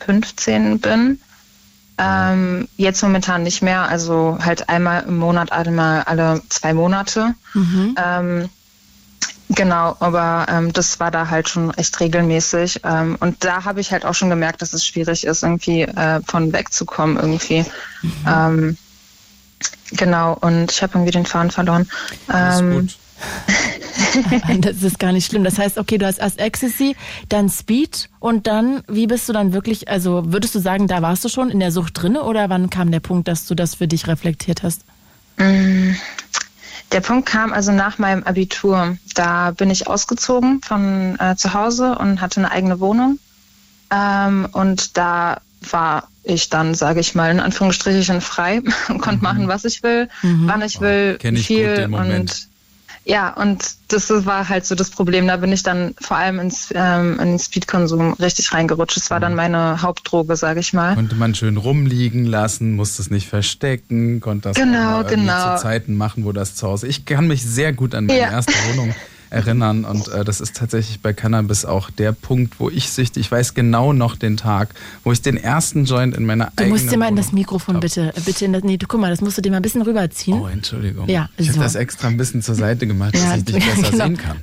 [0.00, 1.20] 15 bin.
[1.96, 7.34] Ähm, jetzt momentan nicht mehr, also halt einmal im Monat, einmal alle zwei Monate.
[7.54, 7.94] Mhm.
[8.02, 8.48] Ähm,
[9.50, 12.80] Genau, aber ähm, das war da halt schon echt regelmäßig.
[12.82, 16.22] Ähm, und da habe ich halt auch schon gemerkt, dass es schwierig ist, irgendwie äh,
[16.26, 17.64] von wegzukommen irgendwie.
[18.02, 18.12] Mhm.
[18.26, 18.76] Ähm,
[19.92, 21.88] Genau, und ich habe irgendwie den Faden verloren.
[22.32, 22.88] Ähm,
[24.60, 25.44] das ist gar nicht schlimm.
[25.44, 26.96] Das heißt, okay, du hast erst Ecstasy,
[27.28, 31.24] dann Speed und dann, wie bist du dann wirklich, also würdest du sagen, da warst
[31.24, 33.88] du schon in der Sucht drin oder wann kam der Punkt, dass du das für
[33.88, 34.84] dich reflektiert hast?
[35.36, 35.92] Mm,
[36.92, 38.96] der Punkt kam also nach meinem Abitur.
[39.14, 43.18] Da bin ich ausgezogen von äh, zu Hause und hatte eine eigene Wohnung.
[43.90, 45.40] Ähm, und da
[45.70, 49.22] war ich dann, sage ich mal, in Anführungsstrichen frei und konnte mhm.
[49.22, 50.46] machen, was ich will, mhm.
[50.46, 52.48] wann ich will, oh, ich viel und
[53.06, 55.26] ja, und das war halt so das Problem.
[55.26, 58.96] Da bin ich dann vor allem ins, ähm, in den Speedkonsum richtig reingerutscht.
[58.96, 59.36] Das war dann mhm.
[59.36, 60.94] meine Hauptdroge, sage ich mal.
[60.94, 65.56] Konnte man schön rumliegen lassen, musste es nicht verstecken, konnte das genau, genau.
[65.56, 66.86] zu Zeiten machen, wo das zu Hause.
[66.86, 68.30] Ich kann mich sehr gut an meine ja.
[68.30, 68.94] erste Wohnung
[69.34, 69.84] erinnern.
[69.84, 73.54] Und äh, das ist tatsächlich bei Cannabis auch der Punkt, wo ich süchtig, ich weiß
[73.54, 76.92] genau noch den Tag, wo ich den ersten Joint in meiner du eigenen Du musst
[76.92, 79.36] dir mal in das Mikrofon bitte, bitte in das, nee, du guck mal, das musst
[79.36, 80.40] du dir mal ein bisschen rüberziehen.
[80.40, 81.08] Oh, Entschuldigung.
[81.08, 81.54] Ja, ich so.
[81.54, 84.04] habe das extra ein bisschen zur Seite gemacht, dass ja, ich dich besser genau.
[84.04, 84.36] sehen kann.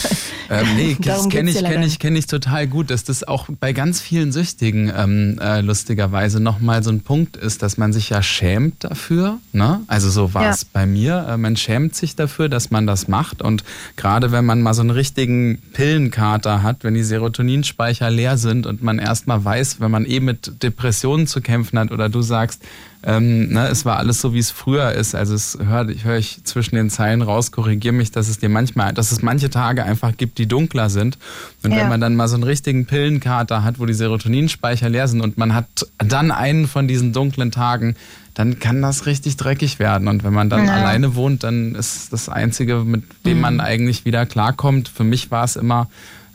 [0.50, 3.72] ähm, nee, das kenne ich, kenne ich, kenne ich total gut, dass das auch bei
[3.72, 8.22] ganz vielen Süchtigen ähm, äh, lustigerweise nochmal so ein Punkt ist, dass man sich ja
[8.22, 9.38] schämt dafür.
[9.52, 9.80] Ne?
[9.86, 10.68] Also so war es ja.
[10.72, 11.26] bei mir.
[11.30, 13.64] Äh, man schämt sich dafür, dass man das macht und
[13.96, 18.82] gerade wenn man mal so einen richtigen Pillenkater hat, wenn die Serotoninspeicher leer sind und
[18.82, 22.62] man erstmal weiß, wenn man eh mit Depressionen zu kämpfen hat oder du sagst,
[23.06, 25.14] ähm, ne, es war alles so, wie es früher ist.
[25.14, 28.92] Also es höre hör ich zwischen den Zeilen raus, korrigiere mich, dass es dir manchmal,
[28.92, 31.18] dass es manche Tage einfach gibt, die dunkler sind.
[31.62, 31.78] Und ja.
[31.78, 35.38] wenn man dann mal so einen richtigen Pillenkater hat, wo die Serotoninspeicher leer sind und
[35.38, 35.66] man hat
[35.98, 37.94] dann einen von diesen dunklen Tagen,
[38.34, 40.08] dann kann das richtig dreckig werden.
[40.08, 40.74] Und wenn man dann ja.
[40.74, 43.40] alleine wohnt, dann ist das Einzige, mit dem mhm.
[43.40, 44.88] man eigentlich wieder klarkommt.
[44.88, 45.88] Für mich war es immer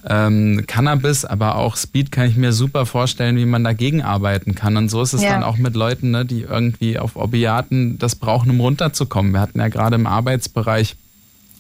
[0.08, 4.78] ähm, Cannabis, aber auch Speed kann ich mir super vorstellen, wie man dagegen arbeiten kann.
[4.78, 5.32] Und so ist es ja.
[5.32, 9.34] dann auch mit Leuten, ne, die irgendwie auf Opiaten das brauchen, um runterzukommen.
[9.34, 10.96] Wir hatten ja gerade im Arbeitsbereich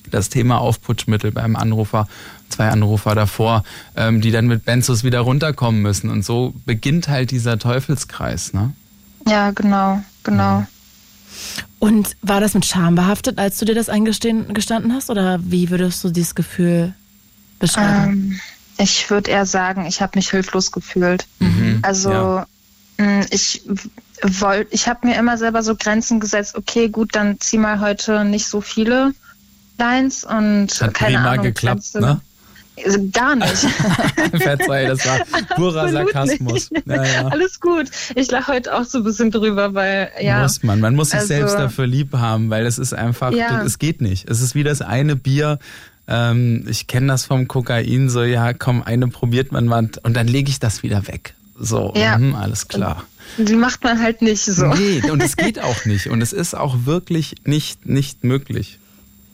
[0.09, 2.07] das Thema Aufputschmittel beim Anrufer,
[2.47, 3.63] zwei Anrufer davor,
[3.95, 6.09] ähm, die dann mit Benzos wieder runterkommen müssen.
[6.09, 8.53] Und so beginnt halt dieser Teufelskreis.
[8.53, 8.73] Ne?
[9.29, 10.65] Ja, genau genau.
[11.79, 15.09] Und war das mit Scham behaftet, als du dir das eingestanden hast?
[15.09, 16.93] Oder wie würdest du dieses Gefühl
[17.59, 18.11] beschreiben?
[18.11, 18.39] Ähm,
[18.77, 21.25] ich würde eher sagen, ich habe mich hilflos gefühlt.
[21.39, 22.47] Mhm, also ja.
[22.97, 23.61] Mm, ich
[24.21, 28.25] wollte, ich habe mir immer selber so Grenzen gesetzt, okay, gut, dann zieh mal heute
[28.25, 29.13] nicht so viele
[29.77, 32.19] Lines und Hat keine prima Ahnung, geklappt, ne?
[32.85, 33.57] Also gar nicht.
[34.41, 35.19] Verzeih, das war
[35.55, 36.69] purer Sarkasmus.
[36.85, 37.27] Ja, ja.
[37.27, 37.87] Alles gut.
[38.15, 40.41] Ich lache heute auch so ein bisschen drüber, weil ja.
[40.41, 40.79] Muss man.
[40.79, 43.63] Man muss sich also, selbst dafür lieb haben, weil es ist einfach, ja.
[43.63, 44.29] es geht nicht.
[44.29, 45.59] Es ist wie das eine Bier.
[46.07, 50.27] Ähm, ich kenne das vom Kokain, so ja, komm, eine probiert man mal und dann
[50.27, 51.35] lege ich das wieder weg.
[51.59, 52.17] So, ja.
[52.17, 53.03] mh, alles klar.
[53.37, 54.67] Die macht man halt nicht so.
[54.67, 56.07] Nee, und es geht auch nicht.
[56.07, 58.79] Und es ist auch wirklich nicht, nicht möglich.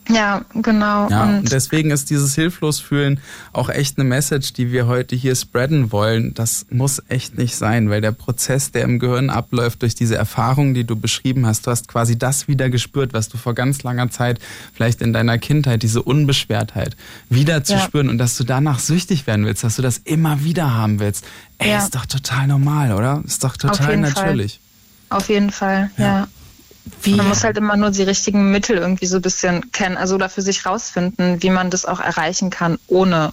[0.09, 1.09] Ja, genau.
[1.09, 3.19] Ja, und, deswegen ist dieses Hilflosfühlen
[3.53, 6.33] auch echt eine Message, die wir heute hier spreaden wollen.
[6.35, 10.73] Das muss echt nicht sein, weil der Prozess, der im Gehirn abläuft durch diese Erfahrungen,
[10.75, 14.11] die du beschrieben hast, du hast quasi das wieder gespürt, was du vor ganz langer
[14.11, 14.39] Zeit,
[14.73, 16.95] vielleicht in deiner Kindheit, diese Unbeschwertheit,
[17.29, 17.79] wieder zu ja.
[17.79, 21.25] spüren und dass du danach süchtig werden willst, dass du das immer wieder haben willst.
[21.57, 21.79] Ey, ja.
[21.79, 23.23] ist doch total normal, oder?
[23.25, 24.59] Ist doch total natürlich.
[25.09, 25.17] Fall.
[25.17, 26.03] Auf jeden Fall, ja.
[26.03, 26.27] ja.
[27.01, 27.15] Wie?
[27.15, 30.29] Man muss halt immer nur die richtigen Mittel irgendwie so ein bisschen kennen, also da
[30.29, 33.31] für sich rausfinden, wie man das auch erreichen kann, ohne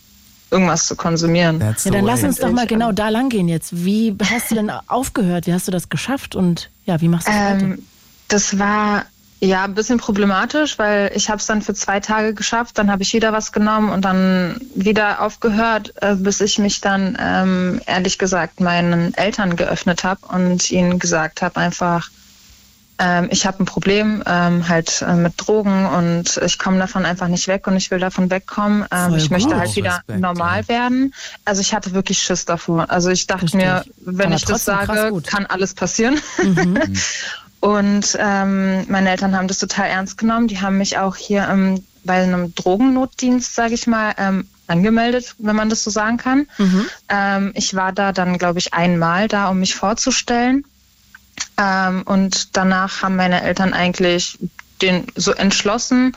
[0.51, 1.61] irgendwas zu konsumieren.
[1.61, 3.85] ja, dann lass uns doch mal genau da lang gehen jetzt.
[3.85, 5.47] Wie hast du denn aufgehört?
[5.47, 7.83] Wie hast du das geschafft und ja, wie machst du das ähm, heute?
[8.29, 9.05] Das war
[9.41, 13.03] ja ein bisschen problematisch, weil ich habe es dann für zwei Tage geschafft, dann habe
[13.03, 18.19] ich wieder was genommen und dann wieder aufgehört, äh, bis ich mich dann ähm, ehrlich
[18.19, 22.11] gesagt meinen Eltern geöffnet habe und ihnen gesagt habe einfach,
[23.03, 27.27] ähm, ich habe ein Problem ähm, halt äh, mit Drogen und ich komme davon einfach
[27.27, 28.87] nicht weg und ich will davon wegkommen.
[28.93, 30.69] Ähm, ich möchte halt wieder Respekt, normal ja.
[30.69, 31.15] werden.
[31.45, 32.91] Also ich hatte wirklich Schiss davor.
[32.91, 33.61] Also ich dachte Richtig.
[33.61, 36.20] mir, wenn Aber ich das sage, kann alles passieren.
[36.43, 36.79] Mhm.
[37.61, 40.49] und ähm, meine Eltern haben das total ernst genommen.
[40.49, 45.57] Die haben mich auch hier ähm, bei einem Drogennotdienst, sage ich mal, ähm, angemeldet, wenn
[45.57, 46.47] man das so sagen kann.
[46.59, 46.87] Mhm.
[47.09, 50.65] Ähm, ich war da dann, glaube ich, einmal da, um mich vorzustellen.
[51.57, 54.39] Ähm, und danach haben meine Eltern eigentlich
[54.81, 56.17] den so entschlossen,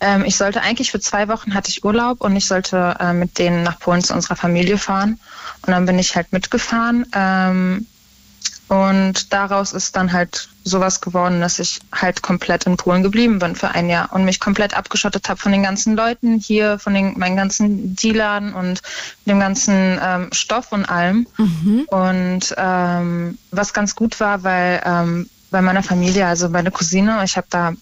[0.00, 3.38] ähm, ich sollte eigentlich für zwei Wochen hatte ich Urlaub und ich sollte äh, mit
[3.38, 5.18] denen nach Polen zu unserer Familie fahren.
[5.62, 7.06] Und dann bin ich halt mitgefahren.
[7.14, 7.86] Ähm,
[8.68, 13.56] und daraus ist dann halt sowas geworden, dass ich halt komplett in Polen geblieben bin
[13.56, 17.18] für ein Jahr und mich komplett abgeschottet habe von den ganzen Leuten hier, von den
[17.18, 18.82] meinen ganzen Dealern und
[19.24, 21.26] dem ganzen ähm, Stoff und allem.
[21.38, 21.86] Mhm.
[21.88, 27.38] Und ähm, was ganz gut war, weil ähm, bei meiner Familie, also meine Cousine, ich
[27.38, 27.72] habe da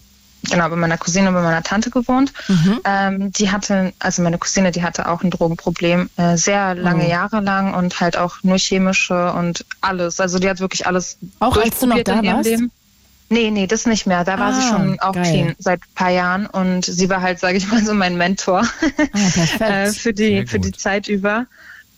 [0.43, 2.33] genau bei meiner Cousine und bei meiner Tante gewohnt.
[2.47, 2.79] Mhm.
[2.85, 7.09] Ähm, die hatte, also meine Cousine, die hatte auch ein Drogenproblem, äh, sehr lange mhm.
[7.09, 10.19] Jahre lang und halt auch nur chemische und alles.
[10.19, 12.49] Also die hat wirklich alles auch als du noch da warst?
[12.49, 12.71] Leben.
[13.29, 14.23] Nee, nee, das nicht mehr.
[14.23, 15.23] Da ah, war sie ah, schon auch geil.
[15.23, 18.61] clean seit ein paar Jahren und sie war halt, sage ich mal, so mein Mentor
[18.61, 21.45] ah, äh, für die für die Zeit über.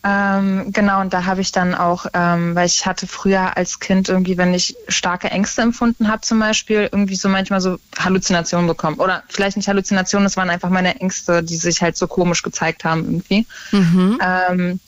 [0.01, 4.07] Ähm, genau, und da habe ich dann auch, ähm, weil ich hatte früher als Kind
[4.07, 8.97] irgendwie, wenn ich starke Ängste empfunden habe zum Beispiel, irgendwie so manchmal so Halluzinationen bekommen.
[8.99, 12.85] Oder vielleicht nicht Halluzinationen, das waren einfach meine Ängste, die sich halt so komisch gezeigt
[12.85, 13.45] haben irgendwie.
[13.71, 14.19] Mhm.
[14.21, 14.79] Ähm,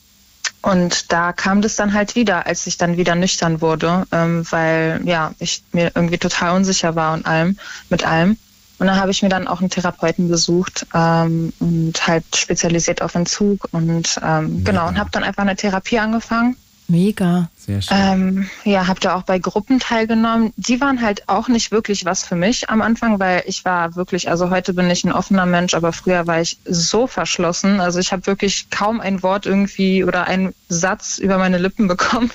[0.62, 5.00] und da kam das dann halt wieder, als ich dann wieder nüchtern wurde, ähm, weil
[5.04, 7.58] ja, ich mir irgendwie total unsicher war und allem,
[7.90, 8.38] mit allem.
[8.82, 13.14] Und dann habe ich mir dann auch einen Therapeuten besucht ähm, und halt spezialisiert auf
[13.14, 16.56] Entzug und ähm, genau und habe dann einfach eine Therapie angefangen.
[16.88, 17.48] Mega.
[17.56, 17.96] Sehr schön.
[17.96, 20.52] Ähm, ja, habe da auch bei Gruppen teilgenommen.
[20.56, 24.28] Die waren halt auch nicht wirklich was für mich am Anfang, weil ich war wirklich,
[24.28, 27.78] also heute bin ich ein offener Mensch, aber früher war ich so verschlossen.
[27.78, 32.32] Also ich habe wirklich kaum ein Wort irgendwie oder einen Satz über meine Lippen bekommen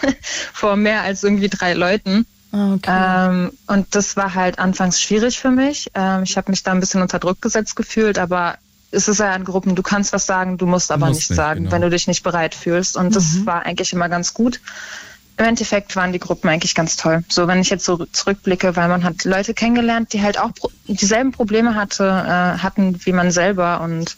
[0.54, 2.26] vor mehr als irgendwie drei Leuten.
[2.52, 3.28] Ah, okay.
[3.30, 5.90] Ähm, und das war halt anfangs schwierig für mich.
[5.94, 8.58] Ähm, ich habe mich da ein bisschen unter Druck gesetzt gefühlt, aber
[8.92, 11.62] es ist ja in Gruppen, du kannst was sagen, du musst aber nichts nicht sagen,
[11.62, 11.72] genau.
[11.74, 12.96] wenn du dich nicht bereit fühlst.
[12.96, 13.14] Und mhm.
[13.14, 14.62] das war eigentlich immer ganz gut.
[15.38, 17.24] Im Endeffekt waren die Gruppen eigentlich ganz toll.
[17.28, 20.52] So, wenn ich jetzt so zurückblicke, weil man hat Leute kennengelernt, die halt auch
[20.88, 24.18] dieselben Probleme hatte, äh, hatten wie man selber und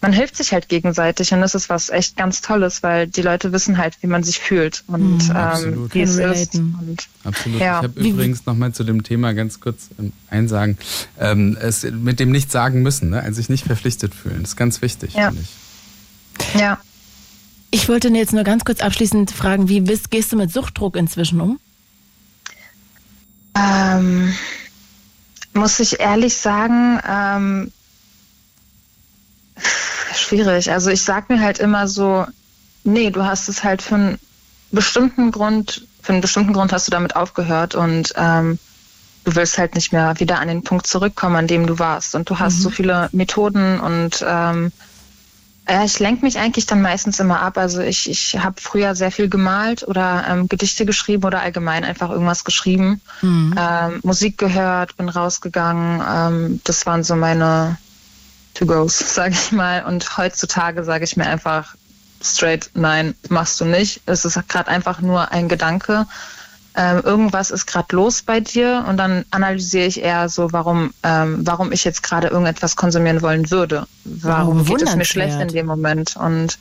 [0.00, 3.52] man hilft sich halt gegenseitig und das ist was echt ganz Tolles, weil die Leute
[3.52, 6.54] wissen halt, wie man sich fühlt und mhm, ähm, wie es ist.
[6.54, 7.60] Und, absolut.
[7.60, 7.78] Ja.
[7.78, 10.78] Ich habe übrigens nochmal zu dem Thema ganz kurz ähm, einsagen,
[11.18, 13.22] ähm, es mit dem nicht sagen müssen, ne?
[13.22, 15.28] also sich nicht verpflichtet fühlen, das ist ganz wichtig, ja.
[15.28, 16.60] finde ich.
[16.60, 16.78] Ja.
[17.70, 21.40] Ich wollte jetzt nur ganz kurz abschließend fragen, wie bist, gehst du mit Suchtdruck inzwischen
[21.40, 21.60] um?
[23.54, 24.32] Ähm,
[25.52, 27.72] muss ich ehrlich sagen, ähm,
[30.14, 30.70] schwierig.
[30.70, 32.26] Also ich sag mir halt immer so,
[32.84, 34.18] nee, du hast es halt für einen
[34.70, 38.58] bestimmten Grund, für einen bestimmten Grund hast du damit aufgehört und ähm,
[39.24, 42.14] du willst halt nicht mehr wieder an den Punkt zurückkommen, an dem du warst.
[42.14, 42.62] Und du hast mhm.
[42.62, 44.72] so viele Methoden und ähm,
[45.68, 47.58] ja, ich lenke mich eigentlich dann meistens immer ab.
[47.58, 52.10] Also ich, ich habe früher sehr viel gemalt oder ähm, Gedichte geschrieben oder allgemein einfach
[52.10, 53.54] irgendwas geschrieben, mhm.
[53.58, 56.02] ähm, Musik gehört, bin rausgegangen.
[56.08, 57.76] Ähm, das waren so meine
[58.58, 59.84] To-Gos, sage ich mal.
[59.84, 61.76] Und heutzutage sage ich mir einfach
[62.20, 64.00] straight, nein, machst du nicht.
[64.06, 66.06] Es ist gerade einfach nur ein Gedanke.
[66.74, 71.40] Ähm, irgendwas ist gerade los bei dir und dann analysiere ich eher so, warum, ähm,
[71.44, 73.86] warum ich jetzt gerade irgendetwas konsumieren wollen würde.
[74.04, 76.16] Warum oh, geht es mir schlecht in dem Moment?
[76.16, 76.58] Und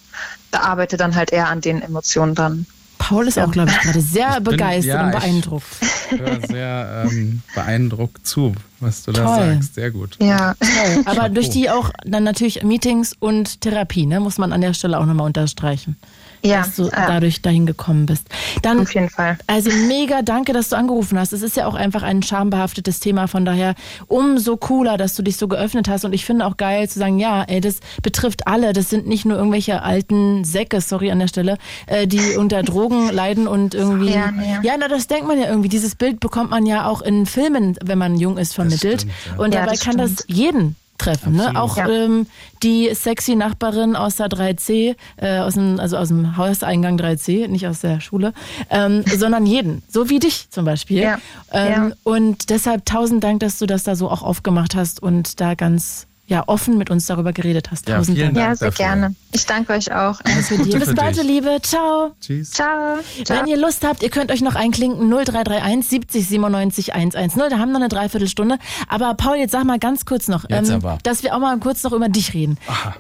[0.52, 2.66] da arbeite dann halt eher an den Emotionen dran.
[2.98, 5.68] Paul ist auch, glaube ich, gerade sehr ich begeistert bin, ja, und beeindruckt.
[6.12, 9.24] Ich höre sehr ähm, beeindruckt zu, was du Toll.
[9.24, 9.76] da sagst.
[9.76, 10.18] Sehr gut.
[10.22, 11.04] Ja, Toll.
[11.06, 15.00] aber durch die auch dann natürlich Meetings und Therapie, ne, muss man an der Stelle
[15.00, 15.98] auch nochmal unterstreichen
[16.44, 17.08] ja, dass du ja.
[17.08, 18.28] dadurch dahin gekommen bist.
[18.62, 19.38] Dann, Auf jeden Fall.
[19.48, 21.34] Also mega danke, dass du angerufen hast.
[21.34, 23.76] Es ist ja auch einfach ein schambehaftetes Thema, von daher
[24.08, 26.06] umso cooler, dass du dich so geöffnet hast.
[26.06, 28.74] Und ich finde auch geil zu sagen, ja, ey, das betrifft alle.
[28.74, 31.58] Das sind nicht nur irgendwelche alten Säcke, sorry an der Stelle,
[31.88, 34.12] äh, die unter Drogen leiden und irgendwie.
[34.12, 34.62] Ja, ja.
[34.62, 35.70] ja, na, das denkt man ja irgendwie.
[35.70, 39.02] Dieses Bild bekommt man ja auch in Filmen, wenn man jung ist, vermittelt.
[39.02, 39.44] Stimmt, ja.
[39.44, 41.36] Und dabei das kann das jeden treffen.
[41.36, 41.60] Ne?
[41.60, 41.88] Auch ja.
[41.88, 42.28] ähm,
[42.64, 47.68] die sexy Nachbarin aus der 3C, äh, aus dem, also aus dem Hauseingang 3C, nicht
[47.68, 48.34] aus der Schule,
[48.70, 51.02] ähm, sondern jeden, so wie dich zum Beispiel.
[51.02, 51.20] Ja.
[51.52, 51.92] Ähm, ja.
[52.04, 56.08] Und deshalb tausend Dank, dass du das da so auch aufgemacht hast und da ganz
[56.28, 57.88] ja, offen mit uns darüber geredet hast.
[57.88, 58.38] Tausend ja, Dank.
[58.38, 58.86] Ja, sehr dafür.
[58.86, 59.16] gerne.
[59.32, 60.20] Ich danke euch auch.
[60.26, 61.60] Alles Gute Bis bald, Liebe.
[61.62, 62.12] Ciao.
[62.20, 62.52] Tschüss.
[62.52, 62.98] Ciao.
[63.24, 63.40] Ciao.
[63.40, 67.50] Wenn ihr Lust habt, ihr könnt euch noch einklinken 0331 70 97 110.
[67.50, 68.58] Da haben wir eine Dreiviertelstunde.
[68.90, 71.94] Aber Paul, jetzt sag mal ganz kurz noch, ähm, dass wir auch mal kurz noch
[71.94, 72.58] über dich reden.
[72.68, 72.96] Aha.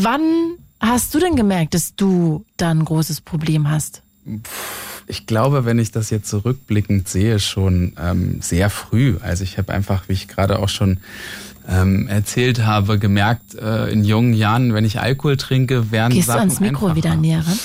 [0.00, 0.22] Wann
[0.78, 4.02] hast du denn gemerkt, dass du da ein großes Problem hast?
[5.06, 9.16] Ich glaube, wenn ich das jetzt zurückblickend sehe, schon ähm, sehr früh.
[9.22, 10.98] Also ich habe einfach, wie ich gerade auch schon
[11.68, 16.48] ähm, erzählt habe, gemerkt, äh, in jungen Jahren, wenn ich Alkohol trinke, werden Gehst Sachen
[16.48, 16.96] du ans Mikro einfacher.
[16.96, 17.58] wieder näher ran?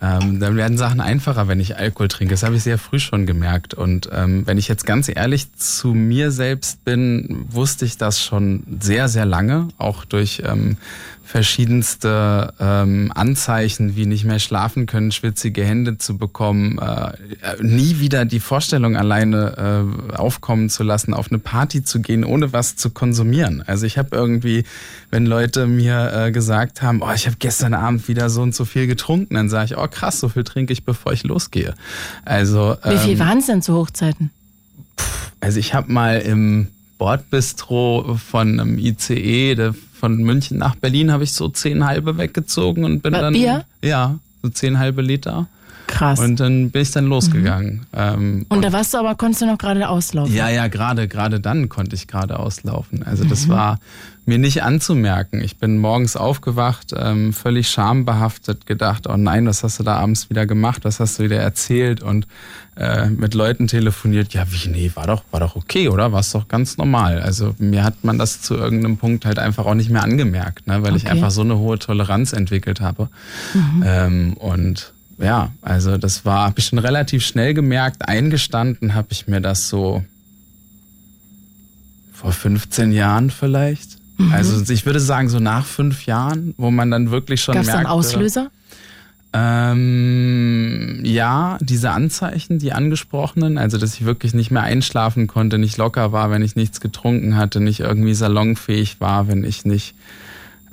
[0.00, 2.34] Ähm, dann werden Sachen einfacher, wenn ich Alkohol trinke.
[2.34, 3.74] Das habe ich sehr früh schon gemerkt.
[3.74, 8.62] Und ähm, wenn ich jetzt ganz ehrlich zu mir selbst bin, wusste ich das schon
[8.80, 10.76] sehr, sehr lange, auch durch ähm,
[11.26, 17.12] verschiedenste ähm, Anzeichen, wie nicht mehr schlafen können, schwitzige Hände zu bekommen, äh,
[17.60, 22.52] nie wieder die Vorstellung alleine äh, aufkommen zu lassen, auf eine Party zu gehen, ohne
[22.52, 23.64] was zu konsumieren.
[23.66, 24.64] Also ich habe irgendwie,
[25.10, 28.64] wenn Leute mir äh, gesagt haben, oh, ich habe gestern Abend wieder so und so
[28.64, 31.74] viel getrunken, dann sage ich, oh krass, so viel trinke ich, bevor ich losgehe.
[32.24, 34.30] Also ähm, wie viel ähm, waren es denn zu Hochzeiten?
[35.40, 41.32] Also ich habe mal im Bordbistro von einem ICE, von München nach Berlin, habe ich
[41.32, 43.32] so zehn halbe weggezogen und bin Bei dann.
[43.32, 43.64] Bier?
[43.82, 45.48] Ja, so zehn halbe Liter.
[45.86, 46.18] Krass.
[46.18, 47.72] Und dann bin ich dann losgegangen.
[47.74, 47.86] Mhm.
[47.92, 50.34] Ähm, und, und, da warst du aber, konntest du noch gerade auslaufen?
[50.34, 53.02] Ja, ja, gerade, gerade dann konnte ich gerade auslaufen.
[53.02, 53.52] Also das mhm.
[53.52, 53.78] war
[54.26, 55.40] mir nicht anzumerken.
[55.40, 60.28] Ich bin morgens aufgewacht, ähm, völlig schambehaftet, gedacht, oh nein, was hast du da abends
[60.30, 62.26] wieder gemacht, was hast du wieder erzählt und
[62.76, 66.10] äh, mit Leuten telefoniert, ja wie, nee, war doch, war doch okay, oder?
[66.10, 67.20] War es doch ganz normal.
[67.20, 70.82] Also mir hat man das zu irgendeinem Punkt halt einfach auch nicht mehr angemerkt, ne?
[70.82, 71.04] weil okay.
[71.04, 73.08] ich einfach so eine hohe Toleranz entwickelt habe.
[73.54, 73.84] Mhm.
[73.86, 79.26] Ähm, und ja, also das war, habe ich schon relativ schnell gemerkt, eingestanden habe ich
[79.28, 80.04] mir das so
[82.12, 83.98] vor 15 Jahren vielleicht.
[84.18, 84.32] Mhm.
[84.32, 87.54] Also ich würde sagen, so nach fünf Jahren, wo man dann wirklich schon.
[87.54, 88.50] Gab es einen Auslöser?
[89.32, 95.76] Ähm, ja, diese Anzeichen, die angesprochenen, also dass ich wirklich nicht mehr einschlafen konnte, nicht
[95.76, 99.94] locker war, wenn ich nichts getrunken hatte, nicht irgendwie salonfähig war, wenn ich nicht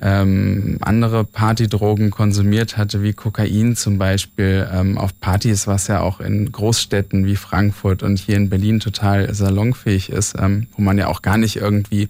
[0.01, 6.19] ähm, andere Partydrogen konsumiert hatte, wie Kokain zum Beispiel, ähm, auf Partys, was ja auch
[6.19, 11.07] in Großstädten wie Frankfurt und hier in Berlin total salonfähig ist, ähm, wo man ja
[11.07, 12.09] auch gar nicht irgendwie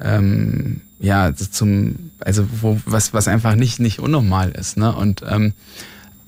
[0.00, 5.52] ähm, ja zum also wo was was einfach nicht nicht unnormal ist ne und ähm,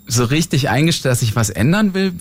[0.06, 2.12] so richtig eingestellt, dass ich was ändern will,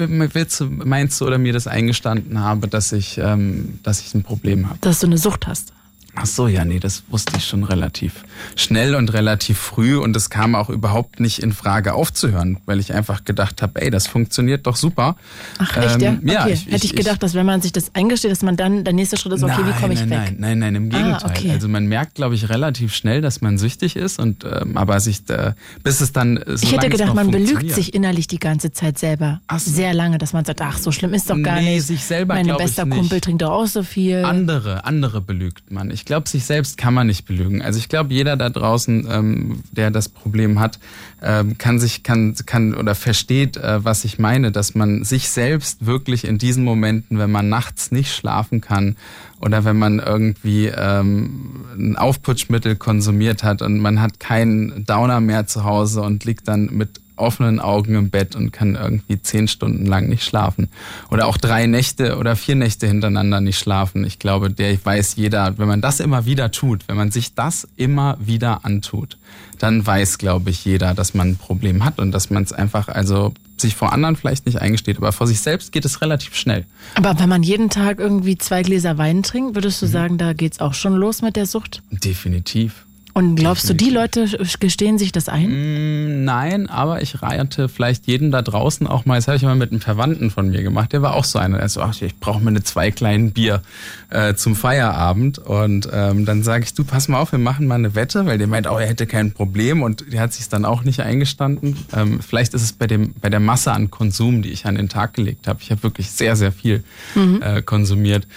[0.59, 4.77] meinst du, oder mir das eingestanden habe, dass ich, ähm, dass ich ein Problem habe?
[4.81, 5.73] Dass du eine Sucht hast.
[6.15, 8.25] Ach so, ja, nee, das wusste ich schon relativ
[8.55, 12.93] schnell und relativ früh und es kam auch überhaupt nicht in Frage aufzuhören, weil ich
[12.93, 15.15] einfach gedacht habe, ey, das funktioniert doch super.
[15.57, 16.43] Ach echt, ähm, ja?
[16.43, 16.53] Okay.
[16.53, 19.15] Ich, Hätte ich, gedacht, dass wenn man sich das eingesteht, dass man dann, der nächste
[19.15, 20.19] Schritt ist, okay, nein, wie komme ich nein, weg?
[20.37, 21.29] Nein, nein, nein, im ah, Gegenteil.
[21.29, 21.51] Ah, okay.
[21.51, 25.21] Also man merkt, glaube ich, relativ schnell, dass man süchtig ist und ähm, aber sich,
[25.29, 28.99] äh, bis es dann so Ich hätte gedacht, man belügt sich innerlich die ganze Zeit
[28.99, 29.39] selber.
[29.47, 29.71] Ach so.
[29.71, 31.87] Sehr lange, dass man sagt, ach, so schlimm ist doch gar nee, nicht.
[31.87, 34.25] sich selber, Mein bester Kumpel trinkt doch auch so viel.
[34.25, 35.89] Andere, andere belügt man.
[35.89, 37.61] Ich glaube, sich selbst kann man nicht belügen.
[37.61, 40.79] Also ich glaube, jeder da draußen, ähm, der das Problem hat,
[41.21, 45.85] ähm, kann sich, kann, kann oder versteht, äh, was ich meine, dass man sich selbst
[45.85, 48.95] wirklich in diesen Momenten, wenn man nachts nicht schlafen kann
[49.39, 55.47] oder wenn man irgendwie ähm, ein Aufputschmittel konsumiert hat und man hat keinen Downer mehr
[55.47, 59.85] zu Hause und liegt dann mit offenen Augen im Bett und kann irgendwie zehn Stunden
[59.85, 60.69] lang nicht schlafen.
[61.09, 64.03] Oder auch drei Nächte oder vier Nächte hintereinander nicht schlafen.
[64.03, 67.67] Ich glaube, der weiß jeder, wenn man das immer wieder tut, wenn man sich das
[67.77, 69.17] immer wieder antut,
[69.59, 72.87] dann weiß, glaube ich, jeder, dass man ein Problem hat und dass man es einfach,
[72.87, 76.65] also sich vor anderen vielleicht nicht eingesteht, aber vor sich selbst geht es relativ schnell.
[76.95, 79.91] Aber wenn man jeden Tag irgendwie zwei Gläser Wein trinkt, würdest du mhm.
[79.91, 81.83] sagen, da geht es auch schon los mit der Sucht?
[81.91, 82.85] Definitiv.
[83.13, 84.27] Und glaubst du, die Leute
[84.59, 85.49] gestehen sich das ein?
[85.49, 89.55] Mm, nein, aber ich rate vielleicht jedem da draußen auch mal, das habe ich mal
[89.55, 92.17] mit einem Verwandten von mir gemacht, der war auch so einer, der so, ach, ich
[92.17, 93.61] brauche mir eine zwei kleinen Bier
[94.09, 95.39] äh, zum Feierabend.
[95.39, 98.37] Und ähm, dann sage ich, du, pass mal auf, wir machen mal eine Wette, weil
[98.37, 101.77] der meint, oh, er hätte kein Problem und der hat sich dann auch nicht eingestanden.
[101.93, 104.89] Ähm, vielleicht ist es bei dem bei der Masse an Konsum, die ich an den
[104.89, 105.59] Tag gelegt habe.
[105.61, 106.83] Ich habe wirklich sehr, sehr viel
[107.15, 107.41] mhm.
[107.41, 108.27] äh, konsumiert.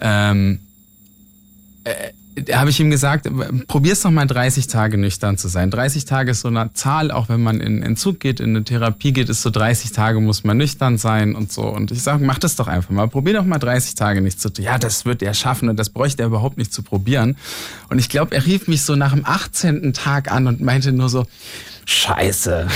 [0.00, 0.60] Ähm,
[1.84, 2.12] äh,
[2.52, 3.28] habe ich ihm gesagt,
[3.66, 5.70] probier's doch mal 30 Tage nüchtern zu sein.
[5.70, 9.12] 30 Tage ist so eine Zahl, auch wenn man in Entzug geht, in eine Therapie
[9.12, 11.62] geht, ist so 30 Tage muss man nüchtern sein und so.
[11.62, 13.08] Und ich sage, mach das doch einfach mal.
[13.08, 14.64] Probier doch mal 30 Tage nicht zu tun.
[14.64, 17.36] Ja, das wird er schaffen und das bräuchte er überhaupt nicht zu probieren.
[17.88, 19.92] Und ich glaube, er rief mich so nach dem 18.
[19.92, 21.26] Tag an und meinte nur so,
[21.84, 22.68] Scheiße.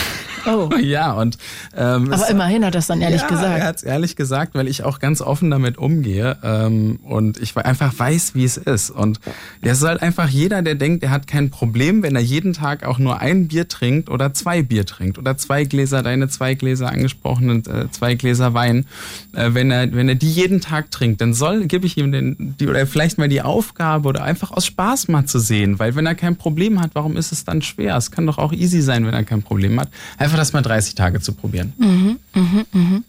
[0.46, 0.70] Oh.
[0.84, 1.38] Ja, und
[1.76, 3.58] ähm, aber immerhin hat er es dann ehrlich ja, gesagt.
[3.58, 7.56] Er hat es ehrlich gesagt, weil ich auch ganz offen damit umgehe ähm, und ich
[7.56, 8.90] einfach weiß, wie es ist.
[8.90, 9.18] Und
[9.62, 12.98] der soll einfach jeder, der denkt, er hat kein Problem, wenn er jeden Tag auch
[12.98, 17.64] nur ein Bier trinkt oder zwei Bier trinkt oder zwei Gläser, deine zwei Gläser angesprochenen
[17.66, 18.86] äh, zwei Gläser Wein,
[19.32, 22.56] äh, wenn er wenn er die jeden Tag trinkt, dann soll gebe ich ihm den
[22.60, 26.06] die oder vielleicht mal die Aufgabe oder einfach aus Spaß mal zu sehen, weil wenn
[26.06, 27.96] er kein Problem hat, warum ist es dann schwer?
[27.96, 29.88] Es kann doch auch easy sein, wenn er kein Problem hat.
[30.18, 31.72] Einfach das mal 30 Tage zu probieren.
[31.78, 33.02] Mhm, mh, mh.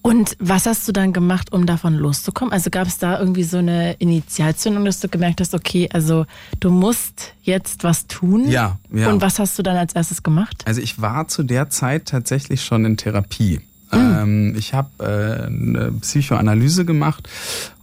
[0.00, 2.52] Und was hast du dann gemacht, um davon loszukommen?
[2.52, 6.24] Also gab es da irgendwie so eine Initialzündung, dass du gemerkt hast, okay, also
[6.60, 8.48] du musst jetzt was tun?
[8.48, 9.10] Ja, ja.
[9.10, 10.62] Und was hast du dann als erstes gemacht?
[10.64, 13.60] Also ich war zu der Zeit tatsächlich schon in Therapie.
[13.92, 14.54] Mhm.
[14.56, 17.28] ich habe äh, eine Psychoanalyse gemacht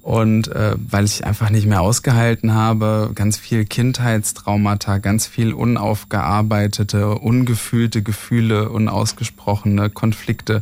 [0.06, 7.15] und äh, weil ich einfach nicht mehr ausgehalten habe, ganz viel Kindheitstraumata, ganz viel unaufgearbeitete,
[7.15, 10.61] ungefühlte Gefühle, unausgesprochene Konflikte.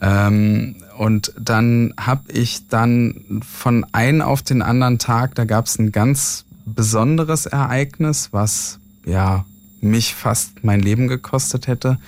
[0.00, 5.78] Ähm, und dann habe ich dann von einem auf den anderen Tag, da gab es
[5.78, 9.44] ein ganz besonderes Ereignis, was ja
[9.80, 11.98] mich fast mein Leben gekostet hätte,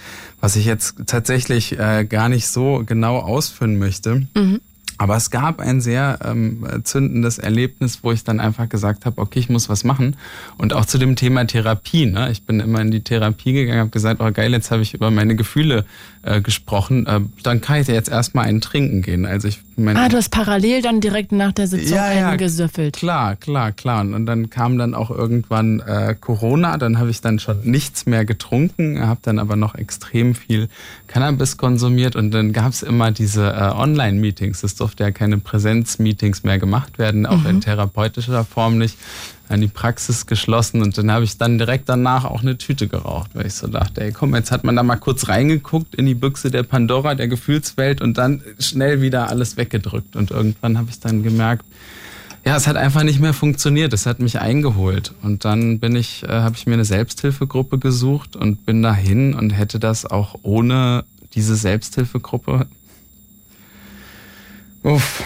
[0.41, 4.27] was ich jetzt tatsächlich äh, gar nicht so genau ausführen möchte.
[4.35, 4.61] Mhm.
[4.99, 9.39] Aber es gab ein sehr ähm, zündendes Erlebnis, wo ich dann einfach gesagt habe, okay,
[9.39, 10.17] ich muss was machen.
[10.59, 12.07] Und auch zu dem Thema Therapie.
[12.07, 12.31] Ne?
[12.31, 15.11] Ich bin immer in die Therapie gegangen, habe gesagt, oh geil, jetzt habe ich über
[15.11, 15.85] meine Gefühle
[16.23, 17.07] äh, gesprochen.
[17.07, 19.27] Äh, dann kann ich jetzt erstmal einen trinken gehen.
[19.27, 22.95] Also ich mein, ah, du hast parallel dann direkt nach der Sitzung ja, ja, gesüffelt.
[22.95, 24.03] Klar, klar, klar.
[24.03, 26.77] Und dann kam dann auch irgendwann äh, Corona.
[26.77, 30.69] Dann habe ich dann schon nichts mehr getrunken, habe dann aber noch extrem viel
[31.07, 32.17] Cannabis konsumiert.
[32.17, 34.61] Und dann gab es immer diese äh, Online-Meetings.
[34.83, 37.47] Durfte ja keine Präsenz-Meetings mehr gemacht werden, auch mhm.
[37.47, 38.99] in therapeutischer Form nicht
[39.49, 43.31] an die Praxis geschlossen und dann habe ich dann direkt danach auch eine Tüte geraucht,
[43.35, 46.15] weil ich so dachte, ey komm, jetzt hat man da mal kurz reingeguckt in die
[46.15, 50.99] Büchse der Pandora, der Gefühlswelt und dann schnell wieder alles weggedrückt und irgendwann habe ich
[50.99, 51.65] dann gemerkt,
[52.45, 53.93] ja, es hat einfach nicht mehr funktioniert.
[53.93, 55.15] Es hat mich eingeholt.
[55.23, 59.51] Und dann bin ich, äh, habe ich mir eine Selbsthilfegruppe gesucht und bin dahin und
[59.51, 61.05] hätte das auch ohne
[61.35, 62.67] diese Selbsthilfegruppe
[64.83, 65.25] Uff.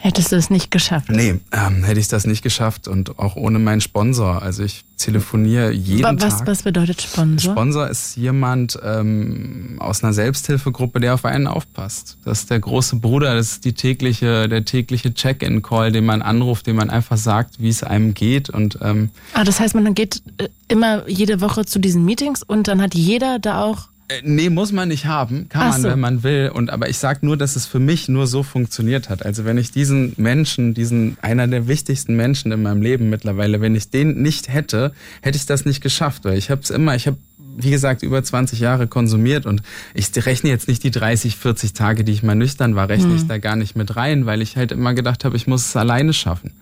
[0.00, 1.10] Hättest du es nicht geschafft?
[1.10, 4.40] Nee, ähm, hätte ich das nicht geschafft und auch ohne meinen Sponsor.
[4.40, 6.46] Also ich telefoniere jeden was, Tag.
[6.46, 7.52] Was bedeutet Sponsor?
[7.52, 12.16] Sponsor ist jemand ähm, aus einer Selbsthilfegruppe, der auf einen aufpasst.
[12.24, 16.68] Das ist der große Bruder, das ist die tägliche, der tägliche Check-in-Call, den man anruft,
[16.68, 18.48] den man einfach sagt, wie es einem geht.
[18.50, 22.68] Und, ähm, ah, das heißt, man geht äh, immer jede Woche zu diesen Meetings und
[22.68, 23.88] dann hat jeder da auch
[24.22, 25.48] nee, muss man nicht haben.
[25.48, 25.88] Kann man, so.
[25.88, 26.50] wenn man will.
[26.52, 29.24] Und aber ich sag nur, dass es für mich nur so funktioniert hat.
[29.24, 33.74] Also wenn ich diesen Menschen, diesen einer der wichtigsten Menschen in meinem Leben mittlerweile, wenn
[33.74, 36.24] ich den nicht hätte, hätte ich das nicht geschafft.
[36.24, 37.18] Weil ich habe es immer, ich habe
[37.60, 39.62] wie gesagt, über 20 Jahre konsumiert und
[39.92, 43.16] ich rechne jetzt nicht die 30, 40 Tage, die ich mal nüchtern war, rechne mhm.
[43.16, 45.76] ich da gar nicht mit rein, weil ich halt immer gedacht habe, ich muss es
[45.76, 46.52] alleine schaffen.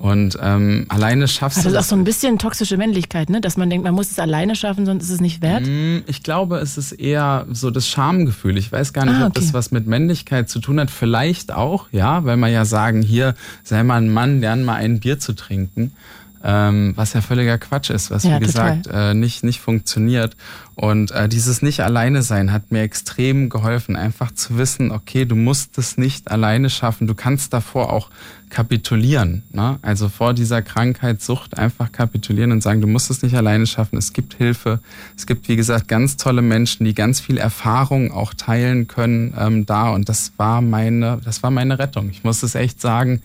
[0.00, 1.74] Und ähm, alleine schaffst also du.
[1.74, 3.42] Das ist auch so ein bisschen toxische Männlichkeit, ne?
[3.42, 5.66] Dass man denkt, man muss es alleine schaffen, sonst ist es nicht wert.
[5.66, 8.56] Mm, ich glaube, es ist eher so das Schamgefühl.
[8.56, 9.26] Ich weiß gar nicht, ah, okay.
[9.26, 10.90] ob das was mit Männlichkeit zu tun hat.
[10.90, 15.00] Vielleicht auch, ja, weil man ja sagen, hier sei mal ein Mann, lern mal ein
[15.00, 15.92] Bier zu trinken
[16.42, 20.36] ähm, was ja völliger Quatsch ist, was ja, wie gesagt äh, nicht nicht funktioniert.
[20.80, 25.36] Und äh, dieses nicht alleine sein hat mir extrem geholfen, einfach zu wissen, okay, du
[25.36, 28.08] musst es nicht alleine schaffen, du kannst davor auch
[28.48, 29.42] kapitulieren.
[29.52, 29.78] Ne?
[29.82, 33.98] Also vor dieser Krankheit, Sucht einfach kapitulieren und sagen, du musst es nicht alleine schaffen.
[33.98, 34.80] Es gibt Hilfe.
[35.18, 39.66] Es gibt, wie gesagt, ganz tolle Menschen, die ganz viel Erfahrung auch teilen können ähm,
[39.66, 39.90] da.
[39.90, 42.08] Und das war meine, das war meine Rettung.
[42.08, 43.20] Ich muss es echt sagen.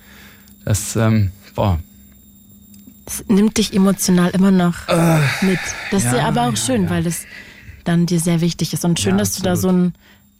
[0.65, 1.80] Das, ähm, boah,
[3.06, 5.60] es nimmt dich emotional immer noch äh, mit.
[5.91, 6.90] Das ja, ist ja aber auch ja, schön, ja.
[6.90, 7.26] weil das
[7.85, 8.83] dann dir sehr wichtig ist.
[8.83, 9.45] Und schön, dass absolut.
[9.45, 9.93] du da so einen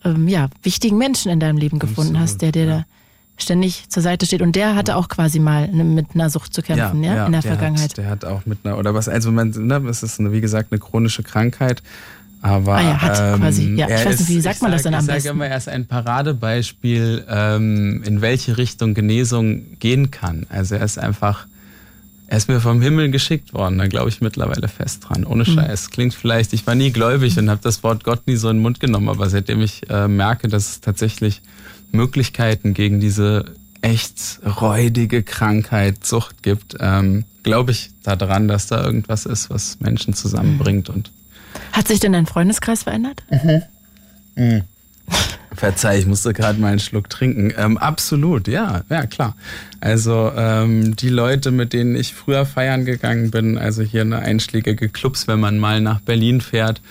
[0.04, 2.86] ähm, ja, wichtigen Menschen in deinem Leben gefunden absolut, hast, der dir da
[3.38, 4.42] ständig zur Seite steht.
[4.42, 7.42] Und der hatte auch quasi mal mit einer Sucht zu kämpfen, ja, ja in der,
[7.42, 7.92] der Vergangenheit.
[7.92, 10.42] Hat, der hat auch mit einer, oder was, also man, ne, es ist eine, wie
[10.42, 11.82] gesagt eine chronische Krankheit.
[12.42, 14.94] Aber ah ja, hat ähm, quasi, ja, ich weiß nicht, wie sagt man das dann
[14.94, 15.18] am besten?
[15.18, 20.46] Ich sage immer, er ist ein Paradebeispiel, ähm, in welche Richtung Genesung gehen kann.
[20.50, 21.48] Also er ist einfach,
[22.28, 25.26] er ist mir vom Himmel geschickt worden, da glaube ich mittlerweile fest dran.
[25.26, 25.54] Ohne mhm.
[25.54, 25.92] Scheiß.
[25.92, 28.64] Klingt vielleicht, ich war nie gläubig und habe das Wort Gott nie so in den
[28.64, 31.42] Mund genommen, aber seitdem ich äh, merke, dass es tatsächlich
[31.92, 33.46] Möglichkeiten gegen diese
[33.82, 40.16] echt räudige Krankheit, Sucht gibt, ähm, glaube ich daran, dass da irgendwas ist, was Menschen
[40.16, 40.90] zusammenbringt.
[40.90, 41.12] Und
[41.72, 43.24] Hat sich denn dein Freundeskreis verändert?
[43.30, 43.62] Mhm.
[44.36, 44.62] Mhm.
[45.56, 47.54] Verzeih, ich musste gerade mal einen Schluck trinken.
[47.58, 49.36] Ähm, absolut, ja, ja klar.
[49.82, 54.90] Also ähm, die Leute, mit denen ich früher feiern gegangen bin, also hier eine einschlägige
[54.90, 56.82] Clubs, wenn man mal nach Berlin fährt,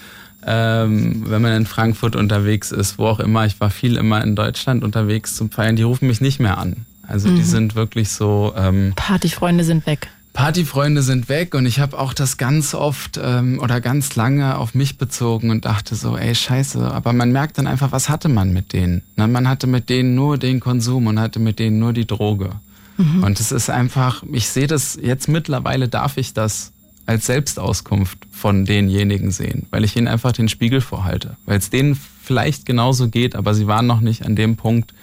[0.47, 3.47] ähm, wenn man in Frankfurt unterwegs ist, wo auch immer.
[3.47, 5.77] Ich war viel immer in Deutschland unterwegs zum Feiern.
[5.77, 6.87] Die rufen mich nicht mehr an.
[7.07, 7.37] Also mhm.
[7.37, 8.53] die sind wirklich so.
[8.57, 10.09] Ähm, Partyfreunde sind weg.
[10.35, 14.75] Partyfreunde sind weg und ich habe auch das ganz oft ähm, oder ganz lange auf
[14.75, 18.53] mich bezogen und dachte so, ey scheiße, aber man merkt dann einfach, was hatte man
[18.53, 19.03] mit denen?
[19.15, 22.51] Na, man hatte mit denen nur den Konsum und hatte mit denen nur die Droge.
[22.97, 23.23] Mhm.
[23.23, 26.73] Und es ist einfach, ich sehe das jetzt mittlerweile, darf ich das
[27.07, 31.97] als Selbstauskunft von denjenigen sehen, weil ich ihnen einfach den Spiegel vorhalte, weil es denen
[32.25, 34.95] vielleicht genauso geht, aber sie waren noch nicht an dem Punkt,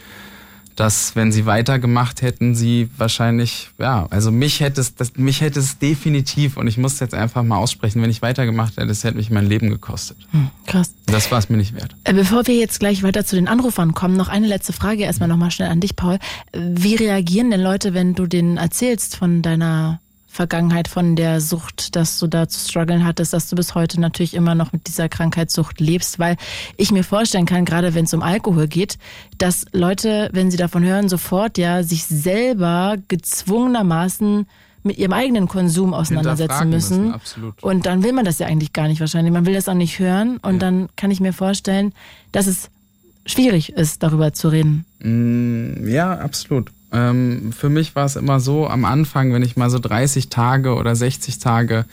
[0.75, 5.59] dass wenn sie weitergemacht hätten, sie wahrscheinlich, ja, also mich hätte es, das, mich hätte
[5.59, 9.17] es definitiv, und ich muss jetzt einfach mal aussprechen, wenn ich weitergemacht hätte, es hätte
[9.17, 10.17] mich mein Leben gekostet.
[10.31, 10.93] Hm, krass.
[11.05, 11.95] Das war es mir nicht wert.
[12.03, 15.29] Äh, bevor wir jetzt gleich weiter zu den Anrufern kommen, noch eine letzte Frage erstmal
[15.29, 16.19] nochmal schnell an dich, Paul.
[16.53, 19.99] Wie reagieren denn Leute, wenn du denen erzählst von deiner
[20.31, 24.33] Vergangenheit von der Sucht, dass du da zu strugglen hattest, dass du bis heute natürlich
[24.33, 26.37] immer noch mit dieser Krankheitssucht lebst, weil
[26.77, 28.97] ich mir vorstellen kann, gerade wenn es um Alkohol geht,
[29.37, 34.47] dass Leute, wenn sie davon hören, sofort ja sich selber gezwungenermaßen
[34.83, 37.11] mit ihrem eigenen Konsum auseinandersetzen müssen.
[37.11, 39.33] müssen und dann will man das ja eigentlich gar nicht wahrscheinlich.
[39.33, 40.59] Man will das auch nicht hören und ja.
[40.59, 41.93] dann kann ich mir vorstellen,
[42.31, 42.69] dass es
[43.25, 44.85] schwierig ist, darüber zu reden.
[44.99, 46.71] Mm, ja, absolut.
[46.93, 50.75] Ähm, für mich war es immer so, am Anfang, wenn ich mal so 30 Tage
[50.75, 51.85] oder 60 Tage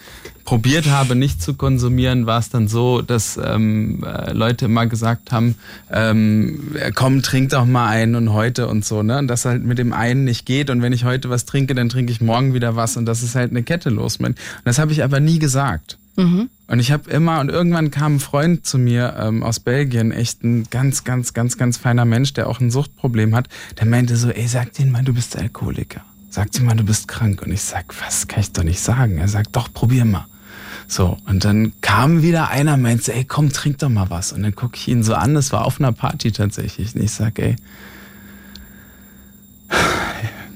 [0.44, 5.30] probiert habe, nicht zu konsumieren, war es dann so, dass ähm, äh, Leute immer gesagt
[5.30, 5.56] haben,
[5.92, 9.18] ähm, komm, trink doch mal einen und heute und so, ne?
[9.18, 11.90] Und das halt mit dem einen nicht geht und wenn ich heute was trinke, dann
[11.90, 14.16] trinke ich morgen wieder was und das ist halt eine Kette los.
[14.16, 15.98] Und das habe ich aber nie gesagt.
[16.18, 16.50] Mhm.
[16.66, 20.42] Und ich habe immer, und irgendwann kam ein Freund zu mir ähm, aus Belgien, echt
[20.42, 24.28] ein ganz, ganz, ganz, ganz feiner Mensch, der auch ein Suchtproblem hat, der meinte so,
[24.28, 26.00] ey, sag denen mal, du bist Alkoholiker.
[26.28, 27.42] Sag dir mal, du bist krank.
[27.42, 29.18] Und ich sag, was kann ich doch nicht sagen?
[29.18, 30.26] Er sagt, doch, probier mal.
[30.88, 34.32] So, und dann kam wieder einer, meinte, ey, komm, trink doch mal was.
[34.32, 36.96] Und dann gucke ich ihn so an, das war auf einer Party tatsächlich.
[36.96, 37.54] Und ich sag, ey,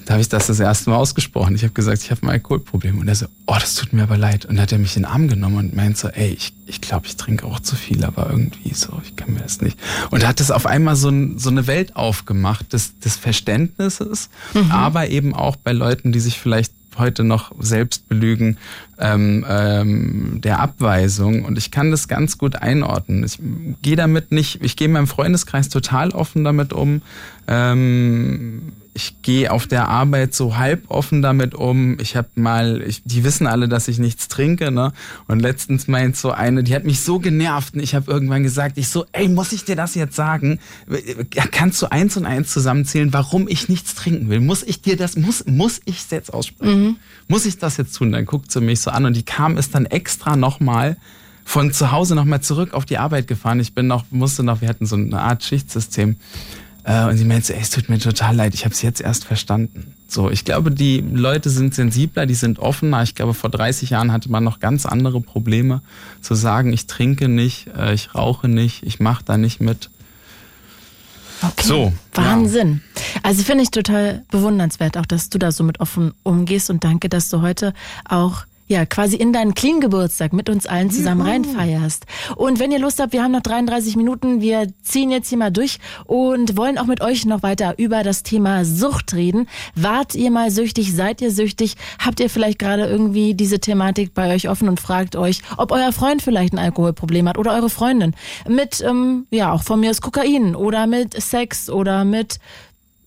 [0.04, 1.54] da habe ich das das erste Mal ausgesprochen.
[1.54, 2.98] Ich habe gesagt, ich habe ein Alkoholproblem.
[2.98, 4.44] Und er so, oh, das tut mir aber leid.
[4.44, 6.80] Und dann hat er mich in den Arm genommen und meint so, ey, ich, ich
[6.80, 9.78] glaube, ich trinke auch zu viel, aber irgendwie so, ich kann mir das nicht.
[10.10, 14.70] Und hat das auf einmal so, ein, so eine Welt aufgemacht des, des Verständnisses, mhm.
[14.70, 18.58] aber eben auch bei Leuten, die sich vielleicht heute noch selbst belügen,
[18.98, 21.44] ähm, ähm, der Abweisung.
[21.44, 23.24] Und ich kann das ganz gut einordnen.
[23.24, 23.38] Ich
[23.82, 27.02] gehe damit nicht, ich gehe in meinem Freundeskreis total offen damit um.
[27.48, 31.98] Ähm, ich gehe auf der Arbeit so halb offen damit um.
[31.98, 34.92] Ich habe mal, ich, die wissen alle, dass ich nichts trinke, ne?
[35.28, 38.76] Und letztens meint so eine, die hat mich so genervt und ich habe irgendwann gesagt,
[38.76, 40.58] ich so, ey, muss ich dir das jetzt sagen?
[41.50, 44.40] Kannst du eins und eins zusammenzählen, warum ich nichts trinken will?
[44.40, 46.82] Muss ich dir das, muss, muss ich es jetzt aussprechen?
[46.82, 46.96] Mhm.
[47.28, 48.12] Muss ich das jetzt tun?
[48.12, 50.98] Dann guckt sie mich so an und die kam es dann extra nochmal
[51.44, 53.58] von zu Hause nochmal zurück auf die Arbeit gefahren.
[53.58, 56.16] Ich bin noch, musste noch, wir hatten so eine Art Schichtsystem
[56.84, 59.24] äh, und sie meinte, ey, es tut mir total leid, ich habe es jetzt erst
[59.24, 59.94] verstanden.
[60.08, 63.02] So, ich glaube, die Leute sind sensibler, die sind offener.
[63.02, 65.80] Ich glaube, vor 30 Jahren hatte man noch ganz andere Probleme,
[66.20, 69.90] zu sagen, ich trinke nicht, äh, ich rauche nicht, ich mache da nicht mit.
[71.42, 71.66] Okay.
[71.66, 72.82] So, Wahnsinn.
[72.94, 73.02] Ja.
[73.24, 77.08] Also finde ich total bewundernswert, auch dass du da so mit offen umgehst und danke,
[77.08, 77.72] dass du heute
[78.08, 82.06] auch ja, quasi in deinen Clean Geburtstag mit uns allen zusammen reinfeierst.
[82.36, 85.50] Und wenn ihr Lust habt, wir haben noch 33 Minuten, wir ziehen jetzt hier mal
[85.50, 89.46] durch und wollen auch mit euch noch weiter über das Thema Sucht reden.
[89.74, 90.94] Wart ihr mal süchtig?
[90.94, 91.74] Seid ihr süchtig?
[91.98, 95.92] Habt ihr vielleicht gerade irgendwie diese Thematik bei euch offen und fragt euch, ob euer
[95.92, 98.14] Freund vielleicht ein Alkoholproblem hat oder eure Freundin
[98.48, 102.38] mit, ähm, ja, auch von mir ist Kokain oder mit Sex oder mit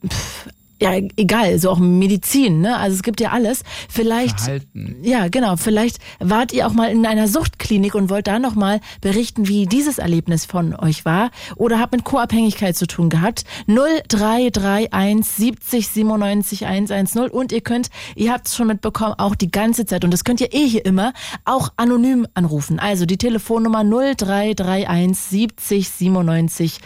[0.08, 0.48] pff,
[0.86, 2.78] ja, egal, so auch Medizin, ne?
[2.78, 3.64] Also es gibt ja alles.
[3.90, 4.98] Vielleicht, Verhalten.
[5.04, 9.48] ja, genau, vielleicht wart ihr auch mal in einer Suchtklinik und wollt da nochmal berichten,
[9.48, 13.44] wie dieses Erlebnis von euch war oder habt mit Co-Abhängigkeit zu tun gehabt.
[13.68, 19.86] 0331 70 97 110 und ihr könnt, ihr habt es schon mitbekommen, auch die ganze
[19.86, 21.14] Zeit und das könnt ihr eh hier immer,
[21.46, 22.80] auch anonym anrufen.
[22.80, 26.80] Also die Telefonnummer 0331 70 97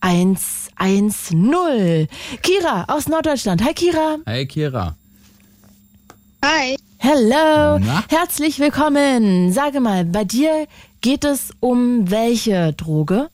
[0.00, 0.63] 110.
[2.42, 3.62] Kira aus Norddeutschland.
[3.64, 4.18] Hi Kira.
[4.26, 4.96] Hi Kira.
[6.44, 6.76] Hi.
[6.98, 7.78] Hello.
[7.78, 8.04] Na?
[8.08, 9.52] Herzlich willkommen.
[9.52, 10.66] Sage mal, bei dir
[11.00, 13.28] geht es um welche Droge?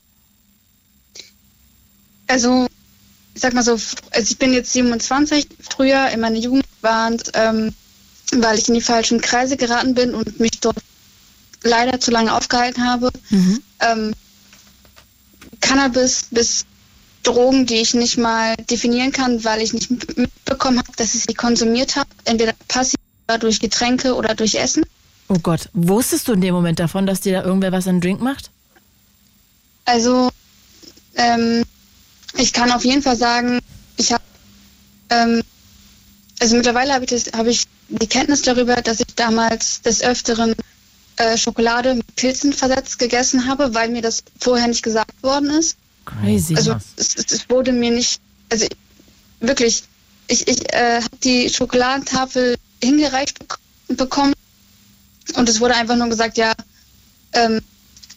[2.27, 2.67] Also,
[3.33, 5.47] ich sag mal so, also ich bin jetzt 27.
[5.69, 7.73] Früher in meiner Jugend waren es, ähm,
[8.33, 10.77] weil ich in die falschen Kreise geraten bin und mich dort
[11.63, 13.09] leider zu lange aufgehalten habe.
[13.29, 13.61] Mhm.
[13.79, 14.13] Ähm,
[15.59, 16.65] Cannabis bis
[17.23, 21.33] Drogen, die ich nicht mal definieren kann, weil ich nicht mitbekommen habe, dass ich sie
[21.33, 24.83] konsumiert habe, entweder passiv oder durch Getränke oder durch Essen.
[25.29, 28.01] Oh Gott, wusstest du in dem Moment davon, dass dir da irgendwer was in den
[28.01, 28.49] Drink macht?
[29.85, 30.29] Also,
[31.15, 31.63] ähm,
[32.37, 33.59] ich kann auf jeden Fall sagen,
[33.97, 34.23] ich habe,
[35.09, 35.41] ähm,
[36.39, 40.53] also mittlerweile habe ich, das- habe ich die Kenntnis darüber, dass ich damals des Öfteren
[41.17, 45.75] äh, Schokolade mit Pilzen versetzt gegessen habe, weil mir das vorher nicht gesagt worden ist.
[46.05, 46.55] Crazy.
[46.55, 48.19] Also es, es, wurde mir nicht,
[48.49, 48.77] also ich-
[49.39, 49.83] wirklich,
[50.27, 53.57] ich, ich äh, habe die Schokoladentafel hingereicht bek
[53.97, 54.33] bekommen
[55.35, 56.53] und es wurde einfach nur gesagt, ja,
[57.33, 57.61] ähm,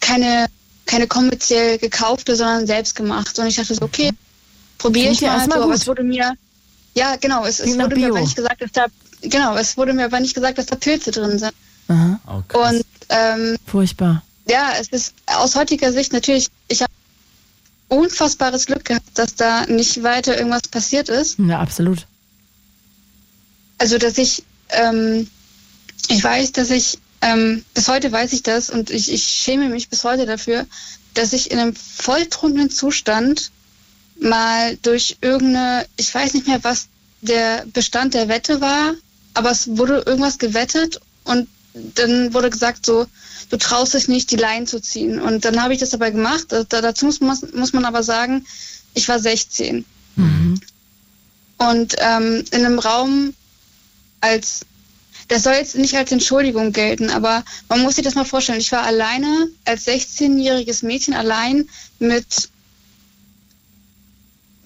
[0.00, 0.46] keine,
[0.86, 3.38] keine kommerziell gekaufte, sondern selbst gemacht.
[3.38, 4.10] Und ich dachte so, okay,
[4.78, 5.44] probiere ich mal.
[5.44, 6.34] So, aber es wurde mir,
[6.94, 8.86] ja genau, es, es wurde mir aber nicht gesagt, dass da,
[9.22, 11.52] genau, es wurde mir aber nicht gesagt, dass da Pilze drin sind.
[11.88, 12.42] Aha, Oh.
[12.68, 14.22] Und ähm, furchtbar.
[14.48, 16.92] ja, es ist aus heutiger Sicht natürlich, ich habe
[17.94, 21.38] unfassbares Glück gehabt, dass da nicht weiter irgendwas passiert ist.
[21.38, 22.06] Ja, absolut.
[23.78, 25.28] Also, dass ich, ähm,
[26.08, 29.88] ich weiß, dass ich, ähm, bis heute weiß ich das und ich, ich schäme mich
[29.88, 30.66] bis heute dafür,
[31.14, 33.50] dass ich in einem volltrunkenen Zustand
[34.20, 36.88] mal durch irgendeine, ich weiß nicht mehr, was
[37.20, 38.94] der Bestand der Wette war,
[39.32, 43.06] aber es wurde irgendwas gewettet und dann wurde gesagt so,
[43.50, 45.20] du traust dich nicht, die Leinen zu ziehen.
[45.20, 46.46] Und dann habe ich das dabei gemacht.
[46.50, 48.46] Da, dazu muss man, muss man aber sagen,
[48.94, 49.84] ich war 16.
[51.58, 53.34] Und ähm, in einem Raum
[54.20, 54.60] als,
[55.28, 58.60] das soll jetzt nicht als Entschuldigung gelten, aber man muss sich das mal vorstellen.
[58.60, 61.68] Ich war alleine als 16-jähriges Mädchen allein
[61.98, 62.26] mit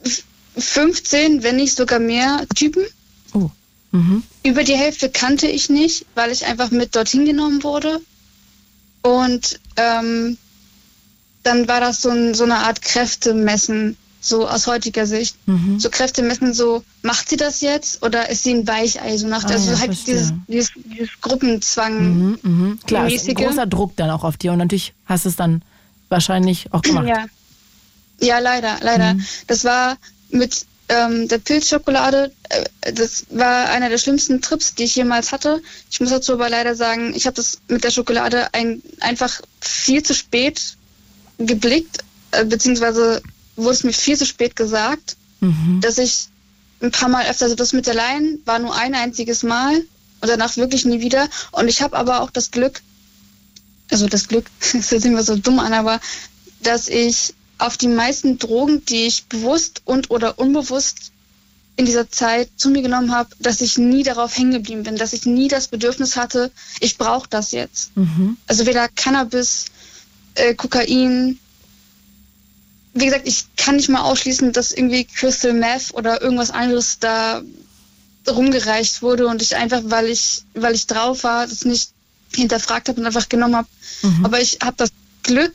[0.04, 0.24] f-
[0.56, 2.84] 15, wenn nicht sogar mehr Typen.
[3.32, 3.50] Oh.
[3.90, 4.22] Mhm.
[4.42, 8.00] Über die Hälfte kannte ich nicht, weil ich einfach mit dorthin genommen wurde.
[9.02, 10.36] Und ähm,
[11.42, 15.36] dann war das so, ein, so eine Art Kräftemessen, so aus heutiger Sicht.
[15.46, 15.78] Mhm.
[15.78, 19.16] So Kräftemessen, so macht sie das jetzt oder ist sie ein Weichei?
[19.16, 22.18] So nach, Ah, also ja, halt dieses, dieses, dieses Gruppenzwang.
[22.18, 22.78] Mhm, mhm.
[22.86, 25.62] Klar, ist ein großer Druck dann auch auf dir und natürlich hast du es dann
[26.08, 27.06] wahrscheinlich auch gemacht.
[27.06, 27.26] Ja.
[28.20, 29.14] ja, leider, leider.
[29.14, 29.24] Mhm.
[29.46, 29.96] Das war
[30.30, 35.62] mit ähm, der Pilzschokolade, äh, das war einer der schlimmsten Trips, die ich jemals hatte.
[35.90, 40.02] Ich muss dazu aber leider sagen, ich habe das mit der Schokolade ein, einfach viel
[40.02, 40.76] zu spät
[41.38, 41.98] geblickt,
[42.32, 43.22] äh, beziehungsweise
[43.56, 45.80] wurde es mir viel zu spät gesagt, Mhm.
[45.80, 46.28] dass ich
[46.80, 49.76] ein paar Mal öfter, also das mit der Laien war nur ein einziges Mal
[50.20, 51.28] und danach wirklich nie wieder.
[51.52, 52.80] Und ich habe aber auch das Glück,
[53.90, 56.00] also das Glück, das sich immer so dumm an, aber
[56.62, 61.12] dass ich auf die meisten Drogen, die ich bewusst und oder unbewusst
[61.76, 65.12] in dieser Zeit zu mir genommen habe, dass ich nie darauf hängen geblieben bin, dass
[65.12, 67.96] ich nie das Bedürfnis hatte, ich brauche das jetzt.
[67.96, 68.36] Mhm.
[68.48, 69.66] Also weder Cannabis,
[70.34, 71.38] äh, Kokain.
[72.94, 77.42] Wie gesagt, ich kann nicht mal ausschließen, dass irgendwie Crystal Meth oder irgendwas anderes da
[78.28, 81.90] rumgereicht wurde und ich einfach, weil ich, weil ich drauf war, das nicht
[82.34, 83.68] hinterfragt habe und einfach genommen habe.
[84.24, 84.90] Aber ich habe das
[85.22, 85.54] Glück,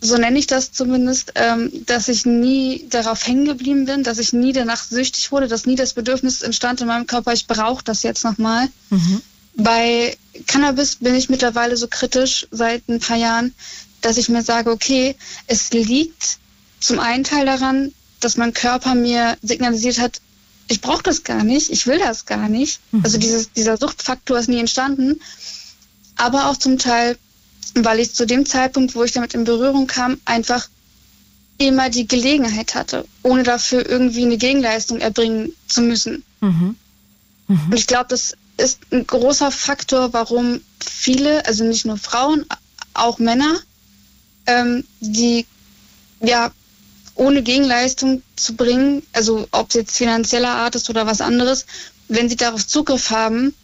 [0.00, 4.32] so nenne ich das zumindest, ähm, dass ich nie darauf hängen geblieben bin, dass ich
[4.32, 8.02] nie danach süchtig wurde, dass nie das Bedürfnis entstand in meinem Körper, ich brauche das
[8.02, 8.68] jetzt nochmal.
[8.88, 9.20] Mhm.
[9.56, 10.16] Bei
[10.46, 13.54] Cannabis bin ich mittlerweile so kritisch seit ein paar Jahren,
[14.00, 15.16] dass ich mir sage, okay,
[15.46, 16.38] es liegt
[16.80, 20.20] zum einen Teil daran, dass mein Körper mir signalisiert hat,
[20.68, 22.80] ich brauche das gar nicht, ich will das gar nicht.
[23.02, 25.20] Also dieses, dieser Suchtfaktor ist nie entstanden.
[26.16, 27.18] Aber auch zum Teil,
[27.74, 30.68] weil ich zu dem Zeitpunkt, wo ich damit in Berührung kam, einfach
[31.58, 36.24] immer die Gelegenheit hatte, ohne dafür irgendwie eine Gegenleistung erbringen zu müssen.
[36.40, 36.76] Mhm.
[37.48, 42.46] Und ich glaube, das ist ein großer Faktor, warum viele, also nicht nur Frauen,
[42.94, 43.58] auch Männer,
[44.46, 45.46] ähm, die
[46.20, 46.50] ja
[47.14, 51.66] ohne Gegenleistung zu bringen, also ob es jetzt finanzieller Art ist oder was anderes,
[52.08, 53.54] wenn sie darauf Zugriff haben,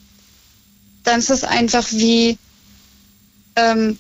[1.05, 2.39] dann ist das einfach wie,
[3.57, 3.99] ähm,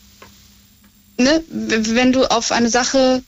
[1.18, 3.22] ne, wenn du auf eine Sache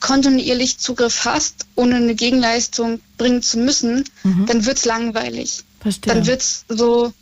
[0.00, 4.46] kontinuierlich Zugriff hast, ohne eine Gegenleistung bringen zu müssen, mhm.
[4.46, 5.64] dann wird's langweilig.
[5.80, 6.12] Verstehe.
[6.12, 7.12] Dann wird's so,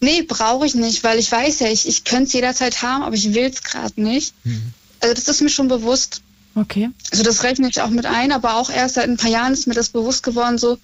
[0.00, 3.14] nee, brauche ich nicht, weil ich weiß ja, ich, ich könnte es jederzeit haben, aber
[3.14, 4.34] ich will's gerade nicht.
[4.44, 4.72] Mhm.
[5.00, 6.22] Also das ist mir schon bewusst.
[6.54, 6.90] Okay.
[7.12, 9.68] Also das rechne ich auch mit ein, aber auch erst seit ein paar Jahren ist
[9.68, 10.78] mir das bewusst geworden, so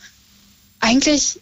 [0.78, 1.40] eigentlich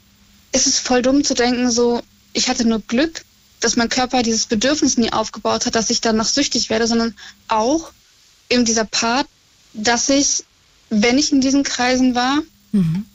[0.52, 2.02] ist es voll dumm zu denken, so
[2.32, 3.24] ich hatte nur Glück,
[3.64, 7.14] dass mein Körper dieses Bedürfnis nie aufgebaut hat, dass ich danach süchtig werde, sondern
[7.48, 7.92] auch
[8.50, 9.26] eben dieser Part,
[9.72, 10.44] dass ich,
[10.90, 12.38] wenn ich in diesen Kreisen war,
[12.72, 13.06] mhm.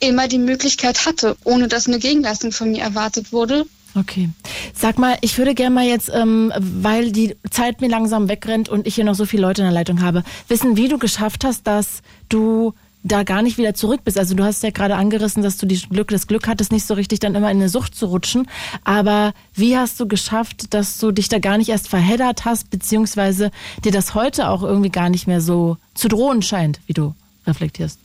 [0.00, 3.66] immer die Möglichkeit hatte, ohne dass eine Gegenleistung von mir erwartet wurde.
[3.96, 4.30] Okay.
[4.74, 8.88] Sag mal, ich würde gerne mal jetzt, ähm, weil die Zeit mir langsam wegrennt und
[8.88, 11.66] ich hier noch so viele Leute in der Leitung habe, wissen, wie du geschafft hast,
[11.68, 12.74] dass du
[13.04, 14.18] da gar nicht wieder zurück bist.
[14.18, 16.94] Also du hast ja gerade angerissen, dass du die Glück, das Glück hattest, nicht so
[16.94, 18.48] richtig dann immer in eine Sucht zu rutschen.
[18.82, 23.50] Aber wie hast du geschafft, dass du dich da gar nicht erst verheddert hast, beziehungsweise
[23.84, 27.14] dir das heute auch irgendwie gar nicht mehr so zu drohen scheint, wie du
[27.46, 27.98] reflektierst?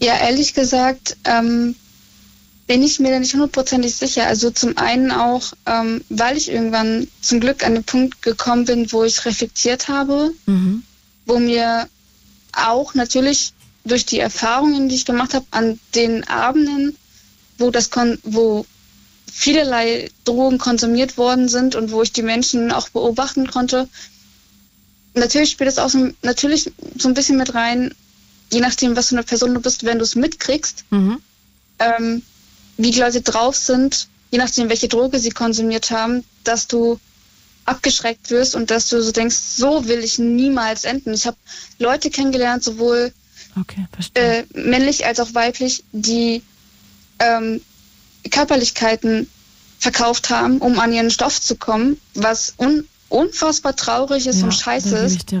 [0.00, 1.76] Ja, ehrlich gesagt, ähm,
[2.66, 4.26] bin ich mir da nicht hundertprozentig sicher.
[4.26, 8.90] Also zum einen auch, ähm, weil ich irgendwann zum Glück an den Punkt gekommen bin,
[8.90, 10.82] wo ich reflektiert habe, mhm.
[11.26, 11.88] wo mir
[12.52, 13.52] auch natürlich
[13.84, 16.96] durch die Erfahrungen, die ich gemacht habe, an den Abenden,
[17.58, 18.66] wo das kon wo
[19.30, 23.88] vielerlei Drogen konsumiert worden sind und wo ich die Menschen auch beobachten konnte.
[25.14, 27.94] Natürlich spielt es auch so, natürlich so ein bisschen mit rein,
[28.52, 31.20] je nachdem, was für eine Person du bist, wenn du es mitkriegst, mhm.
[31.78, 32.22] ähm,
[32.76, 36.98] wie die Leute drauf sind, je nachdem, welche Droge sie konsumiert haben, dass du
[37.70, 41.14] abgeschreckt wirst und dass du so denkst, so will ich niemals enden.
[41.14, 41.36] Ich habe
[41.78, 43.12] Leute kennengelernt, sowohl
[43.58, 46.42] okay, äh, männlich als auch weiblich, die
[47.20, 47.60] ähm,
[48.30, 49.28] Körperlichkeiten
[49.78, 54.52] verkauft haben, um an ihren Stoff zu kommen, was un unfassbar traurig ist ja, und
[54.52, 55.32] scheiße ist.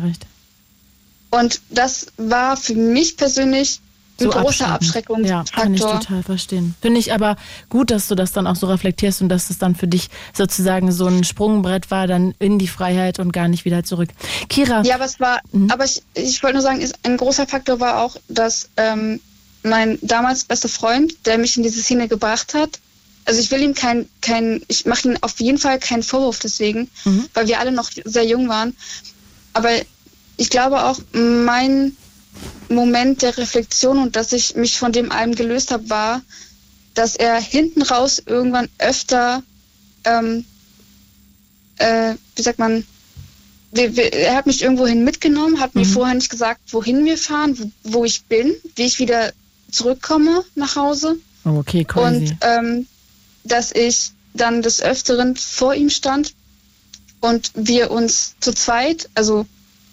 [1.30, 3.80] Und das war für mich persönlich
[4.20, 5.56] ein so großer Abschreckungsfaktor.
[5.56, 6.74] Ja, kann ich total verstehen.
[6.80, 7.36] Finde ich aber
[7.68, 10.92] gut, dass du das dann auch so reflektierst und dass es dann für dich sozusagen
[10.92, 14.10] so ein Sprungbrett war, dann in die Freiheit und gar nicht wieder zurück.
[14.48, 14.82] Kira.
[14.82, 15.70] Ja, aber es war, mhm.
[15.70, 19.20] aber ich, ich wollte nur sagen, ein großer Faktor war auch, dass ähm,
[19.62, 22.80] mein damals bester Freund, der mich in diese Szene gebracht hat,
[23.24, 26.90] also ich will ihm kein, kein ich mache ihm auf jeden Fall keinen Vorwurf deswegen,
[27.04, 27.26] mhm.
[27.34, 28.76] weil wir alle noch sehr jung waren.
[29.52, 29.70] Aber
[30.36, 31.96] ich glaube auch, mein
[32.74, 36.22] Moment der Reflexion und dass ich mich von dem allem gelöst habe, war,
[36.94, 39.42] dass er hinten raus irgendwann öfter,
[40.04, 40.44] ähm,
[41.78, 42.84] äh, wie sagt man,
[43.72, 45.82] wir, wir, er hat mich irgendwohin mitgenommen, hat mhm.
[45.82, 49.32] mir vorher nicht gesagt, wohin wir fahren, wo, wo, ich bin, wie ich wieder
[49.70, 51.18] zurückkomme nach Hause.
[51.44, 52.04] Oh, okay, crazy.
[52.04, 52.86] Und ähm,
[53.44, 56.34] dass ich dann des Öfteren vor ihm stand
[57.20, 59.46] und wir uns zu zweit, also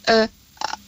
[0.03, 0.27] äh,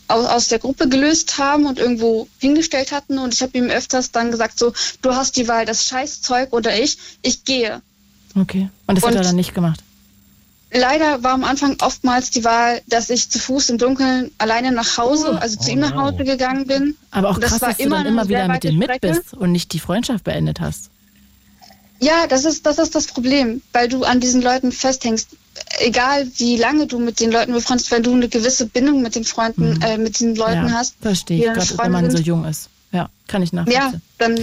[0.10, 3.18] aus der Gruppe gelöst haben und irgendwo hingestellt hatten.
[3.20, 6.78] Und ich habe ihm öfters dann gesagt, so, du hast die Wahl, das Scheißzeug oder
[6.78, 7.82] ich, ich gehe.
[8.36, 8.70] Okay.
[8.88, 9.84] Und das und hat er dann nicht gemacht?
[10.72, 14.98] Leider war am Anfang oftmals die Wahl, dass ich zu Fuß im Dunkeln alleine nach
[14.98, 16.96] Hause, also oh, zu ihm nach Hause gegangen bin.
[17.10, 19.34] Aber auch krass, das war dass immer du dann immer wieder mit ihm mit bist
[19.34, 20.92] und nicht die Freundschaft beendet hast.
[22.00, 25.30] Ja, das ist, das ist das Problem, weil du an diesen Leuten festhängst.
[25.80, 29.16] Egal wie lange du mit den Leuten befreundet bist, wenn du eine gewisse Bindung mit
[29.16, 29.82] den Freunden, mhm.
[29.82, 30.96] äh, mit den Leuten ja, hast.
[31.02, 32.70] Verstehe ich, gerade wenn man so jung ist.
[32.92, 33.84] Ja, kann ich nachvollziehen.
[33.84, 34.36] Ja, dann.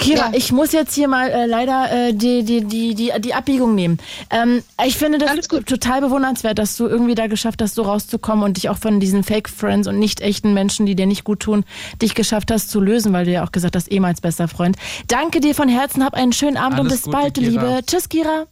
[0.00, 0.32] Kira, ja.
[0.34, 3.98] ich muss jetzt hier mal äh, leider äh, die, die, die, die, die Abbiegung nehmen.
[4.30, 8.56] Ähm, ich finde das total bewundernswert, dass du irgendwie da geschafft hast, so rauszukommen und
[8.56, 11.64] dich auch von diesen Fake Friends und nicht echten Menschen, die dir nicht gut tun,
[12.00, 14.76] dich geschafft hast zu lösen, weil du ja auch gesagt hast, ehemals bester Freund.
[15.06, 17.50] Danke dir von Herzen, hab einen schönen Abend Alles und bis Gute, bald, Kira.
[17.50, 17.86] Liebe.
[17.86, 18.46] Tschüss, Kira.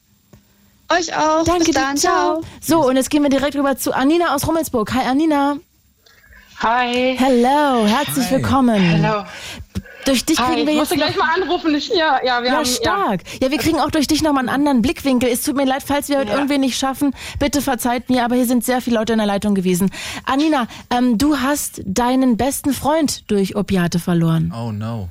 [0.93, 1.45] Euch auch.
[1.45, 1.97] Danke bis dann.
[1.97, 2.43] Ciao.
[2.61, 4.93] So, und jetzt gehen wir direkt rüber zu Anina aus Rummelsburg.
[4.93, 5.57] Hi, Anina.
[6.62, 7.17] Hi.
[7.17, 8.33] Hello, herzlich Hi.
[8.33, 8.81] willkommen.
[8.81, 9.25] Hello.
[10.05, 10.91] Durch dich kriegen Hi, wir jetzt.
[10.91, 11.75] Ich gleich mal anrufen.
[11.75, 13.23] Ich, ja, ja, wir ja, haben, stark.
[13.35, 13.39] Ja.
[13.47, 13.51] ja.
[13.51, 15.29] wir kriegen auch durch dich nochmal einen anderen Blickwinkel.
[15.29, 16.37] Es tut mir leid, falls wir heute ja.
[16.37, 17.15] irgendwie nicht schaffen.
[17.39, 19.91] Bitte verzeiht mir, aber hier sind sehr viele Leute in der Leitung gewesen.
[20.25, 24.53] Anina, ähm, du hast deinen besten Freund durch Opiate verloren.
[24.57, 25.11] Oh no.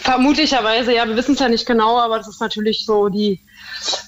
[0.00, 3.40] Vermutlicherweise, ja, wir wissen es ja nicht genau, aber das ist natürlich so die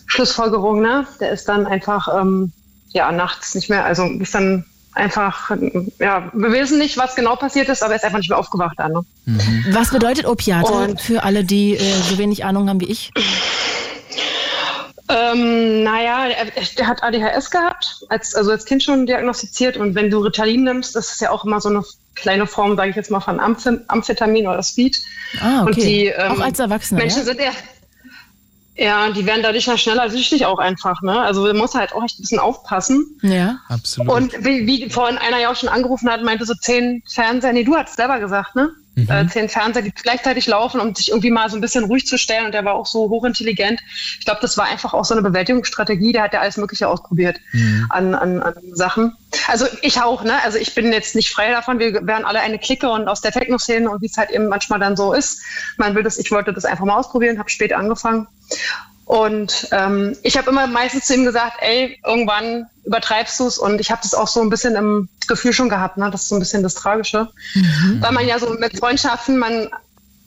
[0.06, 1.06] Schlussfolgerung, ne?
[1.20, 2.52] Der ist dann einfach, ähm,
[2.92, 5.50] ja, nachts nicht mehr, also ist dann einfach,
[5.98, 8.78] ja, wir wissen nicht, was genau passiert ist, aber er ist einfach nicht mehr aufgewacht
[8.78, 8.92] dann.
[8.92, 9.00] Ne?
[9.26, 9.64] Mhm.
[9.70, 13.12] Was bedeutet Opiate Und für alle, die äh, so wenig Ahnung haben wie ich?
[15.10, 16.46] Ähm, naja, er,
[16.78, 19.76] der hat ADHS gehabt, als, also als Kind schon diagnostiziert.
[19.76, 21.82] Und wenn du Ritalin nimmst, das ist ja auch immer so eine
[22.14, 24.98] kleine Form, sage ich jetzt mal, von Amph Amphetamin oder Speed.
[25.40, 25.66] Ah, okay.
[25.66, 27.00] Und die, ähm, auch als Erwachsene.
[27.00, 27.24] Menschen ja?
[27.24, 27.52] sind ja.
[28.76, 31.20] Ja, die werden dadurch ja schneller süchtig auch einfach, ne?
[31.20, 33.18] Also man muss halt auch echt ein bisschen aufpassen.
[33.20, 33.58] Ja.
[33.68, 34.10] Absolut.
[34.10, 37.64] Und wie, wie vorhin einer ja auch schon angerufen hat, meinte so zehn Fernseher, nee,
[37.64, 38.70] du hast selber gesagt, ne?
[39.08, 39.10] Mhm.
[39.10, 42.18] Äh, zehn Fernseher, die gleichzeitig laufen, um sich irgendwie mal so ein bisschen ruhig zu
[42.18, 42.46] stellen.
[42.46, 43.80] Und der war auch so hochintelligent.
[44.18, 46.12] Ich glaube, das war einfach auch so eine Bewältigungsstrategie.
[46.12, 47.86] Der hat ja alles Mögliche ausprobiert mhm.
[47.90, 49.16] an, an, an Sachen.
[49.48, 50.34] Also ich auch, ne?
[50.44, 51.78] Also ich bin jetzt nicht frei davon.
[51.78, 54.80] Wir wären alle eine Clique und aus der Techno-Szene und wie es halt eben manchmal
[54.80, 55.42] dann so ist.
[55.76, 58.26] Man will das, ich wollte das einfach mal ausprobieren, habe spät angefangen.
[59.10, 63.58] Und ähm, ich habe immer meistens zu ihm gesagt, ey, irgendwann übertreibst du es.
[63.58, 65.96] Und ich habe das auch so ein bisschen im Gefühl schon gehabt.
[65.96, 66.08] Ne?
[66.12, 67.28] Das ist so ein bisschen das Tragische.
[67.54, 67.98] Mhm.
[68.00, 69.68] Weil man ja so mit Freundschaften, man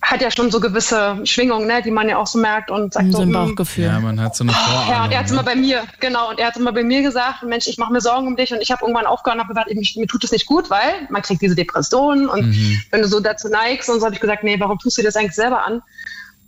[0.01, 3.09] hat ja schon so gewisse Schwingungen, ne, die man ja auch so merkt und sagt
[3.13, 3.85] so, ein hm, Bauchgefühl.
[3.85, 4.89] Ja, man hat so eine Vorahnung.
[4.89, 5.37] Ja, und er hat es ne?
[5.37, 8.01] immer bei mir, genau, und er hat immer bei mir gesagt, Mensch, ich mache mir
[8.01, 10.33] Sorgen um dich und ich habe irgendwann aufgehört und habe gesagt, ich, mir tut es
[10.33, 12.81] nicht gut, weil man kriegt diese Depressionen und mhm.
[12.91, 15.07] wenn du so dazu neigst und so habe ich gesagt, nee, warum tust du dir
[15.07, 15.81] das eigentlich selber an?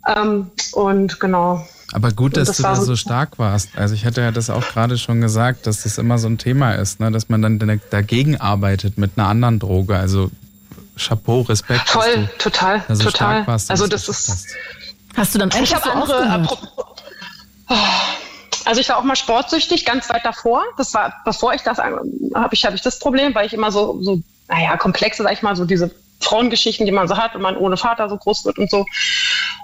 [0.06, 3.69] Ähm, und genau, aber gut, dass das du da so stark warst.
[3.77, 6.73] Also ich hatte ja das auch gerade schon gesagt, dass das immer so ein Thema
[6.73, 7.09] ist, ne?
[7.09, 9.95] dass man dann dagegen arbeitet mit einer anderen Droge.
[9.95, 10.30] Also
[10.97, 11.88] Chapeau, Respekt.
[11.88, 13.11] Voll, total, so total.
[13.11, 14.30] Stark warst, also das ist.
[14.30, 14.47] Hast.
[15.15, 16.49] hast du dann Ich habe andere.
[18.65, 20.63] Also ich war auch mal sportsüchtig, ganz weit davor.
[20.77, 22.03] Das war, bevor ich das habe
[22.51, 25.55] ich, habe ich das Problem, weil ich immer so, so, naja, komplexe, sag ich mal,
[25.55, 28.69] so diese Frauengeschichten, die man so hat, wenn man ohne Vater so groß wird und
[28.69, 28.85] so.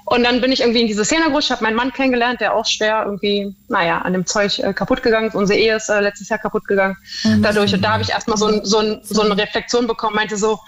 [0.06, 2.66] Und dann bin ich irgendwie in diese Szene gerutscht, habe meinen Mann kennengelernt, der auch
[2.66, 5.36] schwer irgendwie, naja, an dem Zeug äh, kaputt gegangen ist.
[5.36, 6.98] Unsere Ehe ist äh, letztes Jahr kaputt gegangen.
[7.24, 7.42] Mhm.
[7.42, 10.38] Dadurch, und da habe ich erstmal so, ein, so, ein, so eine Reflexion bekommen, meinte
[10.38, 10.60] so,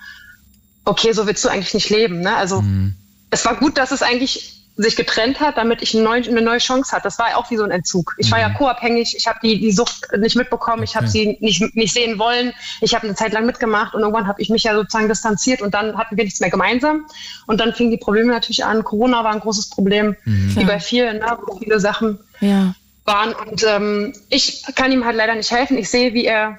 [0.86, 2.22] okay, so willst du eigentlich nicht leben.
[2.22, 2.36] Ne?
[2.36, 2.96] Also mhm.
[3.30, 6.58] es war gut, dass es eigentlich sich getrennt hat, damit ich eine neue, eine neue
[6.58, 7.04] Chance hatte.
[7.04, 8.16] Das war auch wie so ein Entzug.
[8.18, 8.56] Ich war ja mhm.
[8.56, 10.90] co-abhängig, ich habe die, die Sucht nicht mitbekommen, okay.
[10.90, 14.28] ich habe sie nicht, nicht sehen wollen, ich habe eine Zeit lang mitgemacht und irgendwann
[14.28, 17.06] habe ich mich ja sozusagen distanziert und dann hatten wir nichts mehr gemeinsam.
[17.46, 18.84] Und dann fingen die Probleme natürlich an.
[18.84, 20.56] Corona war ein großes Problem, mhm.
[20.56, 22.74] wie bei vielen, ne, wo viele Sachen ja.
[23.06, 23.34] waren.
[23.34, 25.78] Und ähm, ich kann ihm halt leider nicht helfen.
[25.78, 26.58] Ich sehe, wie er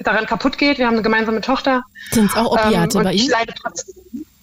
[0.00, 0.78] daran kaputt geht.
[0.78, 1.82] Wir haben eine gemeinsame Tochter.
[2.12, 3.18] Sind es auch Opiate ähm, bei ihm?
[3.18, 3.94] Ich leide trotzdem.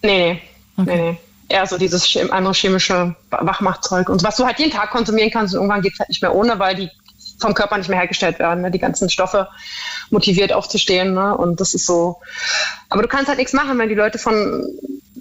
[0.03, 0.41] Nee, nee.
[0.77, 0.95] Okay.
[0.95, 1.17] nee, nee
[1.49, 5.59] eher so dieses andere chemische Wachmachtzeug und was du halt jeden Tag konsumieren kannst und
[5.59, 6.89] irgendwann geht es halt nicht mehr ohne, weil die
[7.39, 8.71] vom Körper nicht mehr hergestellt werden, ne?
[8.71, 9.47] die ganzen Stoffe
[10.09, 11.13] motiviert aufzustehen.
[11.13, 11.35] Ne?
[11.35, 12.17] Und das ist so.
[12.89, 14.63] Aber du kannst halt nichts machen, wenn die Leute von,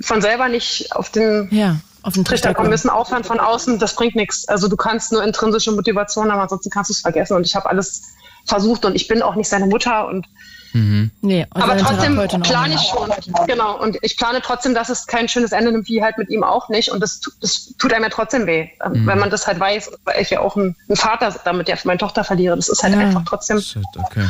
[0.00, 3.94] von selber nicht auf den, ja, auf den Trichter kommen müssen, aufhören von außen, das
[3.94, 4.48] bringt nichts.
[4.48, 7.36] Also du kannst nur intrinsische Motivation haben, ansonsten kannst du es vergessen.
[7.36, 8.02] Und ich habe alles
[8.44, 10.26] versucht und ich bin auch nicht seine Mutter und
[10.72, 11.10] Mhm.
[11.22, 13.10] Nee, aber trotzdem plane ich schon.
[13.46, 13.80] Genau.
[13.80, 16.68] Und ich plane trotzdem, dass es kein schönes Ende nimmt, wie halt mit ihm auch
[16.68, 16.90] nicht.
[16.90, 19.06] Und das, das tut einem ja trotzdem weh, ähm, mhm.
[19.06, 21.98] wenn man das halt weiß, weil ich ja auch einen, Vater damit ja für meine
[21.98, 22.56] Tochter verliere.
[22.56, 23.00] Das ist halt ja.
[23.00, 23.60] einfach trotzdem.
[23.60, 24.26] Shit, okay.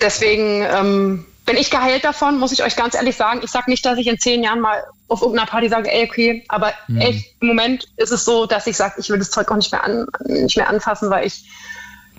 [0.00, 3.40] Deswegen ähm, bin ich geheilt davon, muss ich euch ganz ehrlich sagen.
[3.42, 6.44] Ich sage nicht, dass ich in zehn Jahren mal auf irgendeiner Party sage, ey, okay,
[6.48, 7.00] aber mhm.
[7.00, 9.72] echt, im Moment ist es so, dass ich sage, ich will das Zeug auch nicht
[9.72, 11.44] mehr, an, nicht mehr anfassen, weil ich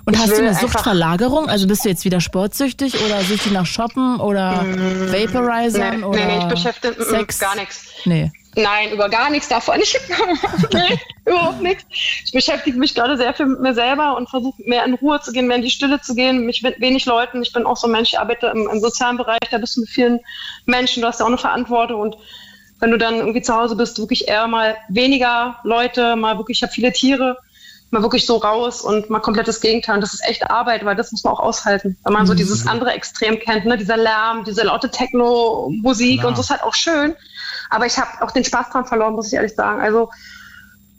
[0.08, 1.50] und ich hast du eine Suchtverlagerung?
[1.50, 6.26] Also bist du jetzt wieder sportsüchtig oder süchtig nach Shoppen oder mm, Vaporizern nee, oder
[6.26, 7.40] nee, nee, ich beschäftige Sex?
[7.40, 7.88] gar nichts.
[8.06, 8.32] Nee.
[8.56, 9.82] Nein, über gar nichts davon.
[9.82, 10.00] Ich,
[10.74, 11.84] nee, überhaupt nichts.
[12.24, 15.34] Ich beschäftige mich gerade sehr viel mit mir selber und versuche mehr in Ruhe zu
[15.34, 17.44] gehen, mehr in die Stille zu gehen, mich mit wenig Leuten.
[17.44, 19.82] Ich bin auch so ein Mensch, ich arbeite im, im sozialen Bereich, da bist du
[19.82, 20.22] mit vielen
[20.66, 22.16] Menschen, du hast ja auch eine Verantwortung und
[22.80, 26.64] wenn du dann irgendwie zu Hause bist, wirklich eher mal weniger Leute, mal wirklich, ich
[26.64, 27.38] habe viele Tiere
[27.92, 29.96] mal wirklich so raus und mal komplettes Gegenteil.
[29.96, 31.98] Und das ist echt Arbeit, weil das muss man auch aushalten.
[32.04, 32.28] Wenn man mhm.
[32.28, 33.78] so dieses andere Extrem kennt, ne?
[33.78, 37.16] dieser Lärm, diese laute Techno-Musik und so ist halt auch schön.
[37.70, 39.82] Aber ich habe auch den Spaß dran verloren, muss ich ehrlich sagen.
[39.82, 40.10] Also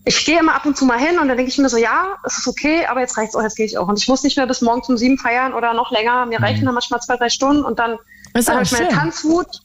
[0.05, 2.16] ich gehe immer ab und zu mal hin und dann denke ich mir so, ja,
[2.24, 3.89] es ist okay, aber jetzt reicht's auch, jetzt gehe ich auch.
[3.89, 6.24] Und ich muss nicht mehr bis morgen um sieben feiern oder noch länger.
[6.27, 6.44] Mir mhm.
[6.44, 7.98] reichen dann manchmal zwei, drei Stunden und dann,
[8.32, 9.60] dann habe ich meine Tanzwut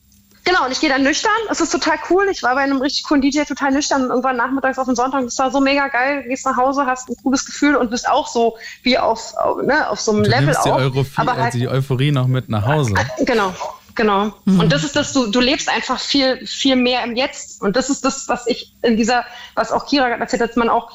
[0.46, 1.32] Genau, und ich gehe dann nüchtern.
[1.50, 2.28] Es ist total cool.
[2.30, 5.24] Ich war bei einem richtig coolen DJ total nüchtern und irgendwann nachmittags auf den Sonntag.
[5.24, 6.24] Das war so mega geil.
[6.24, 9.34] Du gehst nach Hause, hast ein cooles Gefühl und bist auch so wie auf,
[9.64, 10.80] ne, auf so einem du Level nimmst die auch.
[10.80, 12.94] Euphorie, aber halt, die Euphorie noch mit nach Hause.
[13.20, 13.54] Genau.
[13.96, 14.34] Genau.
[14.46, 14.60] Mhm.
[14.60, 17.62] Und das ist das, du, du lebst einfach viel, viel mehr im Jetzt.
[17.62, 19.24] Und das ist das, was ich in dieser,
[19.56, 20.92] was auch Kira erzählt hat, dass man auch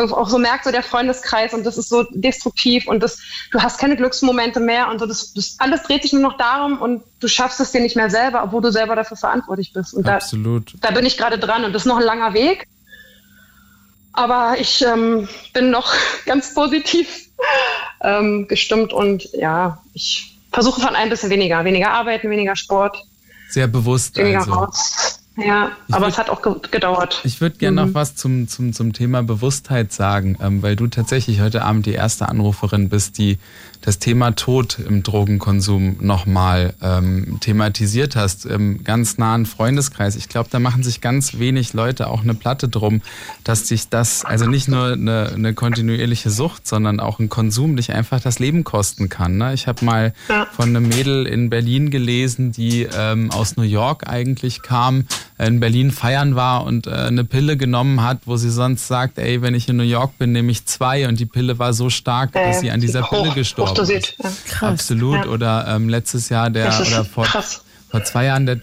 [0.00, 3.18] auch so merkt, so der Freundeskreis und das ist so destruktiv und das,
[3.50, 6.80] du hast keine Glücksmomente mehr und so, das, das alles dreht sich nur noch darum
[6.80, 9.94] und du schaffst es dir nicht mehr selber, obwohl du selber dafür verantwortlich bist.
[9.94, 10.74] Und Absolut.
[10.80, 12.66] Da, da bin ich gerade dran und das ist noch ein langer Weg.
[14.12, 15.92] Aber ich ähm, bin noch
[16.26, 17.28] ganz positiv
[18.02, 21.64] ähm, gestimmt und ja, ich versuche von ein bisschen weniger.
[21.64, 23.02] Weniger arbeiten, weniger Sport.
[23.48, 24.16] Sehr bewusst.
[24.16, 24.52] Weniger also.
[24.52, 25.19] raus.
[25.44, 27.20] Ja, ich aber würd, es hat auch gedauert.
[27.24, 27.88] Ich würde gerne mhm.
[27.88, 31.92] noch was zum, zum, zum Thema Bewusstheit sagen, ähm, weil du tatsächlich heute Abend die
[31.92, 33.38] erste Anruferin bist, die
[33.80, 40.16] das Thema Tod im Drogenkonsum nochmal ähm, thematisiert hast, im ganz nahen Freundeskreis.
[40.16, 43.00] Ich glaube, da machen sich ganz wenig Leute auch eine Platte drum,
[43.42, 47.92] dass sich das, also nicht nur eine, eine kontinuierliche Sucht, sondern auch ein Konsum dich
[47.92, 49.38] einfach das Leben kosten kann.
[49.38, 49.54] Ne?
[49.54, 50.46] Ich habe mal ja.
[50.52, 55.06] von einem Mädel in Berlin gelesen, die ähm, aus New York eigentlich kam,
[55.38, 59.40] in Berlin feiern war und äh, eine Pille genommen hat, wo sie sonst sagt, ey,
[59.40, 62.32] wenn ich in New York bin, nehme ich zwei und die Pille war so stark,
[62.32, 63.69] dass äh, sie an dieser Pille gestorben
[64.22, 64.30] Ja.
[64.46, 64.72] Krass.
[64.72, 65.24] Absolut.
[65.24, 65.30] Ja.
[65.30, 68.56] Oder ähm, letztes Jahr der oder vor, krass vor zwei Jahren der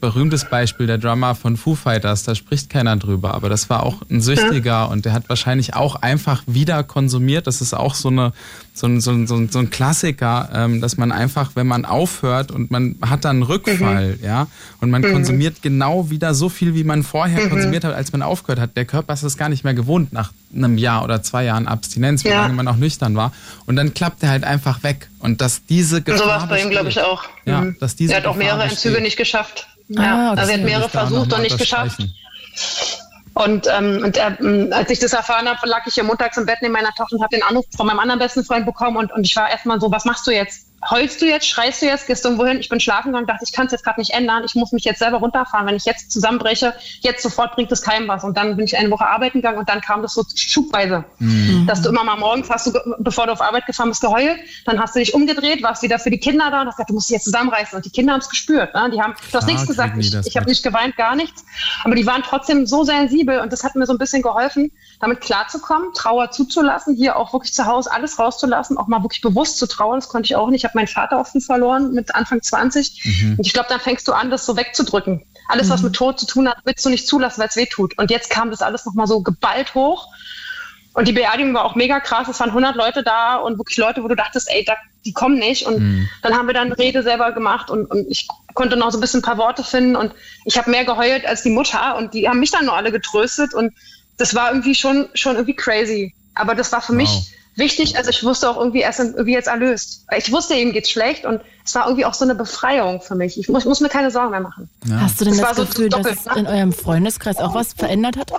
[0.00, 4.02] berühmtes Beispiel, der Drummer von Foo Fighters, da spricht keiner drüber, aber das war auch
[4.10, 7.46] ein Süchtiger und der hat wahrscheinlich auch einfach wieder konsumiert.
[7.46, 8.32] Das ist auch so eine
[8.76, 11.84] so ein, so ein, so ein, so ein Klassiker, ähm, dass man einfach, wenn man
[11.84, 14.24] aufhört und man hat dann einen Rückfall, mhm.
[14.24, 14.48] ja,
[14.80, 15.12] und man mhm.
[15.12, 17.50] konsumiert genau wieder so viel, wie man vorher mhm.
[17.50, 18.76] konsumiert hat, als man aufgehört hat.
[18.76, 22.24] Der Körper ist es gar nicht mehr gewohnt nach einem Jahr oder zwei Jahren Abstinenz,
[22.24, 22.42] wie ja.
[22.42, 23.32] lange man auch nüchtern war.
[23.66, 25.08] Und dann klappt er halt einfach weg.
[25.20, 26.18] Und dass diese Gefahr.
[26.18, 27.24] So war es bei ihm, glaube ich, auch.
[27.46, 27.76] Ja, mhm.
[27.80, 29.66] dass diese er hat auch mehrere Entzüge nicht geschafft.
[29.96, 32.00] Ah, ja, also er hat mehrere versucht und nicht geschafft.
[33.34, 36.58] Und, ähm, und äh, als ich das erfahren habe, lag ich hier montags im Bett
[36.62, 39.24] neben meiner Tochter und habe den Anruf von meinem anderen besten Freund bekommen und, und
[39.26, 40.68] ich war erstmal so, was machst du jetzt?
[40.90, 42.58] Heulst du jetzt, schreist du jetzt, gehst du irgendwo hin?
[42.60, 44.42] Ich bin schlafen gegangen, dachte, ich kann es jetzt gerade nicht ändern.
[44.44, 45.66] Ich muss mich jetzt selber runterfahren.
[45.66, 48.24] Wenn ich jetzt zusammenbreche, jetzt sofort bringt es keinem was.
[48.24, 51.04] Und dann bin ich eine Woche arbeiten gegangen und dann kam das so schubweise.
[51.18, 51.66] Mhm.
[51.66, 54.38] Dass du immer mal morgens hast du, bevor du auf Arbeit gefahren bist, geheult.
[54.66, 56.94] Dann hast du dich umgedreht, warst wieder für die Kinder da und hast gesagt, du
[56.94, 57.76] musst dich jetzt zusammenreißen.
[57.76, 58.74] Und die Kinder haben es gespürt.
[58.74, 58.90] Ne?
[58.92, 59.96] Die haben, du hast nichts gesagt.
[59.98, 61.44] Ich, ich habe nicht geweint, gar nichts.
[61.84, 64.70] Aber die waren trotzdem so sensibel und das hat mir so ein bisschen geholfen,
[65.00, 69.58] damit klarzukommen, Trauer zuzulassen, hier auch wirklich zu Hause alles rauszulassen, auch mal wirklich bewusst
[69.58, 70.00] zu trauern.
[70.00, 70.60] Das konnte ich auch nicht.
[70.60, 73.02] Ich habe meinen Vater offen verloren mit Anfang 20.
[73.04, 73.34] Mhm.
[73.38, 75.22] Und ich glaube, dann fängst du an, das so wegzudrücken.
[75.48, 75.72] Alles, mhm.
[75.72, 77.98] was mit Tod zu tun hat, willst du nicht zulassen, weil es weh tut.
[77.98, 80.08] Und jetzt kam das alles nochmal so geballt hoch.
[80.94, 82.28] Und die Beerdigung war auch mega krass.
[82.28, 84.74] Es waren 100 Leute da und wirklich Leute, wo du dachtest, ey, da,
[85.04, 85.66] die kommen nicht.
[85.66, 86.08] Und mhm.
[86.22, 89.18] dann haben wir dann Rede selber gemacht und, und ich konnte noch so ein bisschen
[89.18, 89.96] ein paar Worte finden.
[89.96, 90.12] Und
[90.44, 91.96] ich habe mehr geheult als die Mutter.
[91.96, 93.54] Und die haben mich dann nur alle getröstet.
[93.54, 93.74] Und
[94.18, 96.14] das war irgendwie schon, schon irgendwie crazy.
[96.36, 96.98] Aber das war für wow.
[96.98, 97.96] mich wichtig.
[97.96, 100.04] Also ich wusste auch irgendwie erst irgendwie jetzt erlöst.
[100.16, 103.38] Ich wusste, ihm geht's schlecht und es war irgendwie auch so eine Befreiung für mich.
[103.38, 104.68] Ich muss, muss mir keine Sorgen mehr machen.
[104.86, 105.00] Ja.
[105.02, 108.16] Hast du denn das, das Gefühl, so dass es in eurem Freundeskreis auch was verändert
[108.16, 108.32] hat?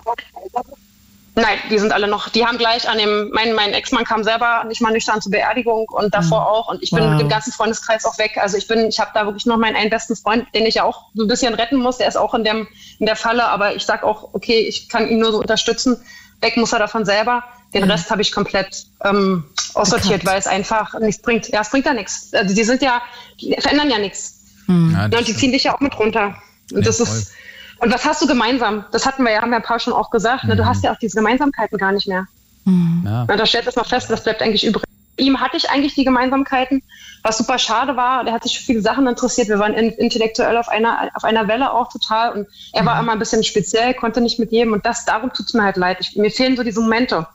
[1.37, 4.63] Nein, die sind alle noch, die haben gleich an dem, mein, mein Ex-Mann kam selber
[4.69, 6.47] nicht mal nüchtern zur Beerdigung und davor mhm.
[6.47, 7.11] auch und ich bin wow.
[7.11, 8.37] mit dem ganzen Freundeskreis auch weg.
[8.37, 10.83] Also ich bin, ich habe da wirklich noch meinen einen besten Freund, den ich ja
[10.83, 12.69] auch so ein bisschen retten muss, der ist auch in, dem,
[12.99, 15.97] in der Falle, aber ich sag auch, okay, ich kann ihn nur so unterstützen.
[16.39, 17.43] Weg muss er davon selber.
[17.75, 17.91] Den mhm.
[17.91, 19.43] Rest habe ich komplett ähm,
[19.75, 21.49] aussortiert, weil es einfach nichts bringt.
[21.49, 22.33] Ja, es bringt ja nichts.
[22.33, 23.01] Also die sind ja,
[23.39, 24.39] die verändern ja nichts.
[24.65, 24.93] Mhm.
[24.93, 26.35] Ja, und die ziehen dich ja auch mit runter.
[26.71, 27.07] Und ja, das voll.
[27.07, 27.31] ist
[27.79, 28.85] und was hast du gemeinsam?
[28.91, 30.45] Das hatten wir ja, haben wir ein paar schon auch gesagt.
[30.45, 30.55] Ne?
[30.55, 30.67] Du mhm.
[30.67, 32.25] hast ja auch diese Gemeinsamkeiten gar nicht mehr.
[32.63, 33.03] Mhm.
[33.05, 33.25] Ja.
[33.27, 34.83] Na, da stellt es mal fest, das bleibt eigentlich übrig.
[35.17, 36.83] Ihm hatte ich eigentlich die Gemeinsamkeiten,
[37.23, 38.25] was super schade war.
[38.25, 39.47] Der hat sich für viele Sachen interessiert.
[39.47, 42.33] Wir waren in, intellektuell auf einer, auf einer Welle auch total.
[42.33, 42.87] Und er mhm.
[42.87, 44.73] war immer ein bisschen speziell, konnte nicht mit jedem.
[44.73, 45.97] Und das, darum tut es mir halt leid.
[46.01, 47.27] Ich, mir fehlen so diese Momente.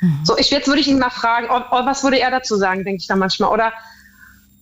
[0.00, 0.20] Mhm.
[0.24, 2.84] So, ich, jetzt würde ich ihn mal fragen, ob, ob, was würde er dazu sagen,
[2.84, 3.50] denke ich da manchmal.
[3.50, 3.72] Oder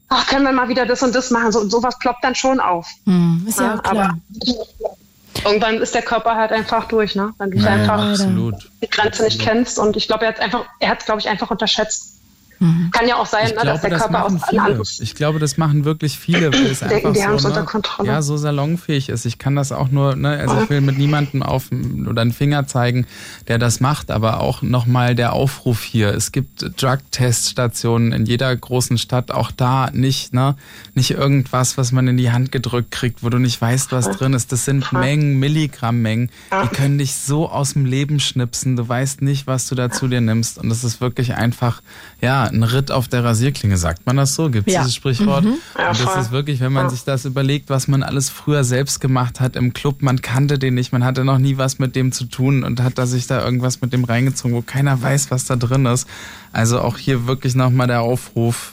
[0.09, 1.53] ach, können wir mal wieder das und das machen?
[1.53, 2.89] So, sowas ploppt dann schon auf.
[3.05, 4.19] Mhm, ist ja, ja auch klar.
[4.45, 4.97] Aber,
[5.45, 7.33] irgendwann ist der Körper halt einfach durch, ne?
[7.39, 8.71] Wenn du ja, einfach absolut.
[8.83, 9.79] die Grenze nicht kennst.
[9.79, 12.16] Und ich glaube, er hat einfach, er hat, glaube ich, einfach unterschätzt.
[12.59, 12.91] Mhm.
[12.91, 14.83] Kann ja auch sein, ne, glaube, dass der das Körper aus viele.
[15.01, 17.67] Ich glaube, das machen wirklich viele, weil es Denken, einfach so, ne,
[18.05, 19.27] ja, so salonfähig ist.
[19.27, 22.67] Ich kann das auch nur, ne, also ich will mit niemandem auf oder einen Finger
[22.67, 23.07] zeigen,
[23.49, 26.15] der das macht, aber auch nochmal der Aufruf hier.
[26.15, 30.57] Es gibt Drug-Test-Stationen in jeder großen Stadt, auch da nicht, ne,
[30.95, 34.33] nicht irgendwas, was man in die Hand gedrückt kriegt, wo du nicht weißt, was drin
[34.33, 34.53] ist.
[34.53, 36.31] Das sind Mengen, Milligrammmengen,
[36.65, 38.77] die können dich so aus dem Leben schnipsen.
[38.77, 40.59] Du weißt nicht, was du da zu dir nimmst.
[40.59, 41.83] Und das ist wirklich einfach,
[42.23, 44.49] ja, ein Ritt auf der Rasierklinge, sagt man das so?
[44.49, 44.81] Gibt es ja.
[44.81, 45.45] dieses Sprichwort?
[45.45, 45.55] Mhm.
[45.79, 46.91] Ja, und das ist wirklich, wenn man ja.
[46.91, 50.75] sich das überlegt, was man alles früher selbst gemacht hat im Club, man kannte den
[50.75, 53.45] nicht, man hatte noch nie was mit dem zu tun und hat da sich da
[53.45, 56.09] irgendwas mit dem reingezogen, wo keiner weiß, was da drin ist.
[56.53, 58.73] Also auch hier wirklich nochmal der Aufruf,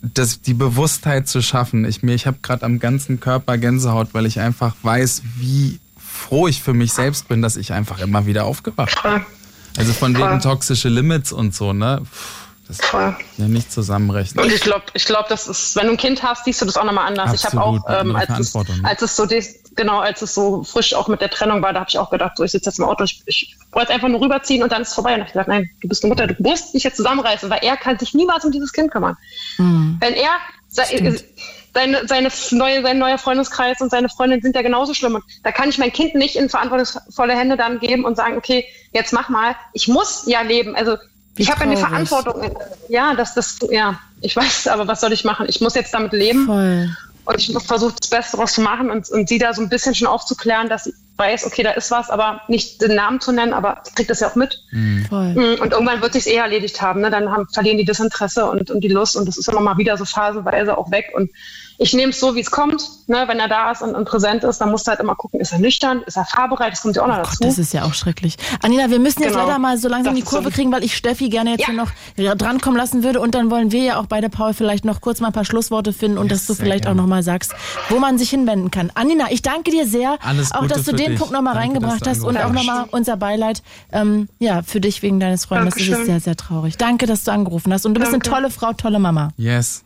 [0.00, 1.84] das, die Bewusstheit zu schaffen.
[1.84, 6.46] Ich, mir, ich habe gerade am ganzen Körper Gänsehaut, weil ich einfach weiß, wie froh
[6.46, 9.22] ich für mich selbst bin, dass ich einfach immer wieder aufgewacht bin.
[9.76, 12.02] Also von wegen toxische Limits und so, ne?
[12.02, 13.16] Puh das Voll.
[13.38, 14.44] ja nicht zusammenrechnen.
[14.44, 16.76] Und ich glaube, ich glaube, das ist, wenn du ein Kind hast, siehst du das
[16.76, 17.30] auch nochmal anders.
[17.30, 18.54] Absolut, ich habe auch, ähm, als, es,
[18.84, 19.26] als es so
[19.74, 22.36] genau, als es so frisch auch mit der Trennung war, da habe ich auch gedacht,
[22.36, 24.88] so ich sitze jetzt im Auto, ich, ich wollte einfach nur rüberziehen und dann ist
[24.88, 25.14] es vorbei.
[25.14, 27.76] Und ich gesagt, nein, du bist eine Mutter, du musst dich jetzt zusammenreißen, weil er
[27.76, 29.16] kann sich niemals um dieses Kind kümmern.
[29.56, 29.96] Mhm.
[30.00, 30.30] Wenn er
[30.68, 35.14] seine, seine neue, sein neuer Freundeskreis und seine Freundin sind ja genauso schlimm.
[35.14, 38.64] Und da kann ich mein Kind nicht in verantwortungsvolle Hände dann geben und sagen, okay,
[38.92, 39.56] jetzt mach mal.
[39.72, 40.74] Ich muss ja leben.
[40.74, 40.96] Also
[41.38, 42.50] Wie ich habe eine Verantwortung.
[42.88, 45.46] Ja, dass das, ja, ich weiß, aber was soll ich machen?
[45.48, 46.46] Ich muss jetzt damit leben.
[46.46, 46.90] Voll.
[47.24, 49.94] Und ich versuche das Beste daraus zu machen und, und sie da so ein bisschen
[49.94, 53.52] schon aufzuklären, dass sie weiß, okay, da ist was, aber nicht den Namen zu nennen,
[53.52, 54.62] aber sie kriegt das ja auch mit.
[54.70, 55.06] Mhm.
[55.08, 55.34] Voll.
[55.34, 57.02] Mm, und irgendwann wird sich eh erledigt haben.
[57.02, 57.10] Ne?
[57.10, 59.76] Dann haben, verlieren die das Interesse und, und die Lust und das ist immer mal
[59.76, 61.12] wieder so phasenweise auch weg.
[61.14, 61.30] Und
[61.78, 62.82] ich nehme es so, wie es kommt.
[63.06, 63.24] Ne?
[63.28, 65.52] Wenn er da ist und, und, präsent ist, dann musst du halt immer gucken, ist
[65.52, 67.36] er nüchtern, ist er fahrbereit, das kommt ja auch noch oh dazu.
[67.38, 68.36] Gott, das ist ja auch schrecklich.
[68.62, 69.46] Anina, wir müssen jetzt genau.
[69.46, 71.68] leider mal so langsam das die Kurve so kriegen, weil ich Steffi gerne jetzt ja.
[71.68, 75.00] hier noch drankommen lassen würde und dann wollen wir ja auch beide, Paul, vielleicht noch
[75.00, 77.00] kurz mal ein paar Schlussworte finden und yes, dass du vielleicht gerne.
[77.00, 77.54] auch noch mal sagst,
[77.88, 78.90] wo man sich hinwenden kann.
[78.94, 81.18] Anina, ich danke dir sehr, Alles auch dass du den dich.
[81.18, 84.80] Punkt noch mal danke, reingebracht hast und auch noch mal unser Beileid ähm, ja, für
[84.80, 85.74] dich wegen deines Freundes.
[85.74, 86.76] Das ist sehr, sehr traurig.
[86.76, 88.18] Danke, dass du angerufen hast und du danke.
[88.18, 89.30] bist eine tolle Frau, tolle Mama.
[89.36, 89.84] Yes.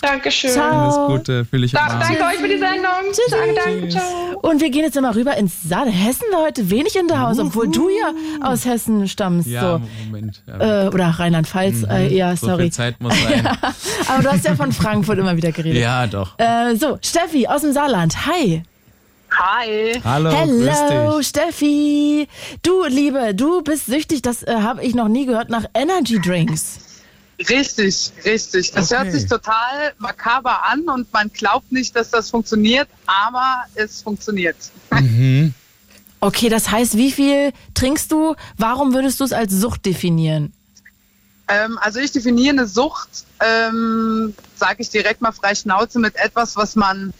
[0.00, 0.50] Dankeschön.
[0.50, 0.84] Ciao.
[0.84, 3.12] Alles Gute, fühle ich da, Danke euch für die Sendung.
[3.12, 3.30] Tschüss.
[3.30, 4.38] Danke, danke, ciao.
[4.40, 5.90] Und wir gehen jetzt mal rüber ins Saal.
[5.90, 8.12] Hessen war heute wenig in der Haus, obwohl du ja
[8.42, 9.48] aus Hessen stammst.
[9.48, 9.82] Ja, so.
[10.06, 10.42] Moment.
[10.46, 10.86] Ja.
[10.86, 11.90] Äh, oder Rheinland-Pfalz, mhm.
[11.90, 12.52] äh, ja, sorry.
[12.52, 13.44] So viel Zeit muss sein.
[13.44, 13.56] ja.
[14.08, 15.80] Aber du hast ja von Frankfurt immer wieder geredet.
[15.80, 16.38] Ja, doch.
[16.38, 18.26] Äh, so, Steffi aus dem Saarland.
[18.26, 18.62] Hi.
[19.32, 20.00] Hi.
[20.04, 20.30] Hallo.
[20.30, 22.26] Hello, Steffi.
[22.62, 26.89] Du, Liebe, du bist süchtig, das äh, habe ich noch nie gehört, nach Energy Drinks.
[27.48, 28.72] Richtig, richtig.
[28.72, 29.02] Das okay.
[29.02, 34.56] hört sich total makaber an und man glaubt nicht, dass das funktioniert, aber es funktioniert.
[34.90, 35.54] Mhm.
[36.20, 38.34] Okay, das heißt, wie viel trinkst du?
[38.58, 40.52] Warum würdest du es als Sucht definieren?
[41.48, 46.56] Ähm, also ich definiere eine Sucht, ähm, sage ich direkt mal frei Schnauze, mit etwas,
[46.56, 47.14] was man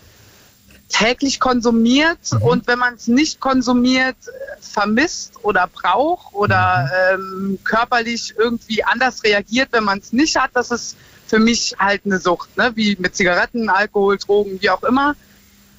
[0.91, 2.43] täglich konsumiert mhm.
[2.43, 4.17] und wenn man es nicht konsumiert,
[4.61, 7.51] vermisst oder braucht oder mhm.
[7.51, 10.97] ähm, körperlich irgendwie anders reagiert, wenn man es nicht hat, das ist
[11.27, 12.73] für mich halt eine Sucht, ne?
[12.75, 15.15] wie mit Zigaretten, Alkohol, Drogen, wie auch immer.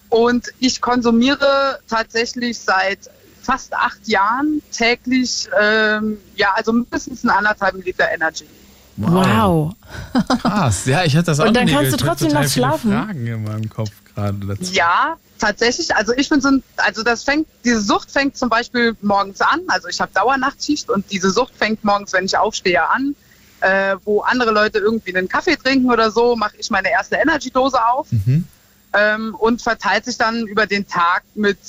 [0.09, 2.99] Und ich konsumiere tatsächlich seit
[3.41, 8.45] fast acht Jahren täglich, ähm, ja, also mindestens ein anderthalb Liter Energy.
[8.97, 9.73] Wow.
[10.41, 12.91] Krass, ja, ich hatte das auch Und dann kannst du trotzdem noch schlafen.
[12.91, 14.73] Fragen in meinem Kopf gerade dazu.
[14.73, 15.95] Ja, tatsächlich.
[15.95, 19.61] Also ich bin so ein, also das fängt, diese Sucht fängt zum Beispiel morgens an.
[19.67, 23.15] Also ich habe Dauernachtschicht und diese Sucht fängt morgens, wenn ich aufstehe, an.
[23.61, 27.77] Äh, wo andere Leute irgendwie einen Kaffee trinken oder so, mache ich meine erste Energy-Dose
[27.85, 28.45] auf mhm.
[28.93, 31.59] ähm, und verteilt sich dann über den Tag mit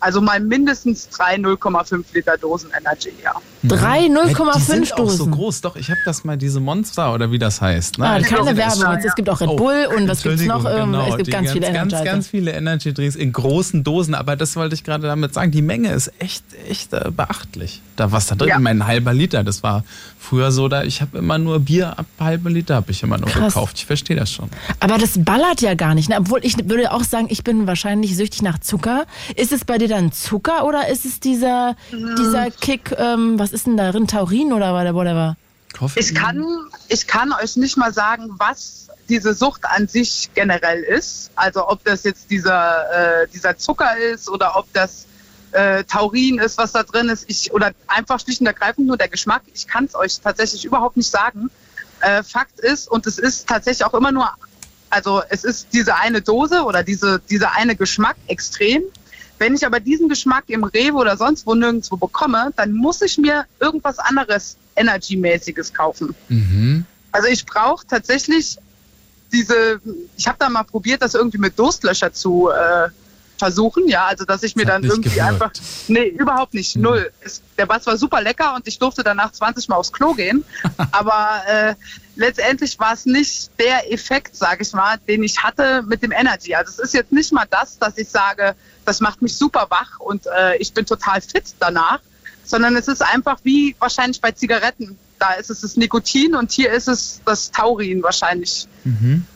[0.00, 3.34] also mal mindestens drei 0,5 Liter Dosen Energy, ja.
[3.62, 4.92] Drei 0,5 Dosen?
[4.92, 7.98] Auch so groß, doch, ich habe das mal, diese Monster oder wie das heißt.
[7.98, 8.06] Ne?
[8.06, 9.06] Ah, keine Werbung, jetzt.
[9.06, 10.64] es gibt auch Red oh, Bull oh, und was gibt es noch?
[10.64, 14.14] Genau, es gibt ganz, ganz viele Energy Ganz, ganz viele Energy Drinks in großen Dosen,
[14.14, 17.82] aber das wollte ich gerade damit sagen, die Menge ist echt, echt äh, beachtlich.
[17.96, 18.58] Da was da drin, ja.
[18.60, 19.82] mein halber Liter, das war
[20.18, 23.28] früher so, da ich habe immer nur Bier ab halbe Liter habe ich immer nur
[23.28, 23.54] Krass.
[23.54, 23.78] gekauft.
[23.78, 24.48] Ich verstehe das schon.
[24.80, 26.16] Aber das ballert ja gar nicht, ne?
[26.18, 29.06] obwohl ich würde auch sagen, ich bin wahrscheinlich süchtig nach Zucker.
[29.34, 32.16] Ist es bei dir dann Zucker oder ist es dieser, mhm.
[32.18, 35.36] dieser Kick, ähm, was ist denn da drin, Taurin oder whatever?
[35.76, 36.02] Koffein?
[36.02, 36.44] Ich kann,
[36.88, 41.30] ich kann euch nicht mal sagen, was diese Sucht an sich generell ist.
[41.34, 45.06] Also ob das jetzt dieser, äh, dieser Zucker ist oder ob das
[45.52, 47.24] äh, Taurin ist, was da drin ist.
[47.28, 49.42] Ich, oder einfach schlicht und ergreifend nur der Geschmack.
[49.54, 51.50] Ich kann es euch tatsächlich überhaupt nicht sagen.
[52.00, 54.30] Äh, Fakt ist, und es ist tatsächlich auch immer nur,
[54.90, 58.82] also es ist diese eine Dose oder diese, dieser eine Geschmack extrem.
[59.38, 63.18] Wenn ich aber diesen Geschmack im Rewe oder sonst wo nirgendwo bekomme, dann muss ich
[63.18, 66.14] mir irgendwas anderes Energy-mäßiges kaufen.
[66.28, 66.84] Mhm.
[67.12, 68.58] Also ich brauche tatsächlich
[69.32, 69.80] diese,
[70.16, 72.88] ich habe da mal probiert, das irgendwie mit Durstlöscher zu äh,
[73.38, 75.28] versuchen, ja, also dass ich mir dann irgendwie gewirkt.
[75.28, 75.52] einfach,
[75.88, 76.82] nee, überhaupt nicht, mhm.
[76.82, 77.12] null.
[77.20, 80.44] Es, der Bass war super lecker und ich durfte danach 20 Mal aufs Klo gehen,
[80.92, 81.74] aber äh,
[82.16, 86.54] letztendlich war es nicht der Effekt, sage ich mal, den ich hatte mit dem Energy.
[86.54, 88.54] Also es ist jetzt nicht mal das, dass ich sage,
[88.84, 92.00] das macht mich super wach und äh, ich bin total fit danach,
[92.44, 94.98] sondern es ist einfach wie wahrscheinlich bei Zigaretten.
[95.18, 98.66] Da ist es das Nikotin und hier ist es das Taurin wahrscheinlich.
[98.84, 99.26] Mhm.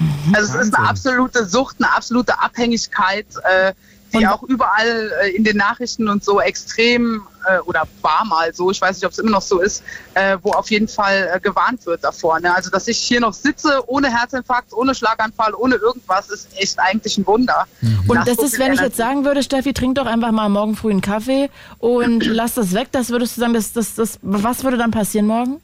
[0.00, 0.34] Mhm.
[0.34, 3.72] Also es ist eine absolute Sucht, eine absolute Abhängigkeit, äh,
[4.12, 8.52] die und auch überall äh, in den Nachrichten und so extrem äh, oder war mal
[8.52, 9.82] so, ich weiß nicht, ob es immer noch so ist,
[10.14, 12.40] äh, wo auf jeden Fall äh, gewarnt wird davor.
[12.40, 12.52] Ne?
[12.52, 17.18] Also dass ich hier noch sitze ohne Herzinfarkt, ohne Schlaganfall, ohne irgendwas, ist echt eigentlich
[17.18, 17.66] ein Wunder.
[17.80, 18.00] Mhm.
[18.08, 18.80] Und das so ist, wenn Energie.
[18.80, 22.54] ich jetzt sagen würde, Steffi, trink doch einfach mal morgen früh einen Kaffee und lass
[22.54, 25.60] das weg, das würdest du sagen, das, das, das, was würde dann passieren morgen?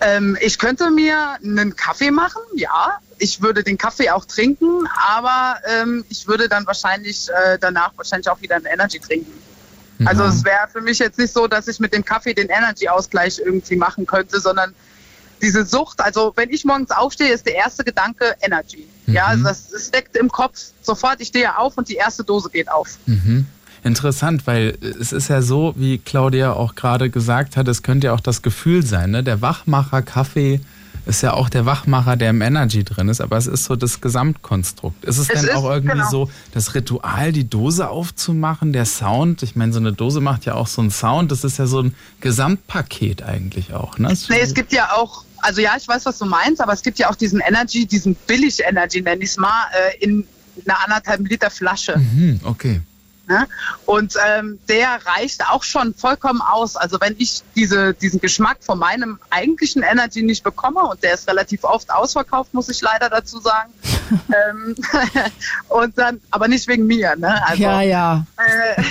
[0.00, 2.98] Ähm, ich könnte mir einen Kaffee machen, ja.
[3.20, 8.28] Ich würde den Kaffee auch trinken, aber ähm, ich würde dann wahrscheinlich äh, danach wahrscheinlich
[8.28, 9.32] auch wieder einen Energy trinken.
[9.98, 10.08] Mhm.
[10.08, 13.40] Also es wäre für mich jetzt nicht so, dass ich mit dem Kaffee den Energy-Ausgleich
[13.44, 14.74] irgendwie machen könnte, sondern
[15.42, 18.86] diese Sucht, also wenn ich morgens aufstehe, ist der erste Gedanke Energy.
[19.06, 19.14] Mhm.
[19.14, 22.48] Ja, also das, das deckt im Kopf sofort, ich stehe auf und die erste Dose
[22.50, 22.98] geht auf.
[23.06, 23.46] Mhm.
[23.82, 28.12] Interessant, weil es ist ja so, wie Claudia auch gerade gesagt hat, es könnte ja
[28.12, 29.22] auch das Gefühl sein, ne?
[29.22, 30.60] der Wachmacher Kaffee
[31.06, 34.00] ist ja auch der Wachmacher, der im Energy drin ist, aber es ist so das
[34.00, 35.04] Gesamtkonstrukt.
[35.04, 36.10] Ist es, es denn auch irgendwie genau.
[36.10, 39.42] so das Ritual, die Dose aufzumachen, der Sound?
[39.42, 41.30] Ich meine, so eine Dose macht ja auch so einen Sound.
[41.30, 43.98] Das ist ja so ein Gesamtpaket eigentlich auch.
[43.98, 44.12] Ne?
[44.28, 46.98] Nee, es gibt ja auch also ja, ich weiß, was du meinst, aber es gibt
[46.98, 50.26] ja auch diesen Energy, diesen Billig-Energy, nenne ich es mal, äh, in
[50.66, 51.98] einer anderthalb Liter Flasche.
[51.98, 52.82] Mhm, okay.
[53.30, 53.46] Ne?
[53.86, 56.74] Und ähm, der reicht auch schon vollkommen aus.
[56.74, 61.28] Also wenn ich diese, diesen Geschmack von meinem eigentlichen Energy nicht bekomme, und der ist
[61.28, 63.72] relativ oft ausverkauft, muss ich leider dazu sagen.
[64.50, 64.74] ähm,
[65.68, 67.40] und dann, aber nicht wegen mir, ne?
[67.46, 68.26] Also, ja, ja.
[68.36, 68.82] Äh,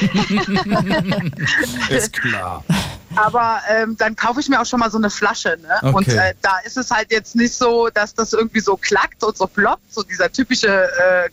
[1.89, 2.63] ist klar.
[3.17, 5.57] Aber ähm, dann kaufe ich mir auch schon mal so eine Flasche.
[5.61, 5.77] Ne?
[5.81, 5.93] Okay.
[5.93, 9.35] Und äh, da ist es halt jetzt nicht so, dass das irgendwie so klackt und
[9.35, 11.29] so ploppt, so dieser typische äh,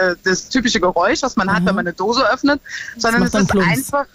[0.00, 1.52] äh, das typische Geräusch, was man mhm.
[1.52, 2.60] hat, wenn man eine Dose öffnet,
[2.96, 3.68] sondern es ist Plumps.
[3.68, 4.06] einfach.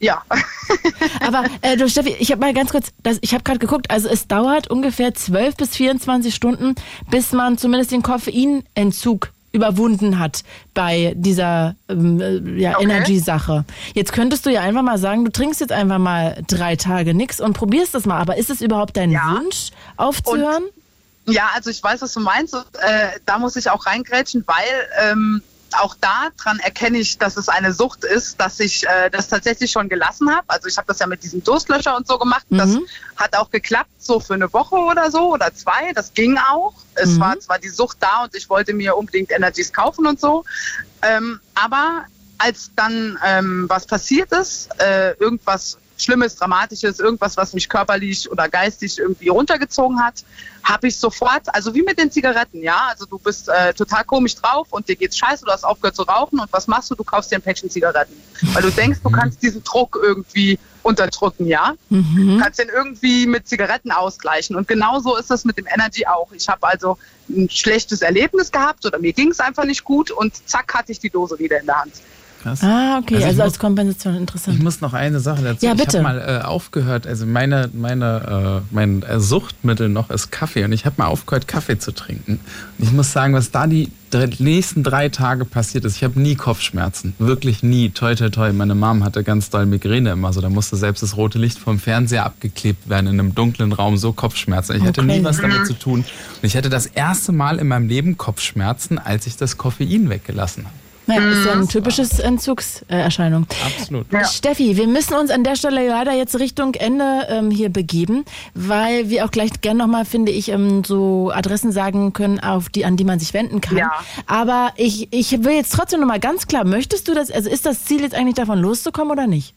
[0.00, 0.22] Ja.
[1.26, 4.08] Aber äh, du Steffi, ich habe mal ganz kurz, das, ich habe gerade geguckt, also
[4.08, 6.74] es dauert ungefähr 12 bis 24 Stunden,
[7.10, 10.44] bis man zumindest den Koffeinentzug überwunden hat
[10.74, 12.84] bei dieser ähm, äh, ja, okay.
[12.84, 13.64] Energy-Sache.
[13.94, 17.40] Jetzt könntest du ja einfach mal sagen, du trinkst jetzt einfach mal drei Tage nichts
[17.40, 18.20] und probierst das mal.
[18.20, 19.36] Aber ist es überhaupt dein ja.
[19.36, 20.64] Wunsch, aufzuhören?
[20.64, 20.77] Und
[21.28, 22.54] ja, also ich weiß, was du meinst.
[22.54, 25.42] Äh, da muss ich auch reingrätschen, weil ähm,
[25.76, 29.88] auch daran erkenne ich, dass es eine Sucht ist, dass ich äh, das tatsächlich schon
[29.88, 30.44] gelassen habe.
[30.48, 32.46] Also ich habe das ja mit diesem Durstlöscher und so gemacht.
[32.50, 32.58] Mhm.
[32.58, 32.76] Das
[33.16, 35.92] hat auch geklappt, so für eine Woche oder so oder zwei.
[35.94, 36.74] Das ging auch.
[36.94, 37.20] Es mhm.
[37.20, 40.44] war zwar die Sucht da und ich wollte mir unbedingt Energies kaufen und so.
[41.02, 42.04] Ähm, aber
[42.38, 48.48] als dann ähm, was passiert ist, äh, irgendwas Schlimmes, Dramatisches, irgendwas, was mich körperlich oder
[48.48, 50.24] geistig irgendwie runtergezogen hat,
[50.62, 54.36] habe ich sofort, also wie mit den Zigaretten, ja, also du bist äh, total komisch
[54.36, 56.94] drauf und dir geht's scheiße, du hast aufgehört zu rauchen und was machst du?
[56.94, 58.14] Du kaufst dir ein Päckchen Zigaretten,
[58.52, 62.38] weil du denkst, du kannst diesen Druck irgendwie unterdrücken, ja, mhm.
[62.40, 66.30] kannst den irgendwie mit Zigaretten ausgleichen und genauso ist das mit dem Energy auch.
[66.32, 66.98] Ich habe also
[67.28, 71.00] ein schlechtes Erlebnis gehabt oder mir ging es einfach nicht gut und zack hatte ich
[71.00, 71.94] die Dose wieder in der Hand.
[72.42, 72.62] Krass.
[72.62, 74.56] Ah, okay, also, also als Kompensation interessant.
[74.56, 75.66] Ich muss noch eine Sache dazu.
[75.66, 75.98] Ja, bitte.
[75.98, 80.72] Ich habe mal äh, aufgehört, also meine, meine, äh, mein Suchtmittel noch ist Kaffee und
[80.72, 82.38] ich habe mal aufgehört, Kaffee zu trinken.
[82.78, 83.90] Und ich muss sagen, was da die
[84.38, 87.14] nächsten drei Tage passiert ist, ich habe nie Kopfschmerzen.
[87.18, 87.90] Wirklich nie.
[87.90, 88.52] Toi, toi, toi.
[88.52, 90.40] Meine Mom hatte ganz doll Migräne immer so.
[90.40, 93.96] Da musste selbst das rote Licht vom Fernseher abgeklebt werden in einem dunklen Raum.
[93.96, 94.76] So Kopfschmerzen.
[94.76, 96.00] Ich hatte nie was damit zu tun.
[96.00, 96.06] Und
[96.42, 100.74] ich hatte das erste Mal in meinem Leben Kopfschmerzen, als ich das Koffein weggelassen habe.
[101.08, 101.68] Naja, ist ja ein mhm.
[101.68, 103.46] typisches Entzugserscheinung.
[103.64, 104.12] Absolut.
[104.12, 104.24] Ja.
[104.26, 109.08] Steffi, wir müssen uns an der Stelle leider jetzt Richtung Ende ähm, hier begeben, weil
[109.08, 112.98] wir auch gleich gern nochmal, finde ich, ähm, so Adressen sagen können, auf die, an
[112.98, 113.78] die man sich wenden kann.
[113.78, 113.90] Ja.
[114.26, 117.86] Aber ich, ich will jetzt trotzdem nochmal ganz klar, möchtest du das, also ist das
[117.86, 119.54] Ziel jetzt eigentlich davon loszukommen oder nicht?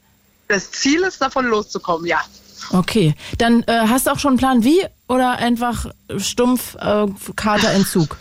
[0.47, 2.21] Das Ziel ist davon loszukommen, ja.
[2.71, 5.87] Okay, dann äh, hast du auch schon einen Plan wie oder einfach
[6.17, 8.17] stumpf äh, Katerentzug?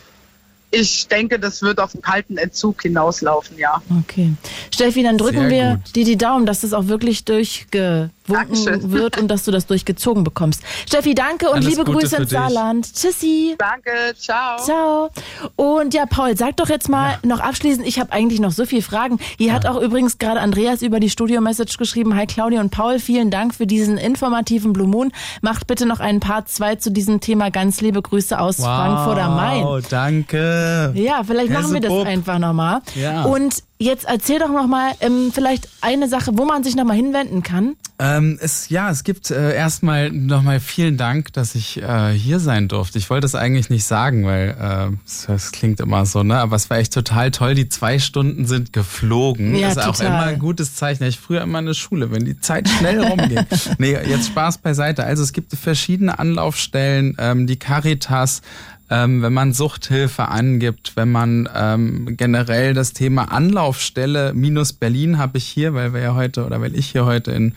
[0.71, 3.83] Ich denke, das wird auf einen kalten Entzug hinauslaufen, ja.
[4.01, 4.33] Okay.
[4.73, 5.97] Steffi, dann drücken Sehr wir gut.
[5.97, 10.24] dir die Daumen, dass das auch wirklich durchge gewunken wird und dass du das durchgezogen
[10.24, 10.62] bekommst.
[10.86, 12.94] Steffi, danke und Alles liebe Gute Grüße ins Saarland.
[12.94, 13.57] Tschüssi.
[13.59, 14.59] Danke, ciao.
[14.59, 15.11] Ciao.
[15.57, 17.19] Und ja, Paul, sag doch jetzt mal ja.
[17.23, 19.19] noch abschließend, ich habe eigentlich noch so viele Fragen.
[19.39, 19.52] Hier ja.
[19.55, 22.16] hat auch übrigens gerade Andreas über die Studio-Message geschrieben.
[22.16, 25.12] Hi Claudia und Paul, vielen Dank für diesen informativen Blue Moon.
[25.43, 27.51] Macht bitte noch einen Part 2 zu diesem Thema.
[27.51, 29.65] Ganz liebe Grüße aus wow, Frankfurt am Main.
[29.65, 30.93] Oh, danke.
[30.94, 32.81] Ja, vielleicht machen wir das einfach nochmal.
[32.94, 33.24] Ja.
[33.24, 36.93] Und Jetzt erzähl doch noch mal ähm, vielleicht eine Sache, wo man sich noch mal
[36.93, 37.77] hinwenden kann.
[37.98, 42.40] Ähm, es, ja, es gibt äh, erstmal noch mal vielen Dank, dass ich äh, hier
[42.40, 42.98] sein durfte.
[42.98, 44.97] Ich wollte es eigentlich nicht sagen, weil äh,
[45.27, 46.39] das klingt immer so, ne?
[46.40, 47.55] Aber es war echt total toll.
[47.55, 49.57] Die zwei Stunden sind geflogen.
[49.57, 50.07] Ja, das ist total.
[50.07, 51.05] auch immer ein gutes Zeichen.
[51.05, 53.47] Ich früher immer in der Schule, wenn die Zeit schnell rumgeht.
[53.78, 55.05] nee, jetzt Spaß beiseite.
[55.05, 58.43] Also es gibt verschiedene Anlaufstellen, ähm, die Caritas
[58.91, 65.39] ähm, wenn man Suchthilfe angibt, wenn man ähm, generell das Thema Anlaufstelle minus Berlin habe
[65.39, 67.55] ich hier, weil wir ja heute oder weil ich hier heute in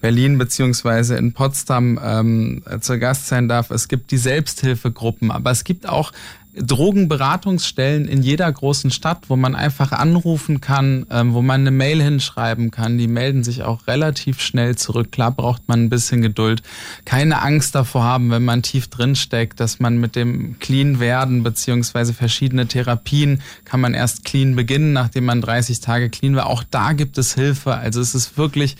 [0.00, 3.70] Berlin beziehungsweise in Potsdam ähm, zur Gast sein darf.
[3.70, 6.12] Es gibt die Selbsthilfegruppen, aber es gibt auch
[6.56, 12.02] Drogenberatungsstellen in jeder großen Stadt, wo man einfach anrufen kann, ähm, wo man eine Mail
[12.02, 12.96] hinschreiben kann.
[12.96, 15.12] Die melden sich auch relativ schnell zurück.
[15.12, 16.62] Klar braucht man ein bisschen Geduld.
[17.04, 21.42] Keine Angst davor haben, wenn man tief drin steckt, dass man mit dem Clean werden
[21.42, 26.46] beziehungsweise verschiedene Therapien kann man erst clean beginnen, nachdem man 30 Tage clean war.
[26.46, 27.74] Auch da gibt es Hilfe.
[27.74, 28.76] Also es ist wirklich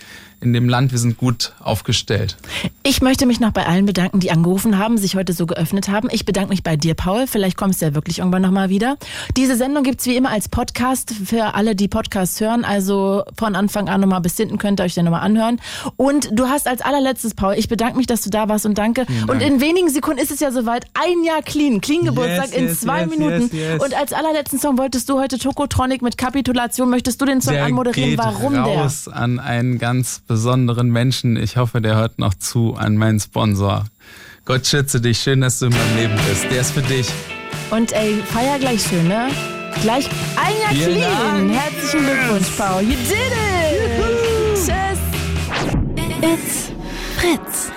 [0.46, 0.92] in dem Land.
[0.92, 2.36] Wir sind gut aufgestellt.
[2.82, 6.08] Ich möchte mich noch bei allen bedanken, die angerufen haben, sich heute so geöffnet haben.
[6.10, 7.26] Ich bedanke mich bei dir, Paul.
[7.26, 8.96] Vielleicht kommst du ja wirklich irgendwann nochmal wieder.
[9.36, 12.64] Diese Sendung gibt's wie immer als Podcast für alle, die Podcasts hören.
[12.64, 15.60] Also von Anfang an nochmal bis hinten könnt ihr euch den nochmal anhören.
[15.96, 19.04] Und du hast als allerletztes, Paul, ich bedanke mich, dass du da warst und danke.
[19.04, 19.28] Dank.
[19.28, 20.86] Und in wenigen Sekunden ist es ja soweit.
[20.94, 21.80] Ein Jahr clean.
[21.80, 23.50] Clean Geburtstag yes, in yes, zwei yes, Minuten.
[23.80, 26.88] Und als allerletzten Song wolltest du heute Tokotronic mit Kapitulation.
[26.88, 28.16] Möchtest du den Song der anmoderieren?
[28.16, 29.16] Warum raus der?
[29.16, 30.35] an einen ganz besonderen
[30.84, 31.36] Menschen.
[31.36, 33.84] Ich hoffe, der hört noch zu, an meinen Sponsor.
[34.44, 35.18] Gott schütze dich.
[35.18, 36.44] Schön, dass du in meinem Leben bist.
[36.50, 37.08] Der ist für dich.
[37.70, 39.28] Und ey, feier gleich schön, ne?
[39.82, 41.48] Gleich ein Jahr Vielen clean.
[41.48, 41.52] Dank.
[41.52, 42.82] Herzlichen Glückwunsch, Paul.
[42.82, 44.04] You did it.
[44.54, 44.98] Tschüss.
[46.22, 46.72] It's
[47.16, 47.70] Fritz.